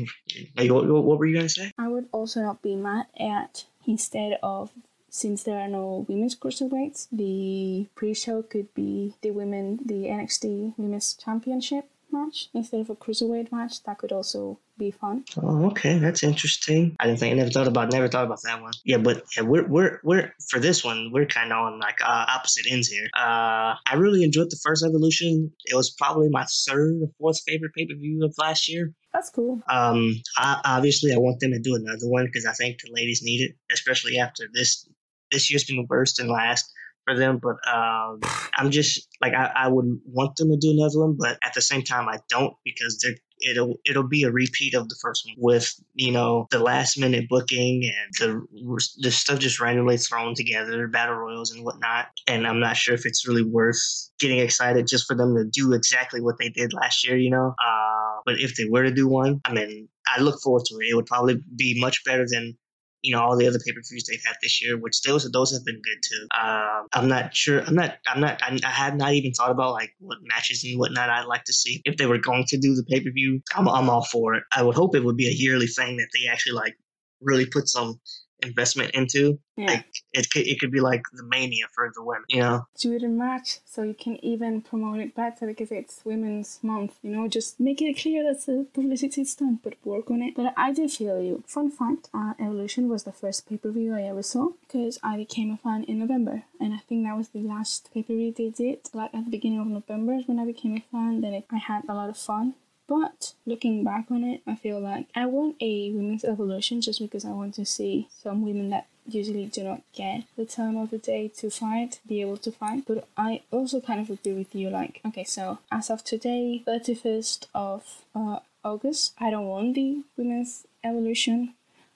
what, 0.57 0.87
what 0.87 1.19
were 1.19 1.25
you 1.25 1.35
gonna 1.35 1.49
say? 1.49 1.71
I 1.77 1.87
would 1.87 2.07
also 2.11 2.41
not 2.41 2.61
be 2.61 2.75
mad 2.75 3.07
at 3.19 3.65
instead 3.85 4.39
of 4.41 4.71
since 5.09 5.43
there 5.43 5.59
are 5.59 5.67
no 5.67 6.05
women's 6.07 6.35
cruiserweights, 6.35 7.07
the 7.11 7.87
pre-show 7.93 8.41
could 8.41 8.73
be 8.73 9.13
the 9.21 9.29
women, 9.29 9.79
the 9.85 10.05
NXT 10.05 10.73
Women's 10.75 11.13
Championship 11.13 11.85
match 12.13 12.49
instead 12.53 12.79
of 12.81 12.89
a 12.89 12.95
cruiserweight 12.95 13.51
match. 13.51 13.83
That 13.83 13.97
could 13.97 14.11
also 14.11 14.59
be 14.77 14.91
fun. 14.91 15.25
Oh, 15.41 15.65
okay, 15.67 15.97
that's 15.97 16.23
interesting. 16.23 16.95
I 16.99 17.07
didn't 17.07 17.19
think 17.19 17.33
I 17.33 17.37
never 17.37 17.49
thought 17.49 17.67
about 17.67 17.91
never 17.91 18.07
thought 18.07 18.25
about 18.25 18.41
that 18.43 18.61
one. 18.61 18.73
Yeah, 18.85 18.97
but 18.97 19.23
yeah, 19.35 19.43
we're 19.43 19.67
we're 19.67 19.99
we're 20.03 20.33
for 20.49 20.59
this 20.59 20.83
one 20.83 21.11
we're 21.11 21.25
kind 21.25 21.51
of 21.51 21.57
on 21.57 21.79
like 21.79 22.01
uh, 22.01 22.25
opposite 22.29 22.65
ends 22.71 22.87
here. 22.87 23.07
Uh, 23.15 23.75
I 23.85 23.95
really 23.95 24.23
enjoyed 24.23 24.49
the 24.49 24.59
first 24.63 24.85
evolution. 24.85 25.51
It 25.65 25.75
was 25.75 25.89
probably 25.91 26.29
my 26.29 26.45
third 26.67 27.01
or 27.01 27.09
fourth 27.19 27.41
favorite 27.45 27.73
pay 27.75 27.85
per 27.87 27.95
view 27.95 28.23
of 28.23 28.33
last 28.37 28.69
year. 28.69 28.93
That's 29.13 29.29
cool. 29.29 29.61
Um, 29.69 30.21
I, 30.37 30.59
obviously 30.65 31.13
I 31.13 31.17
want 31.17 31.39
them 31.39 31.51
to 31.51 31.59
do 31.59 31.75
another 31.75 32.07
one 32.07 32.25
because 32.25 32.45
I 32.45 32.53
think 32.53 32.79
the 32.81 32.91
ladies 32.91 33.21
need 33.23 33.41
it, 33.41 33.55
especially 33.71 34.17
after 34.17 34.45
this 34.53 34.87
this 35.31 35.49
year's 35.49 35.63
been 35.63 35.85
worse 35.89 36.15
than 36.17 36.29
last 36.29 36.71
for 37.05 37.17
them. 37.17 37.39
But 37.41 37.55
um, 37.67 38.21
I'm 38.55 38.71
just 38.71 39.07
like 39.21 39.33
I, 39.33 39.51
I 39.55 39.67
would 39.67 39.99
want 40.05 40.35
them 40.35 40.49
to 40.49 40.57
do 40.57 40.71
another 40.71 40.99
one, 40.99 41.17
but 41.19 41.37
at 41.43 41.53
the 41.53 41.61
same 41.61 41.83
time 41.83 42.07
I 42.07 42.19
don't 42.29 42.53
because 42.63 42.99
they're 43.01 43.15
it'll 43.43 43.75
it'll 43.85 44.07
be 44.07 44.23
a 44.23 44.31
repeat 44.31 44.73
of 44.73 44.87
the 44.89 44.95
first 45.01 45.23
one 45.25 45.35
with 45.37 45.73
you 45.93 46.11
know 46.11 46.47
the 46.51 46.59
last 46.59 46.97
minute 46.97 47.27
booking 47.29 47.83
and 47.83 48.13
the 48.19 48.87
the 48.99 49.11
stuff 49.11 49.39
just 49.39 49.59
randomly 49.59 49.97
thrown 49.97 50.35
together, 50.35 50.87
battle 50.87 51.15
royals 51.15 51.51
and 51.51 51.63
whatnot. 51.63 52.07
And 52.27 52.47
I'm 52.47 52.59
not 52.59 52.77
sure 52.77 52.93
if 52.93 53.05
it's 53.05 53.27
really 53.27 53.43
worth 53.43 53.81
getting 54.19 54.39
excited 54.39 54.87
just 54.87 55.05
for 55.07 55.15
them 55.15 55.35
to 55.35 55.45
do 55.45 55.73
exactly 55.73 56.21
what 56.21 56.37
they 56.39 56.49
did 56.49 56.73
last 56.73 57.05
year. 57.05 57.17
You 57.17 57.31
know, 57.31 57.55
uh, 57.65 58.21
but 58.25 58.39
if 58.39 58.55
they 58.55 58.65
were 58.69 58.83
to 58.83 58.91
do 58.91 59.07
one, 59.07 59.41
I 59.45 59.53
mean, 59.53 59.89
I 60.07 60.21
look 60.21 60.39
forward 60.41 60.63
to 60.65 60.75
it. 60.75 60.91
It 60.91 60.95
would 60.95 61.05
probably 61.05 61.39
be 61.55 61.79
much 61.79 62.03
better 62.05 62.25
than 62.29 62.57
you 63.03 63.13
know 63.13 63.21
all 63.21 63.37
the 63.37 63.47
other 63.47 63.59
pay 63.59 63.73
per 63.73 63.81
views 63.87 64.05
they've 64.05 64.23
had 64.25 64.37
this 64.41 64.63
year, 64.63 64.77
which 64.77 65.01
those 65.01 65.29
those 65.31 65.53
have 65.53 65.65
been 65.65 65.81
good 65.81 65.97
too. 66.01 66.27
Um, 66.35 66.87
I'm 66.93 67.07
not 67.09 67.35
sure. 67.35 67.61
I'm 67.61 67.75
not. 67.75 67.97
I'm 68.07 68.21
not. 68.21 68.41
I, 68.41 68.57
I 68.65 68.71
have 68.71 68.95
not 68.95 69.13
even 69.13 69.33
thought 69.33 69.51
about 69.51 69.73
like 69.73 69.91
what 69.99 70.19
matches 70.23 70.63
and 70.63 70.79
whatnot 70.79 71.09
I'd 71.09 71.25
like 71.25 71.43
to 71.45 71.53
see 71.53 71.81
if 71.85 71.97
they 71.97 72.05
were 72.05 72.17
going 72.17 72.45
to 72.47 72.57
do 72.57 72.73
the 72.73 72.83
pay 72.83 73.01
per 73.03 73.11
view. 73.11 73.41
I'm 73.53 73.67
I'm 73.67 73.89
all 73.89 74.05
for 74.05 74.35
it. 74.35 74.43
I 74.55 74.63
would 74.63 74.75
hope 74.75 74.95
it 74.95 75.03
would 75.03 75.17
be 75.17 75.27
a 75.27 75.31
yearly 75.31 75.67
thing 75.67 75.97
that 75.97 76.07
they 76.13 76.29
actually 76.29 76.53
like 76.53 76.75
really 77.21 77.45
put 77.45 77.67
some 77.67 77.99
investment 78.43 78.91
into. 78.91 79.39
Yeah. 79.55 79.65
Like 79.67 79.85
it 80.13 80.29
could 80.31 80.47
it 80.47 80.59
could 80.59 80.71
be 80.71 80.79
like 80.79 81.03
the 81.13 81.23
mania 81.23 81.65
for 81.73 81.91
the 81.95 82.03
women, 82.03 82.25
you 82.29 82.39
know. 82.39 82.67
Do 82.79 82.93
it 82.93 83.03
in 83.03 83.17
March 83.17 83.59
so 83.65 83.83
you 83.83 83.93
can 83.93 84.23
even 84.23 84.61
promote 84.61 84.99
it 84.99 85.15
better 85.15 85.47
because 85.47 85.71
it's 85.71 86.01
Women's 86.03 86.59
Month. 86.61 86.97
You 87.01 87.11
know, 87.11 87.27
just 87.27 87.59
make 87.59 87.81
it 87.81 87.97
clear 87.97 88.23
that 88.23 88.45
the 88.45 88.65
publicity 88.73 89.21
is 89.21 89.35
done, 89.35 89.59
but 89.63 89.75
work 89.83 90.09
on 90.09 90.21
it. 90.21 90.35
But 90.35 90.53
I 90.57 90.73
do 90.73 90.87
feel 90.87 91.21
you. 91.21 91.43
Fun 91.47 91.69
fact: 91.69 92.09
uh, 92.13 92.33
Evolution 92.39 92.89
was 92.89 93.03
the 93.03 93.11
first 93.11 93.47
pay 93.47 93.57
per 93.57 93.71
view 93.71 93.95
I 93.95 94.03
ever 94.03 94.23
saw 94.23 94.49
because 94.61 94.99
I 95.03 95.17
became 95.17 95.51
a 95.51 95.57
fan 95.57 95.83
in 95.83 95.99
November, 95.99 96.43
and 96.59 96.73
I 96.73 96.81
think 96.87 97.05
that 97.05 97.17
was 97.17 97.29
the 97.29 97.39
last 97.39 97.93
pay 97.93 98.03
per 98.03 98.13
view 98.13 98.31
they 98.31 98.49
did. 98.49 98.79
Like 98.93 99.13
at 99.13 99.25
the 99.25 99.31
beginning 99.31 99.59
of 99.59 99.67
November 99.67 100.17
when 100.25 100.39
I 100.39 100.45
became 100.45 100.75
a 100.77 100.83
fan. 100.91 101.21
Then 101.21 101.33
it, 101.33 101.45
I 101.51 101.57
had 101.57 101.83
a 101.87 101.93
lot 101.93 102.09
of 102.09 102.17
fun 102.17 102.55
but 102.87 103.33
looking 103.45 103.83
back 103.83 104.05
on 104.09 104.23
it, 104.23 104.41
I 104.45 104.55
feel 104.55 104.79
like 104.79 105.07
I 105.15 105.25
want 105.25 105.55
a 105.61 105.91
women's 105.91 106.23
evolution 106.23 106.81
just 106.81 106.99
because 106.99 107.25
I 107.25 107.31
want 107.31 107.55
to 107.55 107.65
see 107.65 108.07
some 108.21 108.43
women 108.43 108.69
that 108.69 108.87
usually 109.05 109.45
do 109.45 109.63
not 109.63 109.81
get 109.93 110.23
the 110.37 110.45
time 110.45 110.77
of 110.77 110.89
the 110.89 110.97
day 110.97 111.27
to 111.27 111.49
fight 111.49 111.99
be 112.07 112.21
able 112.21 112.37
to 112.37 112.51
fight. 112.51 112.83
But 112.87 113.07
I 113.17 113.41
also 113.51 113.81
kind 113.81 113.99
of 113.99 114.09
agree 114.09 114.33
with 114.33 114.53
you 114.55 114.69
like, 114.69 115.01
okay, 115.05 115.23
so 115.23 115.59
as 115.71 115.89
of 115.89 116.03
today, 116.03 116.63
31st 116.65 117.47
of 117.53 118.03
uh, 118.15 118.39
August, 118.63 119.13
I 119.19 119.29
don't 119.29 119.47
want 119.47 119.75
the 119.75 120.03
women's 120.17 120.65
evolution 120.83 121.53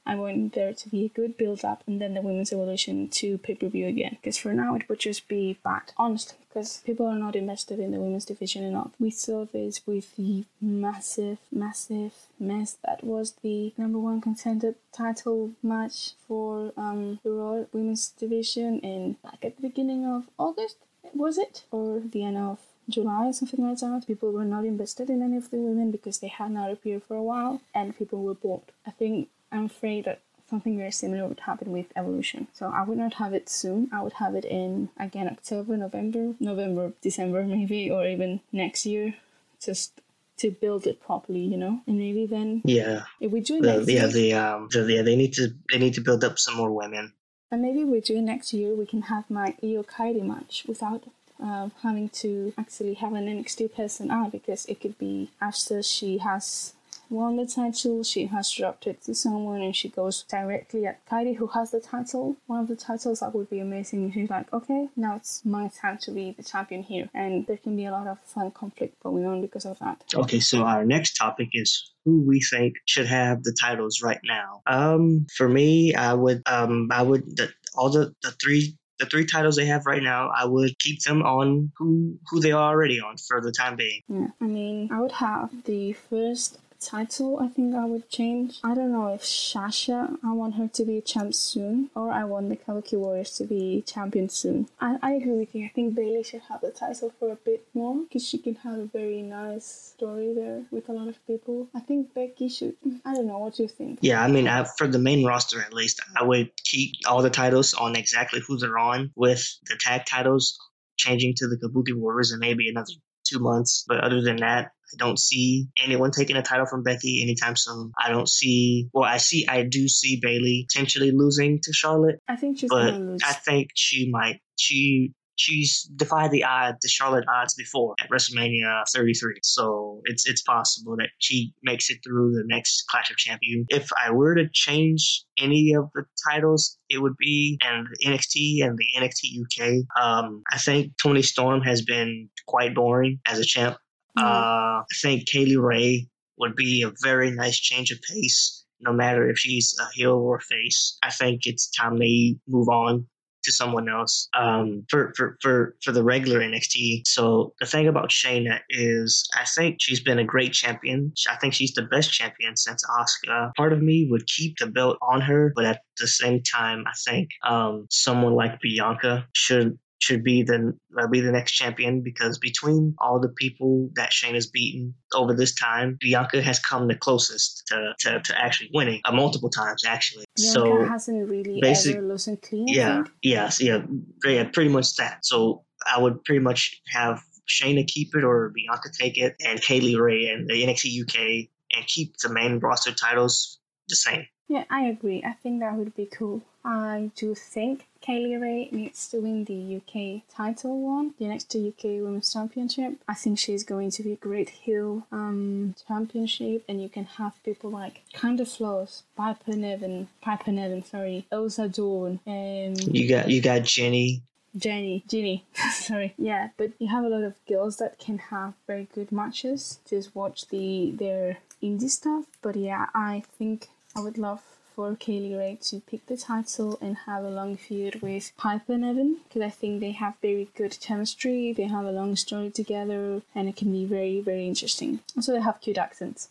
I 0.08 0.16
want 0.16 0.54
there 0.54 0.74
to 0.74 0.90
be 0.90 1.04
a 1.04 1.10
good 1.10 1.36
build 1.36 1.66
up 1.66 1.84
and 1.86 2.00
then 2.00 2.14
the 2.14 2.22
women's 2.22 2.54
evolution 2.54 3.10
to 3.10 3.38
pay 3.40 3.56
per 3.56 3.68
view 3.68 3.88
again. 3.88 4.18
Because 4.22 4.38
for 4.38 4.54
now 4.54 4.74
it 4.76 4.88
would 4.88 5.00
just 5.00 5.28
be 5.28 5.58
bad, 5.66 5.92
honestly, 5.98 6.38
because 6.58 6.82
people 6.84 7.06
are 7.06 7.20
not 7.20 7.36
invested 7.36 7.80
in 7.80 7.92
the 7.92 8.00
women's 8.00 8.26
division 8.26 8.64
enough. 8.64 8.90
We 9.00 9.12
saw 9.12 9.46
this 9.46 9.86
with 9.86 10.16
the 10.16 10.46
massive, 10.60 11.38
massive 11.52 12.14
mess 12.40 12.78
that 12.84 13.04
was 13.04 13.34
the 13.44 13.74
number 13.78 14.00
one 14.00 14.22
contender 14.22 14.74
title 14.92 15.52
match 15.62 16.14
for 16.28 16.74
um, 16.76 17.20
the 17.24 17.30
Raw 17.30 17.66
Women's 17.72 18.10
Division 18.10 18.80
in 18.80 19.18
back 19.24 19.46
at 19.46 19.58
the 19.58 19.62
beginning 19.62 20.04
of 20.08 20.30
August, 20.40 20.78
was 21.14 21.38
it? 21.38 21.64
Or 21.70 22.00
the 22.00 22.26
end 22.26 22.38
of 22.38 22.58
July, 22.90 23.30
something 23.30 23.64
like 23.64 23.78
that. 23.78 24.08
People 24.08 24.32
were 24.32 24.44
not 24.44 24.66
invested 24.66 25.12
in 25.12 25.22
any 25.22 25.38
of 25.38 25.52
the 25.52 25.58
women 25.58 25.92
because 25.92 26.18
they 26.18 26.28
had 26.28 26.50
not 26.50 26.72
appeared 26.72 27.04
for 27.04 27.18
a 27.18 27.22
while 27.22 27.62
and 27.76 27.96
people 27.96 28.24
were 28.24 28.34
bored. 28.34 28.72
I 28.84 28.90
think 28.90 29.30
I'm 29.52 29.66
afraid 29.66 30.06
that 30.06 30.22
something 30.50 30.78
very 30.78 30.92
similar 30.92 31.28
would 31.28 31.42
happen 31.42 31.72
with 31.72 31.88
evolution. 31.96 32.48
So 32.54 32.72
I 32.74 32.84
would 32.84 32.98
not 32.98 33.16
have 33.16 33.34
it 33.34 33.50
soon. 33.50 33.90
I 33.92 34.02
would 34.02 34.14
have 34.14 34.36
it 34.36 34.46
in 34.46 34.90
again 34.98 35.28
October, 35.28 35.78
November, 35.78 36.34
November, 36.40 36.94
December 37.02 37.44
maybe, 37.56 37.92
or 37.92 38.06
even 38.08 38.42
next 38.52 38.86
year, 38.86 39.16
just 39.60 40.02
to 40.38 40.52
build 40.52 40.86
it 40.88 41.02
properly, 41.02 41.40
you 41.42 41.58
know. 41.58 41.82
And 41.88 41.98
maybe 41.98 42.26
then 42.26 42.62
yeah, 42.64 43.04
if 43.20 43.32
we 43.32 43.42
do 43.42 43.58
it 43.58 43.88
yeah, 43.88 44.08
the 44.08 44.34
um, 44.34 44.70
the, 44.72 44.86
yeah, 44.88 45.02
they 45.02 45.16
need 45.16 45.34
to 45.34 45.54
they 45.72 45.80
need 45.80 45.94
to 45.96 46.02
build 46.02 46.24
up 46.24 46.40
some 46.40 46.56
more 46.56 46.72
women. 46.72 47.14
And 47.50 47.62
maybe 47.62 47.84
we 47.84 48.02
do 48.02 48.22
next 48.22 48.54
year. 48.54 48.76
We 48.76 48.86
can 48.86 49.04
have 49.04 49.30
my 49.30 49.56
Io 49.64 49.84
Kairi 49.84 50.22
match 50.22 50.66
without 50.68 51.06
uh, 51.42 51.70
having 51.82 52.10
to 52.10 52.54
actually 52.58 52.96
have 52.96 53.14
an 53.14 53.26
NXT 53.26 53.74
person 53.74 54.12
out 54.12 54.32
because 54.32 54.66
it 54.66 54.82
could 54.82 54.98
be 54.98 55.30
after 55.42 55.82
she 55.82 56.18
has 56.18 56.74
won 57.10 57.38
the 57.38 57.46
title, 57.46 58.04
she 58.04 58.28
has 58.28 58.52
dropped 58.52 58.88
it 58.88 59.02
to 59.04 59.16
someone 59.16 59.62
and 59.62 59.76
she 59.76 59.90
goes 59.90 60.24
directly 60.24 60.86
at 60.86 61.06
Kairi 61.06 61.36
who 61.36 61.48
has 61.48 61.72
the 61.72 61.80
title. 61.80 62.38
One 62.48 62.62
of 62.62 62.68
the 62.68 62.76
titles 62.76 63.20
that 63.20 63.34
would 63.34 63.50
be 63.50 63.60
amazing. 63.60 64.12
She's 64.12 64.30
like, 64.30 64.52
okay, 64.54 64.90
now 64.96 65.16
it's 65.16 65.46
my 65.46 65.70
time 65.70 65.98
to 66.00 66.12
be 66.12 66.32
the 66.32 66.44
champion 66.44 66.84
here. 66.84 67.10
And 67.14 67.46
there 67.48 67.58
can 67.58 67.76
be 67.76 67.86
a 67.86 67.92
lot 67.92 68.08
of 68.08 68.20
fun 68.22 68.52
conflict 68.52 69.02
going 69.02 69.26
on 69.26 69.42
because 69.42 69.66
of 69.66 69.80
that. 69.80 70.04
Okay, 70.14 70.40
so 70.40 70.64
our 70.64 70.86
next 70.86 71.16
topic 71.16 71.50
is 71.54 71.92
who 72.06 72.24
we 72.26 72.40
think 72.42 72.76
should 72.86 73.08
have 73.08 73.44
the 73.44 73.56
titles 73.60 74.02
right 74.02 74.22
now. 74.24 74.62
Um, 74.68 75.28
for 75.36 75.48
me, 75.48 75.96
I 75.96 76.14
would, 76.14 76.42
um, 76.46 76.90
I 76.92 77.02
would, 77.02 77.38
the, 77.38 77.52
all 77.76 77.90
the, 77.90 78.14
the 78.24 78.32
three 78.42 78.78
the 79.00 79.06
three 79.06 79.26
titles 79.26 79.56
they 79.56 79.66
have 79.66 79.86
right 79.86 80.02
now, 80.02 80.32
I 80.36 80.46
would 80.46 80.78
keep 80.80 81.04
them 81.04 81.22
on 81.22 81.72
who 81.78 82.18
who 82.30 82.40
they 82.40 82.52
are 82.52 82.70
already 82.70 83.00
on 83.00 83.18
for 83.18 83.42
the 83.42 83.52
time 83.52 83.76
being. 83.76 84.02
Yeah, 84.08 84.28
I 84.42 84.46
mean, 84.46 84.90
I 84.92 85.00
would 85.00 85.12
have 85.12 85.52
the 85.66 85.94
first 85.94 86.58
title 86.80 87.40
I 87.40 87.48
think 87.48 87.76
I 87.76 87.86
would 87.86 88.10
change. 88.10 88.60
I 88.64 88.76
don't 88.76 88.92
know 88.92 89.08
if 89.14 89.26
Sasha, 89.26 90.18
I 90.24 90.32
want 90.34 90.56
her 90.56 90.68
to 90.68 90.86
be 90.86 91.02
champ 91.02 91.34
soon, 91.34 91.90
or 91.96 92.12
I 92.12 92.24
want 92.24 92.50
the 92.50 92.58
Kabuki 92.58 92.98
Warriors 92.98 93.32
to 93.38 93.44
be 93.46 93.84
champion 93.86 94.30
soon. 94.30 94.68
I, 94.80 94.98
I 95.02 95.14
agree 95.14 95.34
with 95.34 95.54
you. 95.56 95.66
I 95.66 95.72
think 95.74 95.96
Bayley 95.96 96.24
should 96.24 96.42
have 96.50 96.62
the 96.62 96.72
title 96.72 97.14
for 97.20 97.32
a 97.32 97.36
bit 97.36 97.68
more 97.74 98.04
because 98.04 98.28
she 98.28 98.38
can 98.38 98.56
have 98.56 98.80
a 98.80 98.86
very 98.86 99.22
nice 99.22 99.66
story 99.66 100.34
there 100.34 100.64
with 100.72 100.90
a 100.90 100.94
lot 100.94 101.08
of 101.08 101.26
people. 101.28 101.68
I 101.76 101.80
think 101.80 102.14
Becky 102.14 102.50
should. 102.50 102.76
I 103.06 103.14
don't 103.14 103.28
know. 103.28 103.40
What 103.40 103.56
do 103.56 103.64
you 103.64 103.70
think? 103.70 104.00
Yeah, 104.02 104.22
I 104.22 104.28
mean, 104.28 104.48
I, 104.48 104.64
for 104.64 104.88
the 104.88 105.00
main 105.00 105.26
roster 105.26 105.62
at 105.62 105.74
least, 105.74 106.02
I 106.16 106.24
would 106.24 106.52
keep 106.64 106.96
all 107.08 107.22
the 107.22 107.30
titles 107.30 107.74
on 107.74 107.96
exactly 107.96 108.42
who 108.46 108.58
they're 108.58 108.78
on, 108.78 109.12
with 109.16 109.44
the 109.68 109.78
tag 109.80 110.06
titles 110.06 110.58
changing 110.98 111.36
to 111.38 111.48
the 111.48 111.58
Kabuki 111.58 111.96
Warriors 111.96 112.32
and 112.32 112.40
maybe 112.40 112.70
another 112.70 112.94
two 113.26 113.40
months. 113.40 113.86
But 113.88 114.04
other 114.04 114.22
than 114.22 114.38
that, 114.38 114.72
I 114.94 114.98
don't 114.98 115.20
see 115.20 115.68
anyone 115.84 116.12
taking 116.12 116.36
a 116.36 116.42
title 116.42 116.66
from 116.66 116.84
Becky 116.84 117.22
anytime 117.22 117.56
soon. 117.56 117.92
I 118.00 118.10
don't 118.10 118.30
see. 118.30 118.90
Well, 118.94 119.04
I 119.04 119.18
see. 119.18 119.48
I 119.48 119.64
do 119.64 119.88
see 119.88 120.20
Bayley 120.22 120.66
potentially 120.70 121.12
losing 121.12 121.60
to 121.64 121.74
Charlotte. 121.74 122.20
I 122.28 122.36
think 122.36 122.60
she's 122.60 122.70
but 122.70 122.92
gonna 122.92 123.12
lose. 123.12 123.22
I 123.26 123.34
think 123.34 123.70
she 123.76 124.10
might. 124.10 124.40
She 124.58 125.14
she's 125.38 125.84
defied 125.96 126.32
the 126.32 126.44
odds, 126.44 126.80
the 126.82 126.90
Charlotte 126.90 127.26
odds 127.34 127.54
before 127.54 127.96
at 128.00 128.10
WrestleMania 128.10 128.84
33. 128.94 129.36
So 129.44 130.02
it's 130.06 130.28
it's 130.28 130.42
possible 130.42 130.98
that 130.98 131.10
she 131.20 131.54
makes 131.64 131.90
it 131.90 132.00
through 132.04 132.34
the 132.34 132.44
next 132.46 132.86
Clash 132.90 133.10
of 133.10 133.18
Champions. 133.18 133.68
If 133.70 133.90
I 134.04 134.12
were 134.12 134.36
to 134.36 134.50
change 134.52 135.24
any 135.40 135.74
of 135.74 135.90
the 135.94 136.04
titles, 136.30 136.78
it 136.90 137.02
would 137.02 137.16
be 137.18 137.60
and 137.64 137.88
NXT 138.06 138.64
and 138.64 138.78
the 138.78 139.00
NXT 139.00 139.42
UK. 139.44 140.02
Um, 140.02 140.44
I 140.52 140.58
think 140.58 140.94
Toni 141.02 141.22
Storm 141.22 141.62
has 141.62 141.84
been 141.84 142.30
quite 142.48 142.76
boring 142.76 143.20
as 143.26 143.40
a 143.40 143.46
champ. 143.46 143.78
Mm-hmm. 144.18 144.26
Uh, 144.26 144.82
I 144.82 144.96
think 145.02 145.28
Kay 145.28 145.46
Lee 145.46 145.58
Ray 145.58 146.10
would 146.38 146.56
be 146.56 146.84
a 146.84 146.92
very 147.04 147.32
nice 147.32 147.60
change 147.60 147.92
of 147.92 148.00
pace 148.02 148.66
no 148.80 148.94
matter 148.94 149.30
if 149.30 149.38
she's 149.38 149.76
a 149.80 149.88
heel 149.94 150.14
or 150.14 150.40
face. 150.40 150.98
I 151.02 151.12
think 151.12 151.42
it's 151.46 151.70
time 151.70 151.98
they 151.98 152.38
move 152.48 152.70
on 152.70 153.08
to 153.44 153.52
someone 153.52 153.88
else 153.88 154.28
um, 154.38 154.86
for, 154.90 155.14
for, 155.16 155.38
for, 155.42 155.76
for 155.82 155.92
the 155.92 156.04
regular 156.04 156.40
NXT. 156.42 157.08
So 157.08 157.54
the 157.60 157.66
thing 157.66 157.88
about 157.88 158.10
Shayna 158.10 158.60
is 158.70 159.28
I 159.36 159.46
think 159.46 159.78
she's 159.80 160.02
been 160.02 160.20
a 160.20 160.26
great 160.26 160.54
champion. 160.54 161.14
I 161.30 161.38
think 161.38 161.54
she's 161.54 161.74
the 161.74 161.84
best 161.84 162.12
champion 162.12 162.58
since 162.58 162.84
Asuka. 162.86 163.52
Part 163.56 163.74
of 163.74 163.82
me 163.82 164.08
would 164.10 164.28
keep 164.28 164.58
the 164.58 164.68
belt 164.68 164.98
on 165.02 165.22
her, 165.22 165.54
but 165.56 165.66
at 165.66 165.82
the 165.98 166.08
same 166.08 166.42
time, 166.44 166.84
I 166.86 166.94
think 167.08 167.30
um, 167.48 167.88
someone 167.90 168.34
like 168.34 168.60
Bianca 168.60 169.28
should 169.34 169.80
should 170.00 170.24
be 170.24 170.44
the 170.44 170.78
uh, 171.00 171.08
be 171.08 171.22
the 171.22 171.32
next 171.32 171.54
champion 171.54 172.02
because 172.02 172.38
between 172.38 172.96
all 173.00 173.20
the 173.20 173.30
people 173.30 173.90
that 173.96 174.14
Shane 174.14 174.36
has 174.36 174.48
beaten 174.48 174.94
over 175.14 175.34
this 175.34 175.56
time, 175.56 175.98
Bianca 176.00 176.42
has 176.42 176.60
come 176.60 176.88
the 176.88 176.96
closest 176.96 177.64
to, 177.68 177.94
to, 178.00 178.22
to 178.22 178.40
actually 178.40 178.70
winning 178.74 179.02
uh, 179.06 179.12
multiple 179.12 179.50
times 179.50 179.84
actually. 179.86 180.26
Bianca 180.36 180.52
so 180.52 180.86
hasn't 180.86 181.30
really 181.30 181.62
ever 181.64 182.02
lost 182.02 182.30
clean. 182.42 182.68
Yeah, 182.68 183.04
yes, 183.22 183.62
yeah, 183.62 183.82
yeah, 184.24 184.44
pretty 184.46 184.70
much 184.70 184.96
that. 184.98 185.26
So 185.26 185.64
I 185.86 186.00
would 186.00 186.24
pretty 186.24 186.42
much 186.42 186.82
have 186.92 187.22
Shayna 187.48 187.88
keep 187.88 188.16
it 188.16 188.24
or 188.24 188.50
Bianca 188.54 188.90
take 188.98 189.18
it, 189.18 189.36
and 189.46 189.62
Kay 189.62 189.80
Lee 189.80 189.96
Ray 189.96 190.28
and 190.28 190.48
the 190.48 190.64
NXT 190.64 191.02
UK 191.04 191.50
and 191.76 191.88
keep 191.88 192.18
the 192.18 192.30
main 192.30 192.60
roster 192.60 192.94
titles 192.94 193.60
the 193.90 193.96
same. 193.96 194.26
Yeah, 194.48 194.64
I 194.70 194.86
agree. 194.86 195.24
I 195.26 195.34
think 195.34 195.60
that 195.60 195.76
would 195.76 195.96
be 195.96 196.06
cool. 196.06 196.42
I 196.64 197.12
do 197.16 197.36
think 197.36 197.86
Kay 198.08 198.24
Lee 198.24 198.38
Ray 198.38 198.70
needs 198.72 199.10
to 199.10 199.20
win 199.20 199.44
the 199.44 199.76
UK 199.76 200.22
title 200.34 200.80
one, 200.80 201.14
the 201.20 201.28
next 201.28 201.54
UK 201.54 202.00
Women's 202.00 202.32
Championship. 202.32 202.94
I 203.06 203.14
think 203.14 203.38
she's 203.38 203.66
going 203.66 203.92
to 203.92 204.02
be 204.02 204.14
a 204.14 204.16
great 204.16 204.50
heel 204.50 205.06
um, 205.12 205.76
championship, 205.86 206.64
and 206.70 206.82
you 206.82 206.88
can 206.88 207.04
have 207.04 207.34
people 207.44 207.70
like 207.70 208.04
kind 208.14 208.40
of 208.40 208.48
flaws, 208.48 209.04
Piper 209.18 209.58
Niven, 209.58 210.08
Piper 210.22 210.54
Niven, 210.54 210.86
sorry, 210.86 211.26
Isla 211.34 211.68
Dawn. 211.68 212.22
Um, 212.26 212.76
you 212.96 213.10
got 213.10 213.28
you 213.30 213.42
got 213.42 213.64
Jenny. 213.64 214.22
Jenny, 214.56 215.04
Jenny, 215.10 215.44
sorry. 215.74 216.14
Yeah, 216.18 216.52
but 216.56 216.72
you 216.80 216.88
have 216.88 217.04
a 217.04 217.10
lot 217.10 217.24
of 217.24 217.34
girls 217.46 217.76
that 217.80 218.00
can 218.00 218.20
have 218.20 218.54
very 218.68 218.88
good 218.96 219.12
matches. 219.12 219.80
Just 219.86 220.16
watch 220.16 220.48
the 220.48 220.92
their 220.92 221.40
indie 221.62 221.90
stuff. 221.90 222.24
But 222.42 222.56
yeah, 222.56 222.86
I 222.96 223.24
think 223.38 223.68
I 223.98 224.00
would 224.00 224.18
love 224.18 224.57
for 224.78 224.96
Kay 224.96 225.20
Lee 225.20 225.36
Ray 225.36 225.58
to 225.64 225.80
pick 225.80 226.06
the 226.06 226.16
title 226.16 226.78
and 226.80 226.96
have 227.08 227.24
a 227.24 227.32
long 227.32 227.58
feud 227.58 228.00
with 228.04 228.32
Piper 228.38 228.78
Niven 228.78 229.18
because 229.24 229.42
I 229.42 229.50
think 229.50 229.80
they 229.80 229.94
have 229.94 230.14
very 230.22 230.50
good 230.56 230.78
chemistry. 230.80 231.52
They 231.52 231.64
have 231.64 231.86
a 231.86 231.92
long 231.92 232.16
story 232.16 232.52
together 232.52 233.24
and 233.34 233.50
it 233.50 233.56
can 233.56 233.72
be 233.72 233.86
very, 233.86 234.22
very 234.22 234.48
interesting. 234.48 235.00
Also, 235.16 235.34
they 235.34 235.42
have 235.42 235.62
cute 235.62 235.80
accents. 235.80 236.30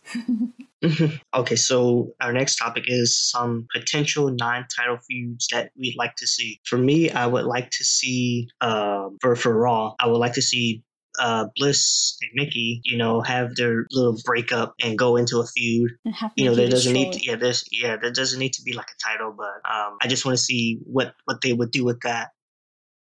okay, 1.35 1.57
so 1.57 2.13
our 2.21 2.31
next 2.31 2.55
topic 2.55 2.85
is 2.87 3.19
some 3.19 3.67
potential 3.75 4.29
non-title 4.29 4.99
feuds 5.05 5.49
that 5.51 5.71
we'd 5.77 5.97
like 5.97 6.15
to 6.15 6.27
see. 6.27 6.61
For 6.63 6.77
me, 6.77 7.11
I 7.11 7.27
would 7.27 7.45
like 7.45 7.69
to 7.71 7.83
see 7.83 8.47
uh, 8.61 9.09
for 9.19 9.35
for 9.35 9.53
Raw, 9.53 9.93
I 9.99 10.07
would 10.07 10.19
like 10.19 10.33
to 10.33 10.41
see 10.41 10.83
uh, 11.19 11.45
Bliss 11.55 12.17
and 12.21 12.31
Nikki, 12.35 12.81
you 12.83 12.97
know, 12.97 13.21
have 13.21 13.55
their 13.55 13.85
little 13.91 14.17
breakup 14.25 14.75
and 14.81 14.97
go 14.97 15.15
into 15.17 15.39
a 15.39 15.45
feud. 15.47 15.91
you 16.35 16.45
know, 16.45 16.55
there 16.55 16.69
doesn't 16.69 16.93
need 16.93 17.13
to, 17.13 17.25
yeah, 17.25 17.35
there's 17.35 17.65
yeah, 17.71 17.97
there 17.97 18.11
doesn't 18.11 18.39
need 18.39 18.53
to 18.53 18.61
be 18.63 18.73
like 18.73 18.87
a 18.89 19.09
title, 19.09 19.33
but 19.35 19.69
um, 19.69 19.97
I 20.01 20.07
just 20.07 20.25
want 20.25 20.37
to 20.37 20.43
see 20.43 20.79
what 20.83 21.13
what 21.25 21.41
they 21.41 21.53
would 21.53 21.71
do 21.71 21.83
with 21.85 22.01
that 22.01 22.29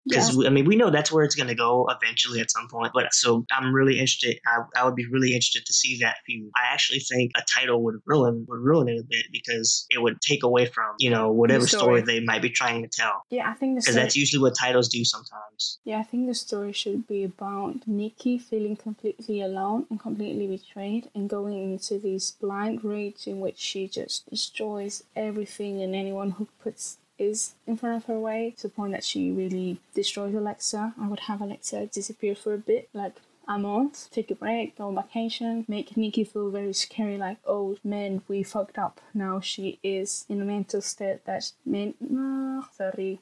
because 0.09 0.35
yeah. 0.35 0.47
I 0.47 0.49
mean 0.49 0.65
we 0.65 0.75
know 0.75 0.89
that's 0.89 1.11
where 1.11 1.23
it's 1.23 1.35
going 1.35 1.47
to 1.47 1.55
go 1.55 1.87
eventually 1.89 2.41
at 2.41 2.51
some 2.51 2.67
point. 2.67 2.91
But 2.93 3.13
so 3.13 3.45
I'm 3.51 3.73
really 3.73 3.93
interested. 3.93 4.39
I, 4.45 4.81
I 4.81 4.85
would 4.85 4.95
be 4.95 5.05
really 5.05 5.29
interested 5.29 5.65
to 5.65 5.73
see 5.73 5.99
that 6.01 6.17
feud. 6.25 6.49
I 6.55 6.73
actually 6.73 6.99
think 6.99 7.31
a 7.37 7.41
title 7.41 7.83
would 7.83 7.95
ruin 8.05 8.45
would 8.47 8.59
ruin 8.59 8.89
it 8.89 8.99
a 8.99 9.03
bit 9.07 9.25
because 9.31 9.85
it 9.89 10.01
would 10.01 10.21
take 10.21 10.43
away 10.43 10.65
from 10.65 10.95
you 10.99 11.09
know 11.09 11.31
whatever 11.31 11.67
story. 11.67 12.01
story. 12.01 12.01
they 12.01 12.25
might 12.25 12.41
be 12.41 12.49
trying 12.49 12.81
to 12.83 12.89
tell. 12.89 13.23
Yeah, 13.29 13.49
I 13.49 13.53
think 13.53 13.79
because 13.79 13.95
that's 13.95 14.15
usually 14.15 14.41
what 14.41 14.55
titles 14.59 14.89
do 14.89 15.03
sometimes. 15.05 15.79
Yeah, 15.83 15.99
I 15.99 16.03
think 16.03 16.27
the 16.27 16.35
story 16.35 16.73
should 16.73 17.07
be 17.07 17.23
about 17.23 17.87
Nikki 17.87 18.37
feeling 18.37 18.75
completely 18.75 19.41
alone 19.41 19.85
and 19.89 19.99
completely 19.99 20.47
betrayed 20.47 21.09
and 21.13 21.29
going 21.29 21.71
into 21.71 21.99
this 21.99 22.31
blind 22.31 22.83
rage 22.83 23.27
in 23.27 23.39
which 23.39 23.57
she 23.57 23.87
just 23.87 24.29
destroys 24.29 25.03
everything 25.15 25.81
and 25.81 25.95
anyone 25.95 26.31
who 26.31 26.47
puts 26.61 26.97
is 27.19 27.53
in 27.67 27.77
front 27.77 27.97
of 27.97 28.05
her 28.05 28.19
way 28.19 28.55
to 28.57 28.63
the 28.63 28.73
point 28.73 28.93
that 28.93 29.03
she 29.03 29.31
really 29.31 29.77
destroys 29.93 30.33
Alexa. 30.33 30.93
I 30.99 31.07
would 31.07 31.21
have 31.21 31.41
Alexa 31.41 31.87
disappear 31.87 32.35
for 32.35 32.53
a 32.53 32.57
bit, 32.57 32.89
like 32.93 33.17
a 33.47 33.57
month, 33.57 34.09
take 34.11 34.29
a 34.29 34.35
break, 34.35 34.77
go 34.77 34.87
on 34.87 34.95
vacation, 34.95 35.65
make 35.67 35.97
Nikki 35.97 36.23
feel 36.23 36.51
very 36.51 36.73
scary, 36.73 37.17
like, 37.17 37.37
oh 37.45 37.77
man, 37.83 38.21
we 38.27 38.43
fucked 38.43 38.77
up. 38.77 39.01
Now 39.13 39.39
she 39.39 39.79
is 39.81 40.25
in 40.29 40.39
a 40.41 40.45
mental 40.45 40.81
state 40.81 41.25
that, 41.25 41.51
man, 41.65 41.95
oh, 42.11 42.67
sorry, 42.77 43.19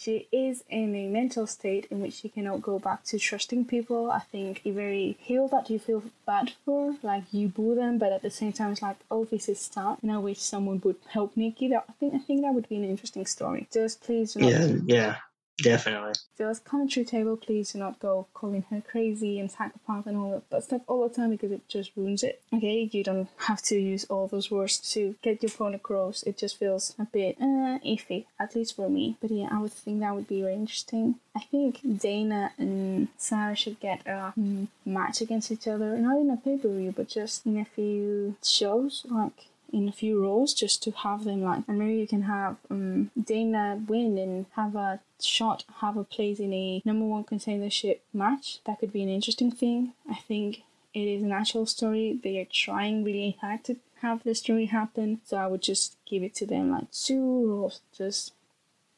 she 0.00 0.28
is 0.32 0.64
in 0.70 0.94
a 0.94 1.08
mental 1.08 1.46
state 1.46 1.86
in 1.90 2.00
which 2.00 2.14
she 2.14 2.30
cannot 2.30 2.62
go 2.62 2.78
back 2.78 3.04
to 3.04 3.18
trusting 3.18 3.66
people. 3.66 4.10
I 4.10 4.20
think 4.20 4.62
a 4.64 4.70
very 4.70 5.18
heel 5.20 5.46
that 5.48 5.68
you 5.68 5.78
feel 5.78 6.02
bad 6.26 6.52
for, 6.64 6.96
like 7.02 7.24
you 7.32 7.48
boo 7.48 7.74
them, 7.74 7.98
but 7.98 8.12
at 8.12 8.22
the 8.22 8.30
same 8.30 8.52
time 8.52 8.72
it's 8.72 8.82
like, 8.82 8.96
oh, 9.10 9.26
this 9.26 9.48
is 9.48 9.60
sad, 9.60 9.98
and 10.02 10.10
I 10.10 10.18
wish 10.18 10.40
someone 10.40 10.80
would 10.84 10.96
help 11.08 11.36
Nikki. 11.36 11.74
I 11.74 11.82
think 11.98 12.14
I 12.14 12.18
think 12.18 12.40
that 12.42 12.54
would 12.54 12.68
be 12.68 12.76
an 12.76 12.84
interesting 12.84 13.26
story. 13.26 13.68
Just 13.70 14.02
please. 14.02 14.36
yeah, 14.36 14.72
yeah. 14.86 15.16
Definitely. 15.62 16.12
Just 16.38 16.64
commentary 16.64 17.04
table, 17.04 17.36
please 17.36 17.72
do 17.72 17.78
not 17.78 17.98
go 18.00 18.26
calling 18.34 18.64
her 18.70 18.80
crazy 18.80 19.38
and 19.38 19.50
psychopath 19.50 20.06
and 20.06 20.16
all 20.16 20.42
that 20.50 20.64
stuff 20.64 20.82
all 20.86 21.06
the 21.06 21.14
time 21.14 21.30
because 21.30 21.52
it 21.52 21.68
just 21.68 21.92
ruins 21.96 22.22
it. 22.22 22.40
Okay, 22.52 22.88
you 22.90 23.04
don't 23.04 23.28
have 23.38 23.62
to 23.62 23.78
use 23.78 24.04
all 24.04 24.26
those 24.26 24.50
words 24.50 24.78
to 24.92 25.14
get 25.22 25.42
your 25.42 25.50
point 25.50 25.74
across. 25.74 26.22
It 26.22 26.38
just 26.38 26.58
feels 26.58 26.94
a 26.98 27.04
bit 27.04 27.36
uh, 27.40 27.78
iffy, 27.84 28.24
at 28.38 28.54
least 28.54 28.76
for 28.76 28.88
me. 28.88 29.16
But 29.20 29.30
yeah, 29.30 29.48
I 29.50 29.58
would 29.58 29.72
think 29.72 30.00
that 30.00 30.14
would 30.14 30.28
be 30.28 30.42
very 30.42 30.54
interesting. 30.54 31.16
I 31.36 31.40
think 31.40 31.80
Dana 32.00 32.52
and 32.58 33.08
Sarah 33.16 33.56
should 33.56 33.78
get 33.80 34.00
a 34.06 34.32
mm, 34.38 34.68
match 34.84 35.20
against 35.20 35.52
each 35.52 35.68
other, 35.68 35.96
not 35.98 36.18
in 36.18 36.30
a 36.30 36.36
pay 36.36 36.56
per 36.58 36.68
view, 36.68 36.92
but 36.96 37.08
just 37.08 37.46
in 37.46 37.58
a 37.58 37.64
few 37.64 38.36
shows, 38.42 39.04
like 39.08 39.46
in 39.72 39.88
a 39.88 39.92
few 39.92 40.22
rows 40.22 40.52
just 40.54 40.82
to 40.82 40.90
have 40.90 41.24
them 41.24 41.42
like 41.42 41.62
and 41.68 41.78
maybe 41.78 41.94
you 41.94 42.06
can 42.06 42.22
have 42.22 42.56
um, 42.70 43.10
Dana 43.20 43.82
win 43.88 44.18
and 44.18 44.46
have 44.56 44.74
a 44.74 45.00
shot 45.20 45.64
have 45.80 45.96
a 45.96 46.04
place 46.04 46.38
in 46.40 46.52
a 46.52 46.82
number 46.84 47.06
one 47.06 47.24
contendership 47.24 47.98
match. 48.12 48.60
That 48.64 48.80
could 48.80 48.92
be 48.92 49.02
an 49.02 49.08
interesting 49.08 49.50
thing. 49.50 49.92
I 50.08 50.14
think 50.14 50.62
it 50.94 51.06
is 51.06 51.22
an 51.22 51.32
actual 51.32 51.66
story. 51.66 52.18
They 52.22 52.38
are 52.38 52.46
trying 52.50 53.04
really 53.04 53.36
hard 53.40 53.64
to 53.64 53.76
have 54.02 54.22
the 54.24 54.34
story 54.34 54.66
happen. 54.66 55.20
So 55.24 55.36
I 55.36 55.46
would 55.46 55.62
just 55.62 55.96
give 56.06 56.22
it 56.22 56.34
to 56.36 56.46
them 56.46 56.70
like 56.70 56.90
two 56.90 57.48
roles 57.48 57.80
just 57.96 58.32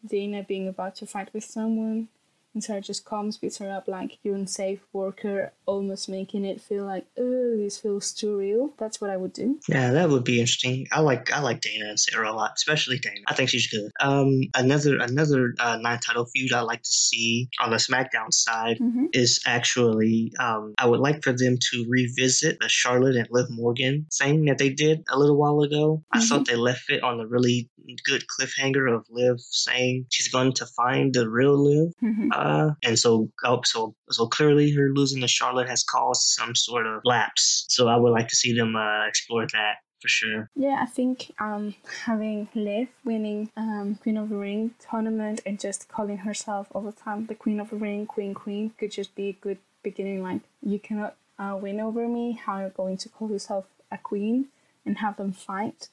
Dana 0.07 0.43
being 0.43 0.68
about 0.68 0.97
to 0.97 1.07
fight 1.07 1.33
with 1.33 1.45
someone 1.45 2.09
and 2.55 2.63
Sarah 2.63 2.81
just 2.81 3.05
comes, 3.05 3.39
beats 3.39 3.59
her 3.59 3.71
up 3.71 3.89
like 3.89 4.19
you're 4.23 4.35
unsafe 4.35 4.81
worker, 4.93 5.53
almost 5.67 6.09
making 6.09 6.45
it 6.45 6.61
feel 6.61 6.85
like, 6.85 7.07
oh, 7.19 7.57
this 7.57 7.79
feels 7.79 8.13
too 8.13 8.37
real. 8.37 8.75
That's 8.79 9.01
what 9.01 9.11
I 9.11 9.17
would 9.17 9.33
do. 9.33 9.59
Yeah, 9.69 9.93
that 9.93 10.09
would 10.09 10.25
be 10.25 10.41
interesting. 10.41 10.87
I 10.93 11.01
like 11.01 11.33
I 11.33 11.41
like 11.41 11.61
Dana 11.61 11.87
and 11.89 12.01
Sarah 12.01 12.31
a 12.31 12.35
lot, 12.35 12.53
especially 12.57 12.99
Dana. 12.99 13.21
I 13.27 13.35
think 13.35 13.51
she's 13.51 13.69
good. 13.69 13.91
Um, 14.01 14.43
another 14.55 14.99
another 14.99 15.55
uh, 15.59 15.79
nine 15.81 15.99
title 16.01 16.27
feud 16.27 16.53
I 16.53 16.61
like 16.61 16.83
to 16.83 16.93
see 16.93 17.49
on 17.61 17.71
the 17.71 17.77
SmackDown 17.77 18.33
side 18.33 18.79
mm-hmm. 18.79 19.07
is 19.13 19.41
actually 19.47 20.33
um, 20.39 20.75
I 20.79 20.87
would 20.87 21.01
like 21.01 21.23
for 21.23 21.33
them 21.33 21.57
to 21.59 21.87
revisit 21.89 22.59
the 22.61 22.69
Charlotte 22.69 23.17
and 23.17 23.29
Liv 23.31 23.47
Morgan 23.51 24.07
thing 24.13 24.47
that 24.47 24.59
they 24.59 24.71
did 24.71 25.05
a 25.09 25.19
little 25.19 25.37
while 25.37 25.63
ago. 25.63 26.03
Mm-hmm. 26.15 26.19
I 26.19 26.25
thought 26.25 26.47
they 26.47 26.57
left 26.57 26.91
it 26.91 27.03
on 27.03 27.21
a 27.21 27.27
really 27.27 27.71
good 28.05 28.25
cliffhanger 28.27 28.95
of 28.95 29.07
Liv 29.11 29.41
saying 29.41 30.07
she's 30.11 30.29
going 30.29 30.53
to 30.55 30.67
find 30.67 31.13
the 31.15 31.29
real 31.29 31.57
Liv. 31.57 31.93
Mm-hmm. 32.03 32.29
Uh, 32.33 32.41
uh, 32.43 32.70
and 32.82 32.99
so, 32.99 33.30
oh, 33.45 33.61
so, 33.64 33.95
so 34.11 34.26
clearly, 34.26 34.72
her 34.72 34.90
losing 34.93 35.20
to 35.20 35.28
Charlotte 35.28 35.68
has 35.68 35.84
caused 35.84 36.22
some 36.22 36.55
sort 36.55 36.86
of 36.86 37.01
lapse. 37.05 37.66
So 37.68 37.88
I 37.88 37.97
would 37.97 38.11
like 38.11 38.28
to 38.28 38.36
see 38.36 38.53
them 38.53 38.74
uh, 38.74 39.07
explore 39.07 39.47
that 39.53 39.76
for 40.01 40.09
sure. 40.09 40.51
Yeah, 40.57 40.78
I 40.82 40.86
think 40.86 41.32
um, 41.38 41.74
having 42.05 42.49
Liv 42.55 42.88
winning 43.05 43.51
um, 43.57 43.99
Queen 44.03 44.16
of 44.16 44.28
the 44.28 44.36
Ring 44.36 44.72
tournament 44.90 45.40
and 45.47 45.61
just 45.61 45.88
calling 45.88 46.18
herself 46.18 46.66
all 46.74 46.82
the 46.82 46.93
time 46.93 47.26
the 47.26 47.36
Queen 47.36 47.61
of 47.61 47.70
the 47.70 47.76
Ring, 47.76 48.07
Queen, 48.07 48.34
Queen, 48.34 48.72
could 48.76 48.90
just 48.90 49.14
be 49.14 49.28
a 49.28 49.32
good 49.32 49.59
beginning. 49.84 50.22
Like, 50.22 50.40
you 50.61 50.80
cannot 50.80 51.14
uh, 51.38 51.57
win 51.61 51.80
over 51.80 52.09
me. 52.09 52.32
How 52.32 52.59
you're 52.59 52.66
you 52.66 52.72
going 52.76 52.97
to 52.99 53.09
call 53.09 53.30
yourself 53.30 53.66
a 53.90 53.99
queen 53.99 54.49
and 54.84 54.99
have 54.99 55.16
them 55.16 55.32
fight? 55.32 55.88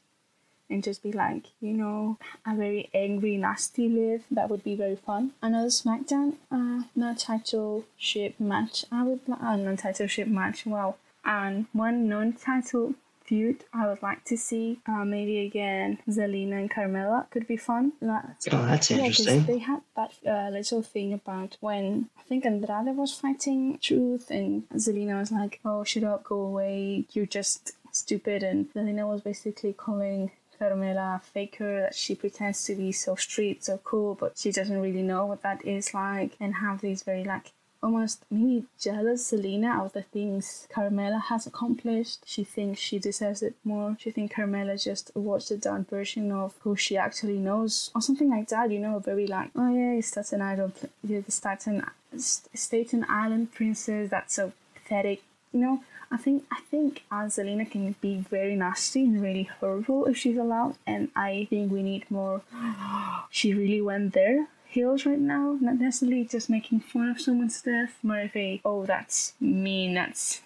And 0.70 0.84
just 0.84 1.04
be 1.04 1.12
like, 1.12 1.46
you 1.62 1.74
know, 1.74 2.18
a 2.46 2.56
very 2.56 2.90
angry, 2.94 3.38
nasty 3.38 3.90
Liv. 3.90 4.24
That 4.32 4.50
would 4.50 4.64
be 4.64 4.76
very 4.76 4.96
fun. 4.96 5.32
Another 5.42 5.70
SmackDown 5.70 6.36
uh, 6.52 6.84
non-title 6.96 7.86
ship 7.98 8.40
match. 8.40 8.86
I 8.92 9.04
would 9.04 9.22
like 9.28 9.42
uh, 9.42 9.48
a 9.48 9.58
non-title 9.58 10.08
ship 10.08 10.28
match. 10.28 10.66
Wow. 10.66 10.96
And 11.26 11.66
one 11.74 12.08
non-title 12.08 12.96
feud 13.30 13.64
I 13.72 13.88
would 13.88 14.02
like 14.02 14.26
to 14.26 14.38
see. 14.38 14.80
Uh, 14.88 15.06
maybe 15.06 15.40
again, 15.46 16.00
Zelina 16.10 16.60
and 16.60 16.72
Carmella 16.72 17.30
could 17.30 17.48
be 17.48 17.58
fun. 17.58 17.94
That's, 18.02 18.48
oh, 18.52 18.66
that's 18.66 18.90
yeah, 18.90 18.98
interesting. 18.98 19.46
They 19.46 19.60
had 19.60 19.82
that 19.96 20.14
uh, 20.28 20.50
little 20.50 20.82
thing 20.82 21.14
about 21.14 21.58
when 21.60 22.10
I 22.18 22.24
think 22.24 22.46
Andrade 22.46 22.96
was 22.98 23.14
fighting 23.14 23.78
Truth, 23.82 24.32
and 24.32 24.68
Zelina 24.70 25.20
was 25.20 25.32
like, 25.32 25.60
"Oh, 25.64 25.84
shut 25.84 26.04
up, 26.04 26.24
go 26.24 26.40
away, 26.42 27.06
you're 27.14 27.28
just 27.28 27.74
stupid," 27.92 28.42
and 28.42 28.74
Zelina 28.74 29.08
was 29.08 29.22
basically 29.22 29.74
calling 29.74 30.32
Carmella 30.60 31.22
faker 31.22 31.82
that 31.82 31.96
she 31.96 32.16
pretends 32.16 32.64
to 32.66 32.76
be 32.76 32.92
so 32.92 33.16
street, 33.16 33.64
so 33.64 33.80
cool, 33.84 34.16
but 34.16 34.38
she 34.38 34.52
doesn't 34.52 34.82
really 34.82 35.02
know 35.02 35.26
what 35.26 35.42
that 35.42 35.66
is 35.66 35.94
like, 35.94 36.32
and 36.40 36.56
have 36.56 36.82
these 36.82 37.04
very 37.04 37.24
like 37.24 37.52
almost 37.82 38.26
maybe 38.30 38.66
jealous 38.78 39.32
Zelina 39.32 39.80
of 39.86 39.94
the 39.94 40.02
things 40.02 40.68
Carmella 40.70 41.22
has 41.22 41.48
accomplished. 41.48 42.20
She 42.26 42.44
thinks 42.44 42.82
she 42.82 43.00
deserves 43.00 43.42
it 43.42 43.56
more. 43.64 43.96
She 44.00 44.12
thinks 44.12 44.36
Carmella 44.36 44.82
just 44.84 45.12
watched 45.16 45.50
a 45.52 45.58
down 45.58 45.86
version 45.86 46.30
of 46.32 46.56
who 46.62 46.76
she 46.76 46.98
actually 46.98 47.38
knows, 47.38 47.90
or 47.96 48.02
something 48.02 48.30
like 48.30 48.50
that. 48.50 48.70
You 48.72 48.80
know, 48.80 49.00
very 49.00 49.28
like, 49.28 49.52
oh 49.56 49.74
yeah, 49.74 49.94
it's 49.94 50.08
Staten 50.10 50.42
Island, 50.42 50.74
you're 51.08 51.22
the 51.22 51.32
Staten 51.32 51.86
Staten 52.18 53.06
Island 53.08 53.54
princess. 53.54 54.10
That's 54.10 54.34
so 54.34 54.52
pathetic. 54.76 55.22
You 55.54 55.62
know, 55.62 55.84
I 56.12 56.18
think 56.18 56.46
I 56.52 56.62
think 56.72 57.04
Zelina 57.12 57.70
can 57.70 57.96
be 58.02 58.18
very 58.18 58.56
nasty 58.56 59.04
and 59.06 59.22
really 59.22 59.44
horrible 59.60 60.06
if 60.06 60.18
she's 60.18 60.38
allowed, 60.38 60.76
and 60.86 61.10
I 61.16 61.48
think 61.50 61.72
we 61.72 61.84
need 61.84 62.10
more. 62.10 62.42
she 63.30 63.54
really 63.54 63.82
went 63.82 64.14
there 64.14 64.48
heels 64.70 65.06
right 65.06 65.20
now, 65.20 65.58
not 65.60 65.80
necessarily 65.80 66.24
just 66.26 66.50
making 66.50 66.80
fun 66.80 67.10
of 67.10 67.20
someone's 67.20 67.62
death, 67.62 67.98
more 68.04 68.22
of 68.22 68.36
a, 68.36 68.62
oh, 68.64 68.86
that's 68.86 69.34
mean, 69.42 69.96
that's 69.96 70.42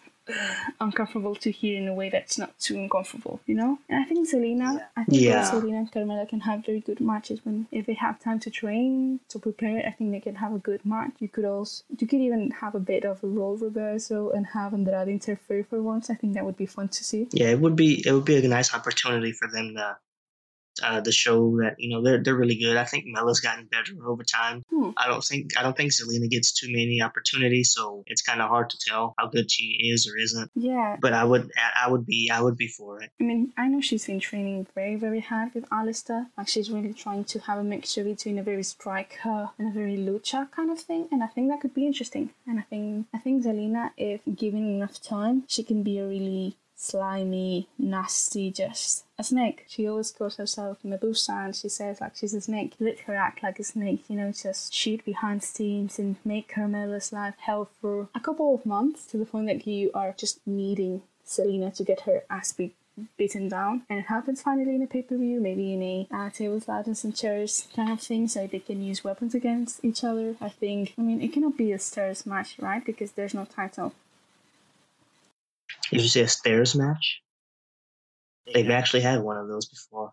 uncomfortable 0.79 1.35
to 1.35 1.51
hear 1.51 1.77
in 1.77 1.87
a 1.87 1.93
way 1.93 2.09
that's 2.09 2.37
not 2.37 2.57
too 2.59 2.75
uncomfortable, 2.75 3.39
you 3.45 3.55
know? 3.55 3.79
And 3.89 4.03
I 4.03 4.07
think 4.07 4.29
Zelina, 4.29 4.75
yeah. 4.75 4.87
I 4.95 5.03
think 5.03 5.21
yeah. 5.21 5.51
Zelina 5.51 5.79
and 5.79 5.91
Carmella 5.91 6.27
can 6.27 6.41
have 6.41 6.65
very 6.65 6.79
good 6.79 6.99
matches 6.99 7.39
when 7.43 7.67
if 7.71 7.85
they 7.85 7.93
have 7.95 8.19
time 8.19 8.39
to 8.41 8.49
train, 8.49 9.19
to 9.29 9.39
prepare, 9.39 9.85
I 9.85 9.91
think 9.91 10.11
they 10.11 10.19
can 10.19 10.35
have 10.35 10.53
a 10.53 10.59
good 10.59 10.85
match. 10.85 11.11
You 11.19 11.27
could 11.27 11.45
also 11.45 11.83
you 11.97 12.07
could 12.07 12.21
even 12.21 12.51
have 12.51 12.75
a 12.75 12.79
bit 12.79 13.05
of 13.05 13.23
a 13.23 13.27
role 13.27 13.57
reversal 13.57 14.31
and 14.31 14.47
have 14.47 14.73
Andrade 14.73 15.09
interfere 15.09 15.65
for 15.69 15.81
once. 15.81 16.09
I 16.09 16.15
think 16.15 16.33
that 16.33 16.45
would 16.45 16.57
be 16.57 16.65
fun 16.65 16.89
to 16.89 17.03
see. 17.03 17.27
Yeah, 17.31 17.49
it 17.49 17.59
would 17.59 17.75
be 17.75 18.03
it 18.05 18.11
would 18.11 18.25
be 18.25 18.37
a 18.37 18.47
nice 18.47 18.73
opportunity 18.73 19.31
for 19.31 19.47
them 19.47 19.75
to 19.75 19.97
uh, 20.81 21.01
the 21.01 21.11
show 21.11 21.57
that 21.57 21.75
you 21.77 21.89
know 21.89 22.01
they're 22.01 22.23
they're 22.23 22.35
really 22.35 22.55
good. 22.55 22.77
I 22.77 22.85
think 22.85 23.05
Mella's 23.07 23.39
gotten 23.39 23.65
better 23.65 23.93
over 24.05 24.23
time. 24.23 24.63
Hmm. 24.69 24.91
I 24.97 25.07
don't 25.07 25.23
think 25.23 25.57
I 25.57 25.63
don't 25.63 25.75
think 25.75 25.91
Zelina 25.91 26.29
gets 26.29 26.51
too 26.53 26.67
many 26.67 27.01
opportunities, 27.01 27.73
so 27.73 28.03
it's 28.07 28.21
kind 28.21 28.41
of 28.41 28.49
hard 28.49 28.69
to 28.71 28.77
tell 28.87 29.13
how 29.17 29.27
good 29.27 29.51
she 29.51 29.77
is 29.91 30.07
or 30.07 30.17
isn't. 30.17 30.51
Yeah. 30.55 30.97
But 30.99 31.13
I 31.13 31.23
would 31.23 31.51
I 31.75 31.89
would 31.89 32.05
be 32.05 32.31
I 32.31 32.41
would 32.41 32.57
be 32.57 32.67
for 32.67 33.01
it. 33.01 33.11
I 33.19 33.23
mean, 33.23 33.53
I 33.57 33.67
know 33.67 33.81
she's 33.81 34.05
been 34.05 34.19
training 34.19 34.67
very 34.73 34.95
very 34.95 35.19
hard 35.19 35.53
with 35.53 35.69
Aleister. 35.69 36.27
Like 36.37 36.47
she's 36.47 36.71
really 36.71 36.93
trying 36.93 37.25
to 37.25 37.39
have 37.39 37.59
a 37.59 37.63
mixture 37.63 38.03
between 38.03 38.39
a 38.39 38.43
very 38.43 38.63
striker 38.63 39.49
and 39.57 39.67
a 39.67 39.71
very 39.71 39.97
lucha 39.97 40.49
kind 40.51 40.71
of 40.71 40.79
thing, 40.79 41.07
and 41.11 41.23
I 41.23 41.27
think 41.27 41.49
that 41.49 41.61
could 41.61 41.73
be 41.73 41.85
interesting. 41.85 42.31
And 42.47 42.59
I 42.59 42.63
think 42.63 43.07
I 43.13 43.19
think 43.19 43.43
Zelina, 43.43 43.91
if 43.97 44.21
given 44.35 44.65
enough 44.75 45.01
time, 45.01 45.43
she 45.47 45.63
can 45.63 45.83
be 45.83 45.99
a 45.99 46.07
really 46.07 46.57
slimy, 46.83 47.69
nasty, 47.79 48.51
just 48.51 49.05
a 49.17 49.23
snake. 49.23 49.65
She 49.67 49.87
always 49.87 50.11
calls 50.11 50.35
herself 50.35 50.79
Medusa 50.83 51.31
and 51.31 51.55
she 51.55 51.69
says 51.69 52.01
like 52.01 52.15
she's 52.15 52.33
a 52.33 52.41
snake. 52.41 52.73
Let 52.79 52.99
her 53.01 53.15
act 53.15 53.41
like 53.41 53.59
a 53.59 53.63
snake, 53.63 54.03
you 54.09 54.17
know, 54.17 54.31
just 54.31 54.73
shoot 54.73 55.05
behind 55.05 55.43
scenes 55.43 55.97
and 55.97 56.17
make 56.25 56.53
Carmella's 56.53 57.13
life 57.13 57.35
hell 57.37 57.69
for 57.79 58.09
a 58.13 58.19
couple 58.19 58.53
of 58.53 58.65
months 58.65 59.05
to 59.07 59.17
the 59.17 59.25
point 59.25 59.47
that 59.47 59.65
you 59.65 59.91
are 59.93 60.13
just 60.17 60.45
needing 60.45 61.03
Zelina 61.25 61.73
to 61.75 61.83
get 61.83 62.01
her 62.01 62.23
ass 62.29 62.51
beat 62.51 62.75
beaten 63.17 63.47
down. 63.47 63.83
And 63.89 63.99
it 63.99 64.05
happens 64.05 64.41
finally 64.41 64.75
in 64.75 64.83
a 64.83 64.87
pay-per-view. 64.87 65.39
Maybe 65.39 65.73
in 65.73 65.81
a 65.81 66.07
uh, 66.11 66.29
tables 66.29 66.67
ladders 66.67 67.03
and 67.03 67.15
chairs 67.15 67.67
kind 67.75 67.91
of 67.91 68.01
thing 68.01 68.27
so 68.27 68.45
they 68.45 68.59
can 68.59 68.83
use 68.83 69.03
weapons 69.03 69.33
against 69.33 69.83
each 69.83 70.03
other 70.03 70.35
i 70.41 70.49
think. 70.49 70.93
I 70.97 71.01
mean 71.01 71.21
it 71.21 71.33
cannot 71.33 71.57
be 71.57 71.71
a 71.71 71.79
stairs 71.79 72.25
match 72.25 72.55
right? 72.59 72.85
Because 72.85 73.13
there's 73.13 73.33
no 73.33 73.45
title 73.45 73.93
did 75.93 76.01
you 76.01 76.09
say 76.09 76.21
a 76.21 76.27
stairs 76.27 76.75
match? 76.75 77.21
They've 78.53 78.69
actually 78.69 79.01
had 79.01 79.21
one 79.21 79.37
of 79.37 79.47
those 79.47 79.67
before. 79.67 80.11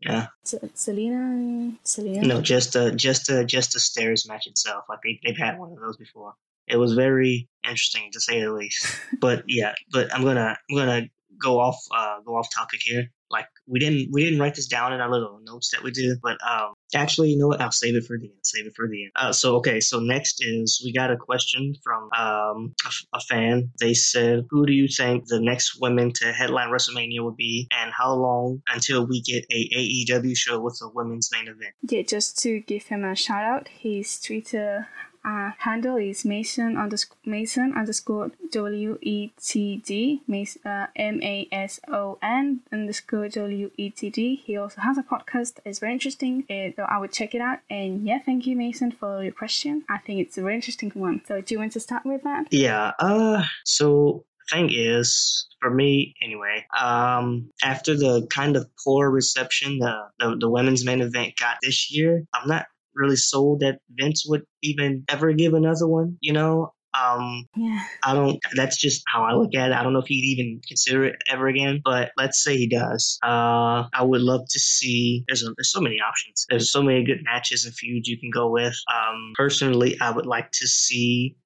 Yeah. 0.00 0.26
Zelina 0.44 1.76
Zelina. 1.84 2.26
No, 2.26 2.40
just 2.40 2.76
a 2.76 2.90
just 2.90 3.30
a 3.30 3.44
just 3.44 3.76
a 3.76 3.80
stairs 3.80 4.28
match 4.28 4.46
itself. 4.46 4.84
Like 4.88 4.98
they 5.04 5.20
they've 5.24 5.36
had 5.36 5.58
one 5.58 5.72
of 5.72 5.78
those 5.78 5.96
before. 5.96 6.34
It 6.66 6.76
was 6.76 6.94
very 6.94 7.48
interesting 7.62 8.10
to 8.12 8.20
say 8.20 8.40
the 8.40 8.52
least. 8.52 8.86
but 9.20 9.44
yeah, 9.46 9.74
but 9.92 10.12
I'm 10.14 10.22
gonna 10.24 10.56
I'm 10.70 10.76
gonna 10.76 11.02
go 11.40 11.60
off 11.60 11.78
uh 11.94 12.20
go 12.24 12.36
off 12.36 12.48
topic 12.54 12.80
here 12.82 13.10
like 13.34 13.48
we 13.66 13.78
didn't 13.78 14.08
we 14.12 14.24
didn't 14.24 14.38
write 14.38 14.54
this 14.54 14.66
down 14.66 14.92
in 14.92 15.00
our 15.00 15.10
little 15.10 15.40
notes 15.44 15.70
that 15.70 15.82
we 15.82 15.90
did, 15.90 16.18
but 16.22 16.38
um, 16.48 16.72
actually, 16.94 17.30
you 17.30 17.38
know 17.38 17.48
what? 17.48 17.60
I'll 17.60 17.70
save 17.70 17.96
it 17.96 18.04
for 18.04 18.18
the 18.18 18.26
end. 18.26 18.38
Save 18.42 18.66
it 18.66 18.74
for 18.74 18.88
the 18.88 19.04
end. 19.04 19.12
Uh, 19.16 19.32
so 19.32 19.56
okay, 19.56 19.80
so 19.80 20.00
next 20.00 20.44
is 20.44 20.82
we 20.84 20.92
got 20.92 21.10
a 21.10 21.16
question 21.16 21.74
from 21.82 22.04
um, 22.16 22.74
a, 22.84 23.16
a, 23.16 23.20
fan. 23.20 23.70
They 23.80 23.94
said, 23.94 24.44
"Who 24.50 24.66
do 24.66 24.72
you 24.72 24.88
think 24.88 25.26
the 25.26 25.40
next 25.40 25.80
women 25.80 26.12
to 26.14 26.32
headline 26.32 26.70
WrestleMania 26.70 27.24
would 27.24 27.36
be, 27.36 27.68
and 27.70 27.92
how 27.92 28.14
long 28.14 28.62
until 28.68 29.06
we 29.06 29.22
get 29.22 29.44
a 29.50 29.68
AEW 29.76 30.36
show 30.36 30.60
with 30.60 30.80
a 30.82 30.88
women's 30.88 31.30
main 31.32 31.48
event?" 31.48 31.74
Yeah, 31.82 32.02
just 32.02 32.38
to 32.42 32.60
give 32.60 32.84
him 32.84 33.04
a 33.04 33.14
shout 33.14 33.44
out, 33.44 33.68
his 33.68 34.20
Twitter 34.20 34.88
uh, 35.24 35.52
handle 35.58 35.96
is 35.96 36.24
Mason 36.24 36.76
underscore 36.76 37.16
Mason 37.24 37.72
underscore 37.74 38.30
W 38.50 38.98
E 39.00 39.30
T 39.42 39.76
D 39.76 40.22
uh, 40.64 40.86
M 40.96 41.22
A 41.22 41.48
S 41.50 41.80
O 41.88 42.18
N 42.22 42.60
underscore 42.72 43.28
W 43.28 43.70
E 43.76 43.90
T 43.90 44.10
D. 44.10 44.36
He 44.44 44.56
also 44.56 44.80
has 44.80 44.98
a 44.98 45.02
podcast. 45.02 45.54
It's 45.64 45.78
very 45.78 45.92
interesting. 45.92 46.44
It, 46.48 46.78
I 46.78 46.98
would 46.98 47.12
check 47.12 47.34
it 47.34 47.40
out. 47.40 47.60
And 47.70 48.06
yeah, 48.06 48.18
thank 48.24 48.46
you, 48.46 48.56
Mason, 48.56 48.92
for 48.92 49.22
your 49.22 49.32
question. 49.32 49.84
I 49.88 49.98
think 49.98 50.20
it's 50.20 50.36
a 50.38 50.42
very 50.42 50.54
interesting 50.54 50.90
one. 50.94 51.22
So 51.26 51.40
do 51.40 51.54
you 51.54 51.58
want 51.58 51.72
to 51.72 51.80
start 51.80 52.04
with 52.04 52.22
that? 52.24 52.46
Yeah. 52.50 52.92
Uh. 52.98 53.44
So 53.64 54.24
thing 54.50 54.70
is 54.70 55.46
for 55.60 55.70
me 55.70 56.14
anyway 56.22 56.66
um 56.78 57.50
after 57.62 57.96
the 57.96 58.26
kind 58.30 58.56
of 58.56 58.68
poor 58.84 59.10
reception 59.10 59.78
the, 59.78 60.02
the 60.18 60.36
the 60.40 60.50
women's 60.50 60.84
main 60.84 61.00
event 61.00 61.32
got 61.38 61.56
this 61.62 61.90
year 61.90 62.24
i'm 62.34 62.46
not 62.46 62.66
really 62.94 63.16
sold 63.16 63.60
that 63.60 63.78
Vince 63.90 64.24
would 64.26 64.42
even 64.62 65.04
ever 65.08 65.32
give 65.32 65.54
another 65.54 65.86
one, 65.86 66.16
you 66.20 66.32
know? 66.32 66.72
Um, 66.94 67.48
yeah. 67.56 67.80
I 68.04 68.14
don't, 68.14 68.38
that's 68.54 68.80
just 68.80 69.02
how 69.12 69.24
I 69.24 69.34
look 69.34 69.54
at 69.56 69.70
it. 69.70 69.74
I 69.74 69.82
don't 69.82 69.92
know 69.92 69.98
if 69.98 70.06
he'd 70.06 70.38
even 70.38 70.60
consider 70.66 71.04
it 71.04 71.16
ever 71.28 71.48
again, 71.48 71.80
but 71.84 72.12
let's 72.16 72.42
say 72.42 72.56
he 72.56 72.68
does. 72.68 73.18
Uh, 73.20 73.88
I 73.92 74.02
would 74.02 74.20
love 74.20 74.42
to 74.48 74.60
see, 74.60 75.24
there's, 75.26 75.42
a, 75.42 75.46
there's 75.56 75.72
so 75.72 75.80
many 75.80 75.96
options. 75.96 76.46
There's 76.48 76.70
so 76.70 76.82
many 76.82 77.04
good 77.04 77.22
matches 77.24 77.64
and 77.64 77.74
feuds 77.74 78.08
you 78.08 78.18
can 78.18 78.30
go 78.30 78.48
with. 78.48 78.76
Um, 78.92 79.32
personally, 79.34 79.96
I 80.00 80.12
would 80.12 80.26
like 80.26 80.52
to 80.52 80.68
see 80.68 81.36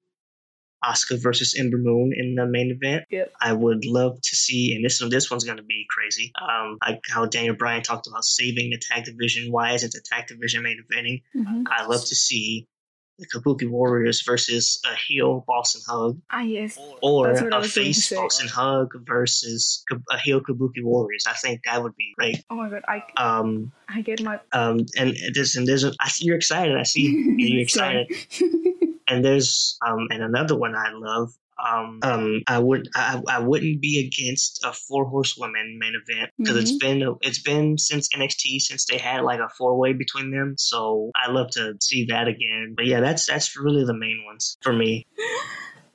Asuka 0.83 1.21
versus 1.21 1.55
Ember 1.57 1.77
Moon 1.77 2.13
in 2.15 2.35
the 2.35 2.45
main 2.45 2.71
event. 2.71 3.05
Yep. 3.09 3.33
I 3.41 3.53
would 3.53 3.85
love 3.85 4.19
to 4.21 4.35
see, 4.35 4.75
and 4.75 4.83
this 4.83 5.01
one, 5.01 5.09
this 5.09 5.29
one's 5.29 5.43
going 5.43 5.57
to 5.57 5.63
be 5.63 5.85
crazy. 5.89 6.31
Um, 6.41 6.77
like 6.85 7.01
how 7.09 7.25
Daniel 7.25 7.55
Bryan 7.55 7.83
talked 7.83 8.07
about 8.07 8.23
saving 8.23 8.69
the 8.71 8.79
tag 8.79 9.05
division. 9.05 9.51
Why 9.51 9.73
isn't 9.73 9.91
the 9.91 10.01
tag 10.03 10.27
division 10.27 10.63
main 10.63 10.83
eventing? 10.83 11.23
Mm-hmm. 11.35 11.63
I 11.67 11.85
love 11.85 12.01
to 12.05 12.15
see 12.15 12.67
the 13.19 13.27
Kabuki 13.27 13.69
Warriors 13.69 14.23
versus 14.25 14.81
a 14.89 14.95
heel 14.95 15.43
Boss 15.45 15.75
'n' 15.75 15.81
Hug. 15.87 16.21
Ah, 16.31 16.41
yes. 16.41 16.79
Or 17.01 17.31
a 17.31 17.63
face 17.63 18.11
Boss 18.11 18.41
'n' 18.41 18.47
Hug 18.47 18.93
versus 19.05 19.83
a 20.09 20.17
heel 20.17 20.41
Kabuki 20.41 20.81
Warriors. 20.81 21.25
I 21.27 21.33
think 21.33 21.61
that 21.65 21.83
would 21.83 21.95
be 21.95 22.13
great. 22.17 22.43
Oh 22.49 22.55
my 22.55 22.69
god, 22.69 22.83
I 22.87 23.03
um 23.17 23.71
I 23.87 24.01
get 24.01 24.23
my 24.23 24.39
um 24.53 24.85
and 24.97 25.15
this 25.33 25.57
and 25.57 25.67
there's 25.67 25.83
a, 25.83 25.93
I 25.99 26.07
see 26.07 26.25
you're 26.25 26.37
excited. 26.37 26.77
I 26.77 26.83
see 26.83 27.35
you're 27.37 27.61
excited. 27.61 28.07
and 29.09 29.23
there's 29.23 29.77
um 29.85 30.07
and 30.11 30.23
another 30.23 30.57
one 30.57 30.75
I 30.75 30.91
love. 30.93 31.33
Um, 31.61 31.99
um, 32.03 32.41
I 32.47 32.57
would 32.57 32.87
I, 32.95 33.21
I 33.27 33.39
wouldn't 33.39 33.81
be 33.81 34.07
against 34.07 34.63
a 34.63 34.71
four 34.71 35.09
horsewoman 35.09 35.77
main 35.77 35.91
event 35.93 36.31
because 36.37 36.55
mm-hmm. 36.55 36.61
it's 36.61 36.77
been 36.77 37.15
it's 37.21 37.41
been 37.41 37.77
since 37.77 38.07
NXT 38.15 38.61
since 38.61 38.85
they 38.85 38.97
had 38.97 39.23
like 39.23 39.41
a 39.41 39.49
four 39.57 39.77
way 39.77 39.91
between 39.91 40.31
them. 40.31 40.55
So 40.57 41.11
I 41.15 41.31
love 41.31 41.49
to 41.51 41.73
see 41.81 42.05
that 42.05 42.29
again. 42.29 42.75
But 42.77 42.85
yeah, 42.85 43.01
that's 43.01 43.25
that's 43.25 43.57
really 43.57 43.83
the 43.83 43.93
main 43.93 44.23
ones 44.25 44.57
for 44.61 44.71
me. 44.71 45.05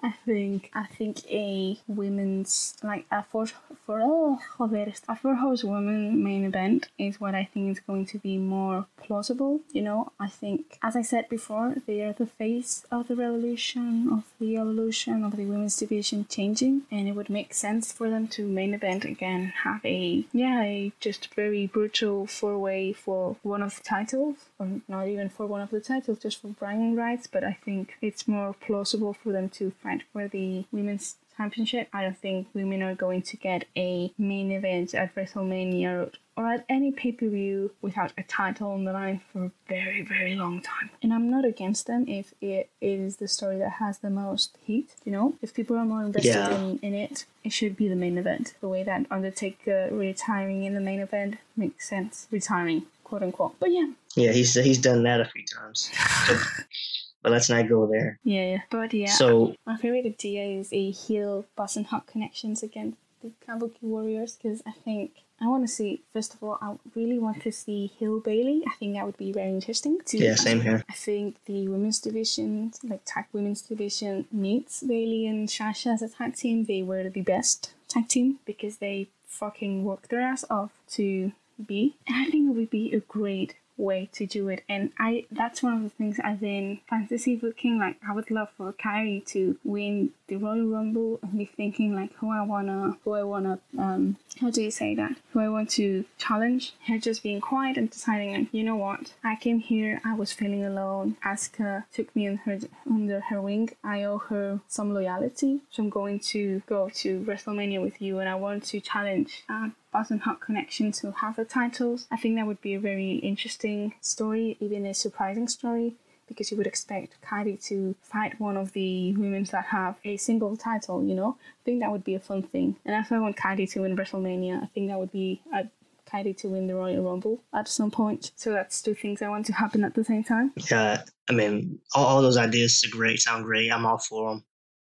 I 0.04 0.12
think 0.26 0.70
I 0.74 0.84
think 0.84 1.24
a 1.30 1.78
women's 1.88 2.76
like 2.82 3.06
a 3.10 3.22
four 3.22 3.46
for 3.86 4.00
oh 4.02 4.38
joder, 4.58 4.92
a 5.08 5.16
four 5.16 5.36
horsewoman 5.36 6.22
main 6.22 6.44
event 6.44 6.88
is 6.98 7.18
what 7.18 7.34
I 7.34 7.48
think 7.52 7.72
is 7.72 7.80
going 7.80 8.04
to 8.12 8.18
be 8.18 8.36
more 8.36 8.84
plausible. 9.02 9.62
You 9.72 9.80
know, 9.80 10.12
I 10.20 10.28
think 10.28 10.78
as 10.82 10.94
I 10.94 11.00
said 11.00 11.30
before, 11.30 11.76
they 11.86 12.02
are 12.02 12.12
the 12.12 12.26
face 12.26 12.84
of 12.90 13.08
the 13.08 13.16
revolution 13.16 14.10
of 14.12 14.24
the 14.38 14.58
evolution 14.58 15.24
of 15.24 15.36
the 15.38 15.46
women's 15.46 15.78
division 15.78 16.26
changing, 16.28 16.82
and 16.90 17.08
it 17.08 17.12
would 17.12 17.30
make 17.30 17.54
sense 17.54 17.90
for 17.90 18.10
them 18.10 18.28
to 18.28 18.46
main 18.46 18.74
event 18.74 19.06
again, 19.06 19.54
have 19.64 19.82
a 19.86 20.26
yeah, 20.34 20.62
a 20.62 20.92
just 21.00 21.34
very 21.34 21.66
brutal 21.66 22.26
four 22.26 22.58
way 22.58 22.92
for 22.92 23.36
one 23.42 23.62
of 23.62 23.76
the 23.76 23.82
titles, 23.82 24.36
or 24.58 24.68
not 24.86 25.08
even 25.08 25.30
for 25.30 25.46
one 25.46 25.62
of 25.62 25.70
the 25.70 25.80
titles, 25.80 26.18
just 26.18 26.42
for 26.42 26.48
bragging 26.48 26.94
rights. 26.94 27.26
But 27.26 27.42
I 27.42 27.56
think 27.64 27.96
it's 28.02 28.28
more 28.28 28.52
plausible 28.52 29.14
for 29.14 29.32
them 29.32 29.48
to 29.50 29.72
for 30.12 30.28
the 30.28 30.64
women's 30.72 31.16
championship. 31.36 31.88
I 31.92 32.02
don't 32.02 32.16
think 32.18 32.48
women 32.54 32.82
are 32.82 32.94
going 32.94 33.22
to 33.22 33.36
get 33.36 33.64
a 33.76 34.12
main 34.18 34.52
event 34.52 34.94
at 34.94 35.14
WrestleMania 35.14 36.12
or 36.36 36.46
at 36.52 36.64
any 36.68 36.90
pay 36.92 37.12
per 37.12 37.28
view 37.28 37.70
without 37.82 38.12
a 38.18 38.22
title 38.24 38.70
on 38.72 38.84
the 38.84 38.92
line 38.92 39.20
for 39.32 39.44
a 39.46 39.50
very, 39.68 40.02
very 40.02 40.34
long 40.36 40.60
time. 40.60 40.90
And 41.02 41.12
I'm 41.12 41.30
not 41.30 41.44
against 41.44 41.86
them 41.86 42.06
if 42.08 42.34
it 42.40 42.70
is 42.80 43.16
the 43.16 43.28
story 43.28 43.58
that 43.58 43.72
has 43.72 43.98
the 43.98 44.10
most 44.10 44.56
heat. 44.64 44.90
You 45.04 45.12
know, 45.12 45.34
if 45.42 45.54
people 45.54 45.76
are 45.76 45.84
more 45.84 46.02
invested 46.04 46.28
Yeah. 46.34 46.56
in, 46.56 46.78
in 46.82 46.94
it, 46.94 47.24
it 47.44 47.52
should 47.52 47.76
be 47.76 47.88
the 47.88 47.96
main 47.96 48.16
event. 48.18 48.54
The 48.60 48.68
way 48.68 48.82
that 48.84 49.06
Undertaker 49.10 49.88
retiring 49.92 50.64
in 50.64 50.74
the 50.74 50.80
main 50.80 51.00
event 51.00 51.36
makes 51.56 51.88
sense. 51.88 52.26
Retiring, 52.30 52.84
quote 53.04 53.22
unquote. 53.22 53.54
But 53.60 53.70
yeah, 53.72 53.90
Yeah, 54.16 54.32
he's 54.32 54.54
he's 54.54 54.78
done 54.78 55.02
that 55.04 55.20
a 55.20 55.24
few 55.26 55.44
times. 55.46 55.90
But, 57.24 57.30
but 57.30 57.36
let's 57.36 57.48
not 57.48 57.68
go 57.68 57.86
there. 57.86 58.18
yeah, 58.22 58.46
yeah. 58.52 58.60
But 58.70 58.92
yeah, 58.92 59.10
So 59.10 59.56
My 59.66 59.76
favorite 59.76 60.04
idea 60.06 60.44
is 60.60 60.68
a 60.72 60.90
heel 60.90 61.46
Boss 61.56 61.76
'n' 61.76 61.84
Hug 61.84 62.06
Connections 62.06 62.62
against 62.62 62.98
the 63.22 63.30
Kabuki 63.44 63.82
Warriors 63.82 64.36
because 64.36 64.62
I 64.66 64.72
think 64.84 65.22
I 65.40 65.48
want 65.48 65.64
to 65.66 65.68
see. 65.68 66.02
First 66.12 66.34
of 66.34 66.42
all, 66.44 66.58
I 66.60 66.76
really 66.94 67.18
want 67.18 67.42
to 67.42 67.50
see 67.50 67.90
Hill 67.98 68.20
Bayley. 68.20 68.62
I 68.68 68.74
think 68.78 68.94
that 68.94 69.06
would 69.06 69.16
be 69.16 69.32
very 69.32 69.50
interesting. 69.50 69.98
To, 70.06 70.18
yeah, 70.18 70.36
same 70.36 70.60
here. 70.60 70.84
I 70.88 70.92
think 70.92 71.36
the 71.46 71.66
women's 71.68 71.98
division, 71.98 72.72
like 72.84 73.00
tag 73.04 73.24
women's 73.32 73.62
division, 73.62 74.26
needs 74.30 74.82
Bayley 74.82 75.26
and 75.26 75.50
Sasha 75.50 75.88
as 75.90 76.02
a 76.02 76.08
tag 76.08 76.36
team. 76.36 76.64
They 76.66 76.82
were 76.82 77.08
the 77.08 77.22
best 77.22 77.72
tag 77.88 78.06
team 78.08 78.38
because 78.44 78.76
they 78.76 79.08
fucking 79.26 79.82
worked 79.82 80.10
their 80.10 80.20
ass 80.20 80.44
off 80.50 80.72
to 80.90 81.32
be. 81.66 81.96
And 82.06 82.16
I 82.16 82.30
think 82.30 82.50
it 82.50 82.54
would 82.54 82.70
be 82.70 82.92
a 82.92 83.00
great 83.00 83.56
way 83.76 84.08
to 84.12 84.26
do 84.26 84.48
it. 84.48 84.62
And 84.68 84.92
I 84.98 85.26
that's 85.30 85.62
one 85.62 85.74
of 85.74 85.82
the 85.82 85.88
things 85.90 86.18
as 86.22 86.42
in 86.42 86.80
fantasy 86.88 87.36
booking, 87.36 87.78
like 87.78 87.96
I 88.06 88.14
would 88.14 88.30
love 88.30 88.48
for 88.56 88.72
Kairi 88.72 89.24
to 89.26 89.58
win 89.64 90.10
the 90.28 90.36
Royal 90.36 90.66
Rumble 90.66 91.18
and 91.22 91.36
be 91.38 91.44
thinking 91.44 91.94
like 91.94 92.12
who 92.14 92.30
I 92.30 92.42
wanna 92.42 92.96
who 93.04 93.12
I 93.12 93.22
wanna 93.22 93.58
um 93.78 94.16
how 94.40 94.50
do 94.50 94.62
you 94.62 94.70
say 94.70 94.94
that? 94.94 95.16
Who 95.32 95.40
I 95.40 95.48
want 95.48 95.70
to 95.70 96.04
challenge. 96.18 96.74
Her 96.86 96.98
just 96.98 97.22
being 97.22 97.40
quiet 97.40 97.76
and 97.76 97.90
deciding 97.90 98.34
like, 98.34 98.54
you 98.54 98.64
know 98.64 98.76
what? 98.76 99.14
I 99.22 99.36
came 99.36 99.60
here, 99.60 100.00
I 100.04 100.14
was 100.14 100.32
feeling 100.32 100.64
alone. 100.64 101.16
Asuka 101.24 101.84
took 101.92 102.14
me 102.16 102.26
her 102.26 102.58
under 102.90 103.20
her 103.20 103.40
wing. 103.40 103.70
I 103.82 104.04
owe 104.04 104.18
her 104.18 104.60
some 104.68 104.92
loyalty. 104.92 105.60
So 105.70 105.82
I'm 105.82 105.90
going 105.90 106.18
to 106.20 106.62
go 106.66 106.90
to 106.94 107.20
WrestleMania 107.20 107.80
with 107.82 108.00
you 108.00 108.18
and 108.18 108.28
I 108.28 108.34
want 108.34 108.64
to 108.64 108.80
challenge 108.80 109.44
um 109.48 109.74
Boss 109.94 110.10
'n' 110.10 110.18
Hug 110.18 110.40
Connection 110.40 110.90
to 110.90 111.12
have 111.12 111.36
the 111.36 111.44
titles. 111.44 112.08
I 112.10 112.16
think 112.16 112.34
that 112.34 112.48
would 112.48 112.60
be 112.60 112.74
a 112.74 112.80
very 112.80 113.12
interesting 113.30 113.94
story, 114.00 114.56
even 114.58 114.84
a 114.84 114.92
surprising 114.92 115.46
story, 115.46 115.94
because 116.26 116.50
you 116.50 116.56
would 116.56 116.66
expect 116.66 117.22
Kairi 117.22 117.64
to 117.68 117.94
fight 118.02 118.40
one 118.40 118.56
of 118.56 118.72
the 118.72 119.14
women 119.14 119.44
that 119.52 119.66
have 119.66 119.94
a 120.04 120.16
single 120.16 120.56
title, 120.56 121.04
you 121.04 121.14
know? 121.14 121.36
I 121.40 121.62
think 121.64 121.78
that 121.78 121.92
would 121.92 122.02
be 122.02 122.16
a 122.16 122.18
fun 122.18 122.42
thing. 122.42 122.74
And 122.84 122.96
if 122.96 123.12
I 123.12 123.20
want 123.20 123.36
Kairi 123.36 123.70
to 123.70 123.82
win 123.82 123.96
WrestleMania, 123.96 124.64
I 124.64 124.66
think 124.66 124.88
that 124.88 124.98
would 124.98 125.12
be 125.12 125.42
a 125.52 125.68
Kairi 126.10 126.36
to 126.38 126.48
win 126.48 126.66
the 126.66 126.74
Royal 126.74 127.04
Rumble 127.04 127.44
at 127.52 127.68
some 127.68 127.92
point. 127.92 128.32
So 128.34 128.50
that's 128.50 128.82
two 128.82 128.94
things 128.94 129.22
I 129.22 129.28
want 129.28 129.46
to 129.46 129.52
happen 129.52 129.84
at 129.84 129.94
the 129.94 130.02
same 130.02 130.24
time. 130.24 130.52
Yeah, 130.72 131.02
I 131.30 131.32
mean, 131.34 131.78
all, 131.94 132.06
all 132.06 132.22
those 132.22 132.36
ideas 132.36 132.84
are 132.84 132.90
great, 132.90 133.20
sound 133.20 133.44
great. 133.44 133.70
I'm 133.70 133.86
all 133.86 133.98
for 133.98 134.30
them. 134.30 134.44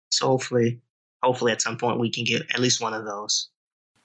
So 0.10 0.28
hopefully, 0.28 0.82
hopefully 1.24 1.54
at 1.54 1.62
some 1.62 1.78
point 1.78 1.98
we 1.98 2.12
can 2.12 2.26
get 2.26 2.42
at 2.54 2.60
least 2.60 2.82
one 2.82 2.94
of 2.94 3.06
those. 3.06 3.50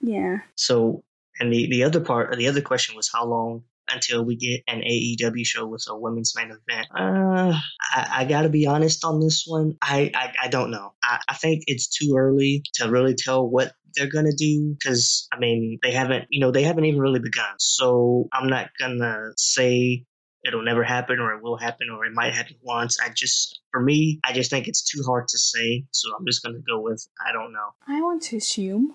Yeah. 0.03 0.38
So, 0.57 1.05
and 1.40 1.53
the, 1.53 1.68
the 1.70 1.84
other 1.84 2.00
part, 2.00 2.36
the 2.36 2.48
other 2.48 2.61
question 2.61 2.96
was 2.96 3.11
how 3.12 3.24
long 3.24 3.64
until 3.90 4.24
we 4.24 4.36
get 4.36 4.62
an 4.68 4.80
AEW 4.80 5.44
show 5.44 5.66
with 5.66 5.84
a 5.88 5.98
women's 5.98 6.34
main 6.36 6.50
event? 6.50 6.86
Uh, 6.94 7.59
I, 7.94 8.09
I 8.18 8.24
got 8.24 8.42
to 8.42 8.48
be 8.48 8.66
honest 8.66 9.05
on 9.05 9.20
this 9.20 9.44
one. 9.46 9.76
I, 9.80 10.11
I, 10.14 10.32
I 10.44 10.48
don't 10.48 10.70
know. 10.70 10.92
I, 11.03 11.18
I 11.28 11.34
think 11.34 11.64
it's 11.66 11.88
too 11.88 12.14
early 12.16 12.62
to 12.74 12.90
really 12.90 13.14
tell 13.14 13.48
what 13.48 13.72
they're 13.94 14.11
gonna 14.11 14.32
do 14.36 14.74
because 14.78 15.28
I 15.32 15.38
mean 15.38 15.78
they 15.82 15.92
haven't, 15.92 16.24
you 16.30 16.40
know, 16.40 16.50
they 16.50 16.62
haven't 16.62 16.86
even 16.86 17.00
really 17.00 17.20
begun. 17.20 17.55
So 17.59 18.28
I'm 18.32 18.48
not 18.48 18.70
gonna 18.78 19.32
say 19.36 20.07
it'll 20.45 20.64
never 20.64 20.82
happen 20.82 21.18
or 21.18 21.34
it 21.34 21.43
will 21.43 21.57
happen 21.57 21.88
or 21.90 22.05
it 22.05 22.12
might 22.12 22.34
happen 22.34 22.57
once. 22.62 22.99
I 23.01 23.11
just, 23.14 23.61
for 23.70 23.80
me, 23.80 24.20
I 24.24 24.32
just 24.32 24.51
think 24.51 24.68
it's 24.68 24.82
too 24.82 25.03
hard 25.07 25.28
to 25.28 25.38
say. 25.38 25.84
So 25.93 26.11
I'm 26.18 26.26
just 26.26 26.43
gonna 26.43 26.61
go 26.66 26.80
with 26.80 27.07
I 27.24 27.32
don't 27.32 27.53
know. 27.53 27.74
I 27.86 28.01
want 28.01 28.22
to 28.24 28.36
assume 28.36 28.95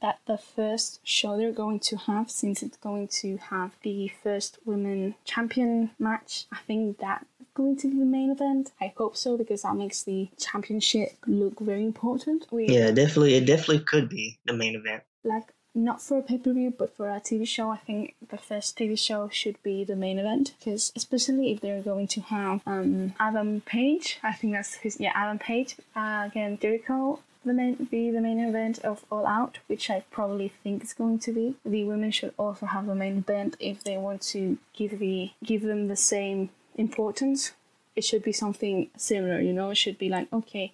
that 0.00 0.18
the 0.26 0.36
first 0.38 1.00
show 1.02 1.36
they're 1.36 1.52
going 1.52 1.80
to 1.80 1.96
have, 1.96 2.30
since 2.30 2.62
it's 2.62 2.76
going 2.76 3.08
to 3.08 3.38
have 3.38 3.72
the 3.82 4.08
first 4.22 4.58
women 4.64 5.14
champion 5.24 5.90
match, 5.98 6.46
I 6.52 6.58
think 6.66 6.98
that's 6.98 7.24
going 7.54 7.76
to 7.78 7.88
be 7.88 7.98
the 7.98 8.04
main 8.04 8.30
event. 8.30 8.72
I 8.80 8.92
hope 8.96 9.16
so 9.16 9.38
because 9.38 9.62
that 9.62 9.76
makes 9.76 10.02
the 10.02 10.28
championship 10.38 11.12
look 11.26 11.58
very 11.60 11.84
important. 11.84 12.46
We 12.50 12.68
Yeah, 12.68 12.90
definitely, 12.90 13.34
it 13.34 13.46
definitely 13.46 13.80
could 13.80 14.08
be 14.08 14.38
the 14.44 14.52
main 14.52 14.74
event. 14.76 15.04
like 15.24 15.54
not 15.74 16.00
for 16.00 16.18
a 16.18 16.22
pay 16.22 16.38
per 16.38 16.52
view, 16.52 16.72
but 16.76 16.96
for 16.96 17.08
a 17.08 17.20
TV 17.20 17.46
show, 17.46 17.70
I 17.70 17.76
think 17.78 18.14
the 18.28 18.38
first 18.38 18.78
TV 18.78 18.98
show 18.98 19.28
should 19.28 19.60
be 19.62 19.84
the 19.84 19.96
main 19.96 20.18
event 20.18 20.54
because 20.58 20.92
especially 20.94 21.52
if 21.52 21.60
they're 21.60 21.82
going 21.82 22.06
to 22.08 22.20
have 22.20 22.60
um 22.66 23.14
Adam 23.18 23.60
Page, 23.62 24.18
I 24.22 24.32
think 24.32 24.52
that's 24.52 24.74
his 24.74 25.00
yeah 25.00 25.12
Adam 25.14 25.38
Page 25.38 25.76
uh, 25.96 26.24
again 26.26 26.58
Jericho. 26.60 27.20
The 27.44 27.52
main, 27.52 27.74
be 27.74 28.10
the 28.10 28.22
main 28.22 28.40
event 28.40 28.78
of 28.78 29.04
All 29.10 29.26
Out, 29.26 29.58
which 29.66 29.90
I 29.90 30.02
probably 30.10 30.48
think 30.62 30.82
it's 30.82 30.94
going 30.94 31.18
to 31.18 31.32
be. 31.32 31.56
The 31.62 31.84
women 31.84 32.10
should 32.10 32.32
also 32.38 32.64
have 32.64 32.86
the 32.86 32.94
main 32.94 33.18
event 33.18 33.56
if 33.60 33.84
they 33.84 33.98
want 33.98 34.22
to 34.32 34.56
give 34.72 34.98
the 34.98 35.32
give 35.42 35.60
them 35.60 35.88
the 35.88 35.96
same 35.96 36.48
importance. 36.76 37.52
It 37.96 38.02
should 38.02 38.22
be 38.22 38.32
something 38.32 38.88
similar, 38.96 39.40
you 39.40 39.52
know. 39.52 39.70
It 39.70 39.76
should 39.76 39.98
be 39.98 40.08
like 40.08 40.32
okay, 40.32 40.72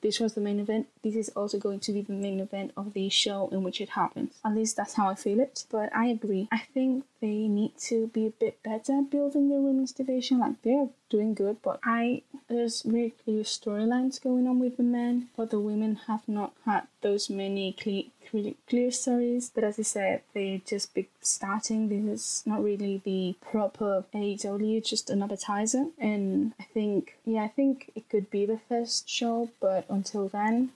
this 0.00 0.18
was 0.18 0.34
the 0.34 0.40
main 0.40 0.60
event. 0.60 0.88
This 1.08 1.28
is 1.28 1.34
also 1.36 1.58
going 1.58 1.80
to 1.80 1.92
be 1.92 2.02
the 2.02 2.12
main 2.12 2.38
event 2.40 2.72
of 2.76 2.92
the 2.92 3.08
show 3.08 3.48
in 3.48 3.62
which 3.62 3.80
it 3.80 3.90
happens. 3.90 4.34
At 4.44 4.54
least 4.54 4.76
that's 4.76 4.94
how 4.94 5.08
I 5.08 5.14
feel 5.14 5.40
it. 5.40 5.64
But 5.70 5.94
I 5.94 6.06
agree. 6.06 6.48
I 6.52 6.58
think 6.74 7.04
they 7.20 7.48
need 7.48 7.78
to 7.88 8.08
be 8.08 8.26
a 8.26 8.30
bit 8.30 8.62
better 8.62 9.00
building 9.02 9.48
their 9.48 9.60
women's 9.60 9.92
division. 9.92 10.40
Like 10.40 10.60
they're 10.62 10.88
doing 11.08 11.34
good, 11.34 11.62
but 11.62 11.80
I 11.82 12.22
there's 12.48 12.82
very 12.82 13.14
clear 13.24 13.42
storylines 13.42 14.22
going 14.22 14.46
on 14.46 14.58
with 14.58 14.76
the 14.76 14.82
men, 14.82 15.28
but 15.36 15.50
the 15.50 15.60
women 15.60 16.00
have 16.06 16.28
not 16.28 16.52
had 16.64 16.86
those 17.00 17.30
many 17.30 17.72
clear 17.72 18.04
clear, 18.30 18.54
clear 18.68 18.90
stories. 18.90 19.50
But 19.54 19.64
as 19.64 19.78
I 19.78 19.82
said, 19.82 20.22
they 20.34 20.62
just 20.66 20.94
be 20.94 21.08
starting. 21.20 21.88
This 21.88 22.20
is 22.20 22.42
not 22.46 22.62
really 22.62 23.00
the 23.04 23.36
proper 23.40 24.04
AEW, 24.14 24.84
just 24.84 25.10
an 25.10 25.22
appetizer. 25.22 25.86
And 25.98 26.52
I 26.60 26.64
think, 26.64 27.18
yeah, 27.24 27.42
I 27.42 27.48
think 27.48 27.90
it 27.94 28.08
could 28.08 28.30
be 28.30 28.46
the 28.46 28.60
first 28.68 29.08
show, 29.08 29.50
but 29.60 29.84
until 29.88 30.28
then, 30.28 30.70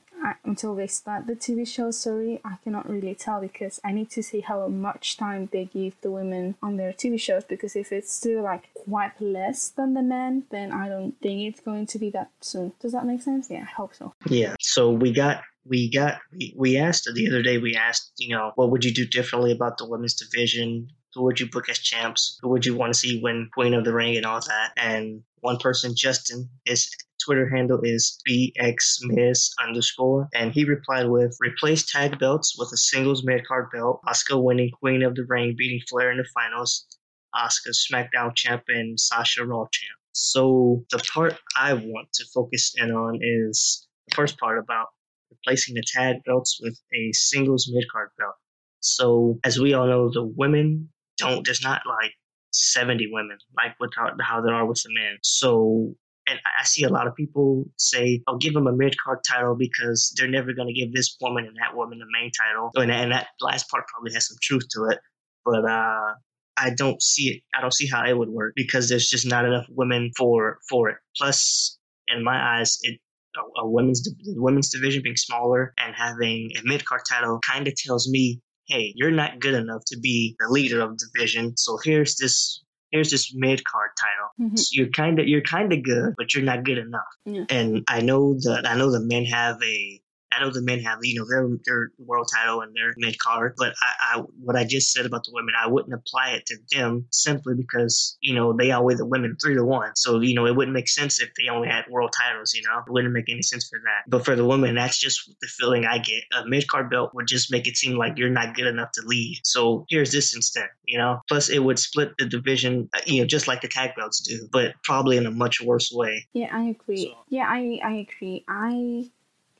Until 0.45 0.75
they 0.75 0.87
start 0.87 1.27
the 1.27 1.35
TV 1.35 1.67
show, 1.67 1.91
sorry, 1.91 2.41
I 2.45 2.57
cannot 2.63 2.89
really 2.89 3.15
tell 3.15 3.41
because 3.41 3.81
I 3.85 3.93
need 3.93 4.11
to 4.11 4.23
see 4.23 4.41
how 4.41 4.67
much 4.69 5.17
time 5.17 5.49
they 5.53 5.65
give 5.65 5.95
the 6.01 6.11
women 6.11 6.57
on 6.63 6.77
their 6.77 6.93
TV 6.93 7.19
shows. 7.21 7.45
Because 7.45 7.77
if 7.77 7.93
it's 7.93 8.13
still 8.13 8.43
like 8.43 8.73
quite 8.75 9.21
less 9.21 9.71
than 9.71 9.95
the 9.95 10.03
men, 10.03 10.45
then 10.51 10.73
I 10.73 10.89
don't 10.89 11.19
think 11.21 11.49
it's 11.49 11.61
going 11.61 11.87
to 11.87 11.99
be 11.99 12.11
that 12.11 12.31
soon. 12.41 12.73
Does 12.81 12.93
that 12.93 13.07
make 13.07 13.23
sense? 13.23 13.51
Yeah, 13.51 13.63
I 13.63 13.73
hope 13.73 13.95
so. 13.95 14.15
Yeah. 14.29 14.55
So 14.61 14.91
we 14.91 15.13
got 15.13 15.43
we 15.65 15.91
got 15.91 16.21
we, 16.33 16.55
we 16.57 16.77
asked 16.77 17.09
the 17.13 17.29
other 17.29 17.43
day. 17.43 17.59
We 17.59 17.77
asked, 17.77 18.13
you 18.19 18.35
know, 18.35 18.53
what 18.57 18.71
would 18.71 18.85
you 18.85 18.93
do 18.93 19.07
differently 19.07 19.53
about 19.53 19.79
the 19.79 19.89
women's 19.89 20.15
division? 20.15 20.89
Who 21.15 21.25
would 21.25 21.41
you 21.41 21.49
book 21.51 21.69
as 21.69 21.79
champs? 21.79 22.39
Who 22.43 22.49
would 22.51 22.65
you 22.65 22.75
want 22.75 22.93
to 22.93 22.99
see 22.99 23.21
win 23.23 23.51
Queen 23.53 23.75
of 23.75 23.85
the 23.85 23.93
Ring 23.93 24.17
and 24.17 24.27
all 24.27 24.41
that? 24.41 24.73
And 24.77 25.23
one 25.41 25.59
person, 25.59 25.95
Justin, 25.95 26.49
his 26.65 26.91
Twitter 27.25 27.49
handle 27.49 27.81
is 27.83 28.19
bxmiss 28.29 29.51
underscore, 29.63 30.29
and 30.35 30.53
he 30.53 30.65
replied 30.65 31.09
with 31.09 31.37
replace 31.41 31.91
tag 31.91 32.19
belts 32.19 32.57
with 32.59 32.71
a 32.73 32.77
singles 32.77 33.25
mid 33.25 33.47
card 33.47 33.69
belt. 33.73 34.01
Asuka 34.07 34.43
winning 34.43 34.71
Queen 34.71 35.03
of 35.03 35.15
the 35.15 35.25
Ring, 35.29 35.55
beating 35.57 35.81
Flair 35.89 36.11
in 36.11 36.19
the 36.19 36.25
finals. 36.35 36.87
Asuka 37.35 37.73
SmackDown 37.73 38.35
champ 38.35 38.65
and 38.69 38.99
Sasha 38.99 39.45
Raw 39.45 39.67
champ. 39.73 39.99
So 40.13 40.85
the 40.91 40.99
part 41.13 41.39
I 41.57 41.73
want 41.73 42.13
to 42.15 42.25
focus 42.35 42.75
in 42.77 42.91
on 42.91 43.19
is 43.23 43.87
the 44.09 44.15
first 44.15 44.39
part 44.39 44.59
about 44.59 44.89
replacing 45.31 45.75
the 45.75 45.83
tag 45.87 46.17
belts 46.25 46.59
with 46.63 46.79
a 46.95 47.13
singles 47.13 47.71
mid 47.73 47.85
card 47.91 48.11
belt. 48.19 48.35
So 48.81 49.39
as 49.45 49.59
we 49.59 49.73
all 49.75 49.87
know, 49.87 50.11
the 50.13 50.25
women 50.25 50.91
don't 51.17 51.45
there's 51.45 51.63
not 51.63 51.83
like 51.87 52.13
70 52.53 53.09
women 53.13 53.39
like 53.57 53.79
with 53.81 53.93
how, 53.97 54.11
how 54.21 54.41
there 54.41 54.55
are 54.55 54.67
with 54.67 54.83
the 54.83 54.93
men. 54.93 55.19
So 55.23 55.95
and 56.27 56.39
I 56.45 56.65
see 56.65 56.85
a 56.85 56.89
lot 56.89 57.07
of 57.07 57.15
people 57.15 57.65
say, 57.77 58.23
"I'll 58.27 58.39
give 58.39 58.55
them 58.55 58.67
a 58.67 58.73
mid 58.73 58.97
card 58.99 59.19
title 59.29 59.57
because 59.57 60.15
they're 60.17 60.29
never 60.29 60.53
going 60.53 60.69
to 60.69 60.75
give 60.75 60.93
this 60.93 61.17
woman 61.21 61.47
and 61.47 61.57
that 61.57 61.77
woman 61.77 61.99
the 61.99 62.07
main 62.13 62.31
title." 62.31 62.71
And, 62.75 62.91
and 62.91 63.13
that 63.13 63.29
last 63.41 63.69
part 63.71 63.87
probably 63.89 64.13
has 64.15 64.29
some 64.29 64.39
truth 64.43 64.65
to 64.77 64.85
it, 64.91 64.99
but 65.45 65.65
uh, 65.65 66.15
I 66.57 66.71
don't 66.77 67.03
see 67.03 67.31
it. 67.31 67.43
I 67.57 67.61
don't 67.61 67.75
see 67.75 67.87
how 67.87 68.05
it 68.07 68.17
would 68.17 68.29
work 68.29 68.55
because 68.57 68.89
there's 68.89 69.09
just 69.09 69.27
not 69.27 69.45
enough 69.45 69.67
women 69.71 70.11
for 70.17 70.59
for 70.69 70.91
it. 70.91 70.97
Plus, 71.17 71.79
in 72.09 72.23
my 72.23 72.59
eyes, 72.59 72.79
it 72.83 73.01
a, 73.37 73.63
a 73.63 73.69
women's 73.69 74.03
the 74.03 74.15
women's 74.37 74.71
division 74.71 75.03
being 75.03 75.17
smaller 75.17 75.73
and 75.79 75.95
having 75.95 76.51
a 76.59 76.63
mid 76.65 76.85
card 76.85 77.03
title 77.09 77.41
kind 77.47 77.67
of 77.69 77.75
tells 77.75 78.09
me, 78.09 78.41
hey, 78.69 78.93
you're 78.97 79.11
not 79.11 79.41
good 79.41 79.55
enough 79.55 79.83
to 79.87 79.99
be 79.99 80.37
the 80.39 80.49
leader 80.49 80.81
of 80.81 80.99
the 80.99 81.09
division. 81.15 81.57
So 81.57 81.79
here's 81.83 82.17
this 82.17 82.63
here's 82.93 83.11
this 83.11 83.33
mid 83.35 83.65
card 83.65 83.91
title. 83.99 84.49
Mm-hmm. 84.49 84.57
So 84.57 84.69
you're 84.73 84.91
kind 84.91 85.19
of 85.19 85.27
you're 85.27 85.43
kind 85.43 85.73
of 85.73 85.83
good, 85.83 86.15
but 86.17 86.35
you're 86.35 86.45
not 86.45 86.65
good 86.65 86.79
enough. 86.79 87.03
Yeah. 87.25 87.45
And 87.49 87.83
I 87.89 88.01
know 88.01 88.35
that 88.35 88.69
I 88.69 88.77
know 88.77 88.93
the 88.93 89.01
men 89.01 89.25
have 89.25 89.57
a 89.63 90.02
I 90.33 90.43
know 90.43 90.51
the 90.51 90.63
men 90.63 90.81
have, 90.81 90.99
you 91.03 91.19
know, 91.19 91.27
their 91.29 91.49
their 91.65 91.91
world 91.99 92.29
title 92.35 92.61
and 92.61 92.75
their 92.75 92.95
mid 92.97 93.19
card, 93.19 93.55
but 93.57 93.75
I, 93.83 94.19
I, 94.19 94.23
what 94.43 94.57
I 94.57 94.65
just 94.65 94.93
said 94.93 95.07
about 95.07 95.25
the 95.25 95.33
women, 95.33 95.55
I 95.61 95.69
wouldn't 95.69 95.95
apply 95.95 96.31
it 96.31 96.47
to 96.47 96.57
them 96.73 97.07
simply 97.11 97.55
because, 97.57 98.17
you 98.21 98.35
know, 98.35 98.53
they 98.53 98.71
outweigh 98.71 98.95
the 98.95 99.07
women 99.07 99.37
three 99.41 99.55
to 99.55 99.65
one. 99.65 99.95
So, 99.97 100.21
you 100.21 100.35
know, 100.35 100.47
it 100.47 100.57
wouldn't 100.57 100.75
make 100.75 100.89
sense 100.89 101.21
if 101.21 101.31
they 101.35 101.51
only 101.51 101.69
had 101.69 101.85
world 101.91 102.15
titles, 102.19 102.55
you 102.55 102.63
know, 102.63 102.79
it 102.79 102.91
wouldn't 102.91 103.13
make 103.13 103.29
any 103.29 103.43
sense 103.43 103.69
for 103.69 103.79
that. 103.79 104.09
But 104.09 104.25
for 104.25 104.37
the 104.37 104.47
women, 104.47 104.75
that's 104.75 104.99
just 104.99 105.31
the 105.41 105.49
feeling 105.49 105.85
I 105.85 105.99
get. 105.99 106.23
A 106.33 106.47
mid 106.47 106.67
card 106.69 106.91
belt 106.91 107.11
would 107.15 107.27
just 107.27 107.51
make 107.51 107.67
it 107.67 107.77
seem 107.77 107.97
like 107.97 108.19
you're 108.19 108.31
not 108.31 108.55
good 108.55 108.67
enough 108.67 108.93
to 108.93 109.03
lead. 109.05 109.41
So 109.45 109.87
here's 109.89 110.13
this 110.13 110.35
instead, 110.35 110.69
you 110.87 110.99
know. 110.99 111.21
Plus, 111.29 111.49
it 111.49 111.59
would 111.59 111.79
split 111.79 112.13
the 112.19 112.27
division, 112.27 112.89
you 113.07 113.21
know, 113.21 113.27
just 113.27 113.49
like 113.49 113.61
the 113.61 113.69
tag 113.69 113.91
belts 113.97 114.21
do, 114.21 114.49
but 114.51 114.75
probably 114.85 115.17
in 115.17 115.27
a 115.27 115.31
much 115.31 115.61
worse 115.61 115.91
way. 115.93 116.27
Yeah, 116.33 116.49
I 116.53 116.65
agree. 116.65 117.05
So. 117.05 117.15
Yeah, 117.29 117.47
I 117.49 117.81
I 117.85 118.07
agree. 118.09 118.45
I 118.49 119.11